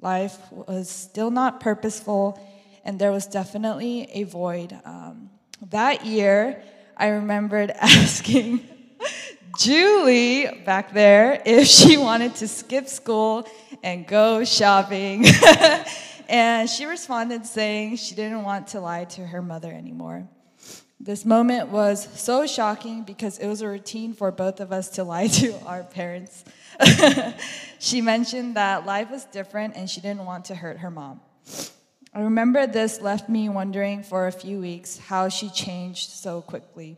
Life 0.00 0.38
was 0.50 0.88
still 0.88 1.30
not 1.30 1.60
purposeful, 1.60 2.40
and 2.84 2.98
there 2.98 3.12
was 3.12 3.26
definitely 3.26 4.08
a 4.12 4.24
void. 4.24 4.78
Um, 4.84 5.30
that 5.70 6.04
year, 6.06 6.62
I 6.96 7.08
remembered 7.08 7.70
asking 7.80 8.66
Julie 9.58 10.46
back 10.64 10.92
there 10.92 11.40
if 11.46 11.66
she 11.66 11.96
wanted 11.96 12.34
to 12.36 12.48
skip 12.48 12.88
school 12.88 13.48
and 13.82 14.06
go 14.06 14.44
shopping. 14.44 15.24
and 16.28 16.68
she 16.68 16.84
responded 16.84 17.46
saying 17.46 17.96
she 17.96 18.14
didn't 18.14 18.42
want 18.42 18.68
to 18.68 18.80
lie 18.80 19.04
to 19.04 19.26
her 19.26 19.40
mother 19.40 19.72
anymore. 19.72 20.28
This 21.00 21.24
moment 21.24 21.68
was 21.68 22.08
so 22.18 22.46
shocking 22.46 23.04
because 23.04 23.38
it 23.38 23.46
was 23.46 23.62
a 23.62 23.68
routine 23.68 24.12
for 24.12 24.30
both 24.30 24.60
of 24.60 24.72
us 24.72 24.90
to 24.90 25.04
lie 25.04 25.28
to 25.28 25.54
our 25.66 25.84
parents. 25.84 26.44
she 27.78 28.00
mentioned 28.00 28.56
that 28.56 28.84
life 28.84 29.10
was 29.10 29.24
different 29.24 29.76
and 29.76 29.88
she 29.88 30.00
didn't 30.00 30.24
want 30.24 30.46
to 30.46 30.54
hurt 30.54 30.78
her 30.78 30.90
mom. 30.90 31.20
I 32.12 32.20
remember 32.20 32.66
this 32.66 33.00
left 33.00 33.28
me 33.28 33.48
wondering 33.48 34.02
for 34.02 34.26
a 34.26 34.32
few 34.32 34.60
weeks 34.60 34.98
how 34.98 35.28
she 35.28 35.50
changed 35.50 36.10
so 36.10 36.40
quickly. 36.40 36.96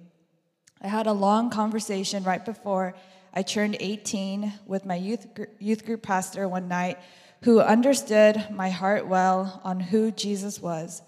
I 0.80 0.86
had 0.88 1.08
a 1.08 1.12
long 1.12 1.50
conversation 1.50 2.22
right 2.22 2.44
before 2.44 2.94
I 3.34 3.42
turned 3.42 3.76
18 3.80 4.52
with 4.66 4.86
my 4.86 4.94
youth, 4.94 5.26
youth 5.58 5.84
group 5.84 6.02
pastor 6.02 6.48
one 6.48 6.68
night 6.68 6.98
who 7.42 7.60
understood 7.60 8.46
my 8.50 8.70
heart 8.70 9.06
well 9.06 9.60
on 9.64 9.80
who 9.80 10.12
Jesus 10.12 10.60
was. 10.60 11.02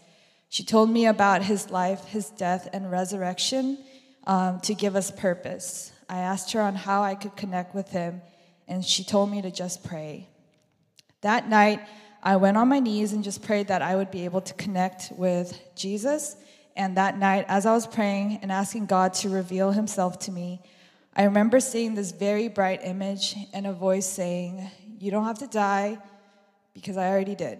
She 0.48 0.64
told 0.64 0.90
me 0.90 1.06
about 1.06 1.44
his 1.44 1.70
life, 1.70 2.04
his 2.06 2.30
death, 2.30 2.68
and 2.72 2.90
resurrection 2.90 3.78
um, 4.26 4.58
to 4.60 4.74
give 4.74 4.96
us 4.96 5.12
purpose. 5.12 5.92
I 6.08 6.18
asked 6.18 6.52
her 6.52 6.60
on 6.60 6.74
how 6.74 7.02
I 7.02 7.14
could 7.14 7.36
connect 7.36 7.72
with 7.72 7.90
him, 7.90 8.22
and 8.66 8.84
she 8.84 9.04
told 9.04 9.30
me 9.30 9.40
to 9.42 9.50
just 9.52 9.84
pray. 9.84 10.28
That 11.20 11.48
night, 11.48 11.80
I 12.22 12.36
went 12.36 12.56
on 12.56 12.68
my 12.68 12.80
knees 12.80 13.12
and 13.12 13.22
just 13.22 13.42
prayed 13.42 13.68
that 13.68 13.82
I 13.82 13.94
would 13.94 14.10
be 14.10 14.24
able 14.24 14.40
to 14.40 14.54
connect 14.54 15.12
with 15.12 15.58
Jesus 15.76 16.36
and 16.80 16.96
that 16.96 17.18
night, 17.18 17.44
as 17.46 17.66
I 17.66 17.74
was 17.74 17.86
praying 17.86 18.38
and 18.40 18.50
asking 18.50 18.86
God 18.86 19.12
to 19.20 19.28
reveal 19.28 19.70
himself 19.70 20.18
to 20.20 20.32
me, 20.32 20.62
I 21.14 21.24
remember 21.24 21.60
seeing 21.60 21.94
this 21.94 22.10
very 22.10 22.48
bright 22.48 22.80
image 22.82 23.36
and 23.52 23.66
a 23.66 23.72
voice 23.74 24.06
saying, 24.06 24.66
You 24.98 25.10
don't 25.10 25.26
have 25.26 25.40
to 25.40 25.46
die 25.46 25.98
because 26.72 26.96
I 26.96 27.10
already 27.10 27.34
did. 27.34 27.58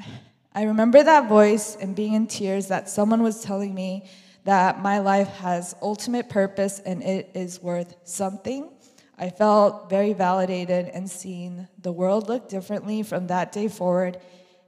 I 0.54 0.62
remember 0.62 1.02
that 1.02 1.28
voice 1.28 1.76
and 1.76 1.94
being 1.94 2.14
in 2.14 2.28
tears 2.28 2.68
that 2.68 2.88
someone 2.88 3.22
was 3.22 3.42
telling 3.42 3.74
me 3.74 4.08
that 4.44 4.80
my 4.80 5.00
life 5.00 5.28
has 5.36 5.76
ultimate 5.82 6.30
purpose 6.30 6.80
and 6.80 7.02
it 7.02 7.30
is 7.34 7.62
worth 7.62 7.94
something. 8.04 8.70
I 9.18 9.28
felt 9.28 9.90
very 9.90 10.14
validated 10.14 10.86
and 10.86 11.10
seen. 11.10 11.68
The 11.82 11.92
world 11.92 12.30
looked 12.30 12.48
differently 12.48 13.02
from 13.02 13.26
that 13.26 13.52
day 13.52 13.68
forward, 13.68 14.18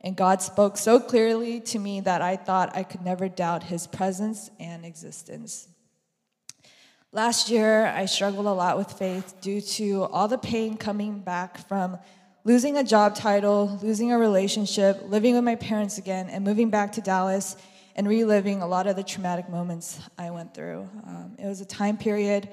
and 0.07 0.15
God 0.15 0.41
spoke 0.41 0.77
so 0.77 1.01
clearly 1.01 1.59
to 1.63 1.81
me 1.81 1.99
that 2.03 2.23
I 2.23 2.37
thought 2.37 2.77
I 2.77 2.85
could 2.85 3.03
never 3.03 3.29
doubt 3.29 3.65
his 3.65 3.89
presence 3.89 4.53
and 4.61 4.85
existence. 4.85 5.67
Last 7.11 7.51
year, 7.51 7.87
I 7.87 8.07
struggled 8.07 8.47
a 8.47 8.53
lot 8.53 8.79
with 8.79 8.93
faith 8.93 9.35
due 9.41 9.61
to 9.61 10.05
all 10.05 10.29
the 10.29 10.39
pain 10.39 10.77
coming 10.77 11.19
back 11.19 11.67
from 11.67 11.99
losing 12.45 12.77
a 12.77 12.85
job 12.85 13.17
title, 13.17 13.81
losing 13.83 14.13
a 14.13 14.19
relationship, 14.19 15.03
living 15.07 15.35
with 15.35 15.43
my 15.43 15.57
parents 15.57 15.99
again, 15.99 16.29
and 16.29 16.45
moving 16.45 16.71
back 16.71 16.93
to 16.93 17.01
Dallas 17.01 17.57
and 17.97 18.07
reliving 18.07 18.63
a 18.63 18.67
lot 18.69 18.87
of 18.87 18.95
the 18.95 19.03
traumatic 19.03 19.49
moments 19.49 19.99
I 20.17 20.31
went 20.31 20.55
through. 20.55 20.89
Um, 21.05 21.35
it 21.37 21.47
was 21.49 21.61
a 21.61 21.67
time 21.67 21.97
period 21.97 22.49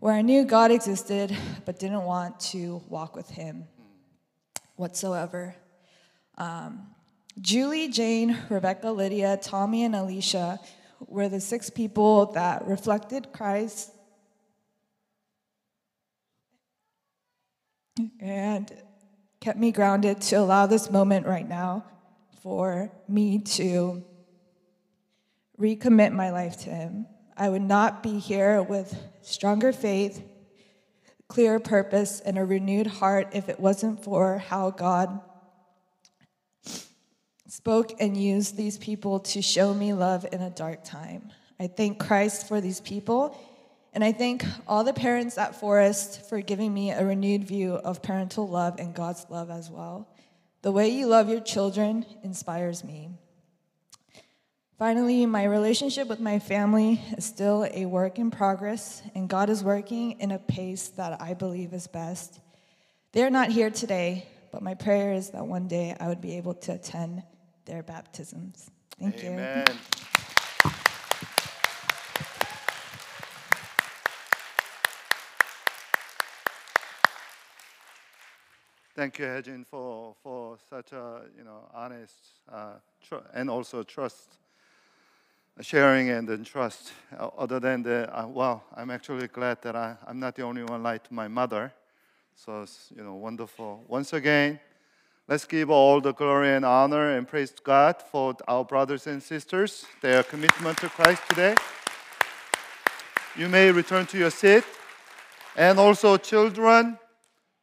where 0.00 0.14
I 0.14 0.22
knew 0.22 0.42
God 0.46 0.70
existed 0.70 1.36
but 1.66 1.78
didn't 1.78 2.04
want 2.04 2.40
to 2.52 2.82
walk 2.88 3.14
with 3.14 3.28
Him 3.28 3.68
whatsoever. 4.76 5.54
Um, 6.38 6.86
Julie, 7.40 7.88
Jane, 7.88 8.38
Rebecca, 8.48 8.90
Lydia, 8.90 9.38
Tommy, 9.42 9.84
and 9.84 9.94
Alicia 9.94 10.60
were 11.06 11.28
the 11.28 11.40
six 11.40 11.68
people 11.68 12.26
that 12.32 12.66
reflected 12.66 13.32
Christ 13.32 13.90
and 18.20 18.72
kept 19.40 19.58
me 19.58 19.72
grounded 19.72 20.20
to 20.20 20.36
allow 20.36 20.66
this 20.66 20.90
moment 20.90 21.26
right 21.26 21.48
now 21.48 21.84
for 22.42 22.92
me 23.08 23.40
to 23.40 24.04
recommit 25.60 26.12
my 26.12 26.30
life 26.30 26.58
to 26.58 26.70
Him. 26.70 27.06
I 27.36 27.48
would 27.48 27.62
not 27.62 28.02
be 28.02 28.18
here 28.18 28.62
with 28.62 28.96
stronger 29.22 29.72
faith, 29.72 30.22
clearer 31.26 31.58
purpose, 31.60 32.20
and 32.20 32.38
a 32.38 32.44
renewed 32.44 32.86
heart 32.86 33.28
if 33.32 33.48
it 33.48 33.58
wasn't 33.58 34.04
for 34.04 34.38
how 34.38 34.70
God 34.70 35.20
spoke 37.48 37.94
and 37.98 38.14
used 38.14 38.56
these 38.56 38.76
people 38.76 39.20
to 39.20 39.40
show 39.40 39.72
me 39.72 39.94
love 39.94 40.26
in 40.32 40.42
a 40.42 40.50
dark 40.50 40.84
time. 40.84 41.30
I 41.58 41.66
thank 41.66 41.98
Christ 41.98 42.46
for 42.46 42.60
these 42.60 42.80
people, 42.80 43.36
and 43.94 44.04
I 44.04 44.12
thank 44.12 44.44
all 44.66 44.84
the 44.84 44.92
parents 44.92 45.38
at 45.38 45.58
Forest 45.58 46.28
for 46.28 46.42
giving 46.42 46.72
me 46.72 46.90
a 46.90 47.04
renewed 47.04 47.44
view 47.44 47.72
of 47.72 48.02
parental 48.02 48.46
love 48.46 48.78
and 48.78 48.94
God's 48.94 49.26
love 49.30 49.50
as 49.50 49.70
well. 49.70 50.08
The 50.60 50.70
way 50.72 50.90
you 50.90 51.06
love 51.06 51.30
your 51.30 51.40
children 51.40 52.04
inspires 52.22 52.84
me. 52.84 53.08
Finally, 54.78 55.24
my 55.24 55.44
relationship 55.44 56.06
with 56.06 56.20
my 56.20 56.38
family 56.38 57.00
is 57.16 57.24
still 57.24 57.66
a 57.72 57.86
work 57.86 58.18
in 58.18 58.30
progress, 58.30 59.02
and 59.14 59.26
God 59.26 59.48
is 59.48 59.64
working 59.64 60.20
in 60.20 60.32
a 60.32 60.38
pace 60.38 60.88
that 60.90 61.20
I 61.20 61.32
believe 61.32 61.72
is 61.72 61.86
best. 61.86 62.40
They're 63.12 63.30
not 63.30 63.48
here 63.48 63.70
today, 63.70 64.28
but 64.52 64.62
my 64.62 64.74
prayer 64.74 65.14
is 65.14 65.30
that 65.30 65.46
one 65.46 65.66
day 65.66 65.96
I 65.98 66.08
would 66.08 66.20
be 66.20 66.36
able 66.36 66.54
to 66.54 66.74
attend 66.74 67.22
their 67.68 67.82
baptisms. 67.82 68.70
Thank 68.98 69.22
you. 69.22 69.28
Amen. 69.30 69.66
Thank 78.96 79.18
you, 79.20 79.26
Hejin, 79.26 79.64
for, 79.64 80.16
for 80.24 80.56
such 80.68 80.92
a 80.92 81.20
you 81.36 81.44
know 81.44 81.68
honest 81.72 82.14
uh, 82.52 82.72
tr- 83.06 83.26
and 83.32 83.48
also 83.48 83.84
trust 83.84 84.38
sharing 85.60 86.10
and 86.10 86.28
then 86.28 86.44
trust. 86.44 86.92
Uh, 87.16 87.28
other 87.38 87.60
than 87.60 87.82
the 87.82 88.08
uh, 88.18 88.26
well, 88.26 88.64
I'm 88.76 88.90
actually 88.90 89.28
glad 89.28 89.62
that 89.62 89.76
I, 89.76 89.96
I'm 90.06 90.18
not 90.18 90.34
the 90.34 90.42
only 90.42 90.64
one 90.64 90.82
like 90.82 91.12
my 91.12 91.28
mother. 91.28 91.72
So 92.34 92.62
it's 92.62 92.90
you 92.96 93.04
know 93.04 93.14
wonderful. 93.14 93.84
Once 93.86 94.12
again, 94.12 94.58
let's 95.28 95.44
give 95.44 95.70
all 95.70 96.00
the 96.00 96.12
glory 96.12 96.54
and 96.54 96.64
honor 96.64 97.16
and 97.16 97.28
praise 97.28 97.50
to 97.50 97.62
God 97.62 98.02
for 98.10 98.34
our 98.48 98.64
brothers 98.64 99.06
and 99.06 99.22
sisters, 99.22 99.84
their 100.00 100.22
commitment 100.22 100.78
to 100.78 100.88
Christ 100.88 101.22
today. 101.28 101.54
You 103.36 103.48
may 103.48 103.70
return 103.70 104.06
to 104.06 104.18
your 104.18 104.30
seat, 104.30 104.64
and 105.54 105.78
also 105.78 106.16
children. 106.16 106.98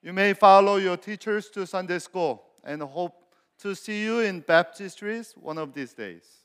You 0.03 0.13
may 0.13 0.33
follow 0.33 0.75
your 0.75 0.97
teachers 0.97 1.49
to 1.49 1.65
Sunday 1.65 1.99
school 1.99 2.43
and 2.63 2.81
hope 2.81 3.25
to 3.59 3.73
see 3.73 4.03
you 4.03 4.19
in 4.19 4.43
baptistries 4.43 5.35
one 5.35 5.57
of 5.57 5.73
these 5.73 5.93
days. 5.93 6.44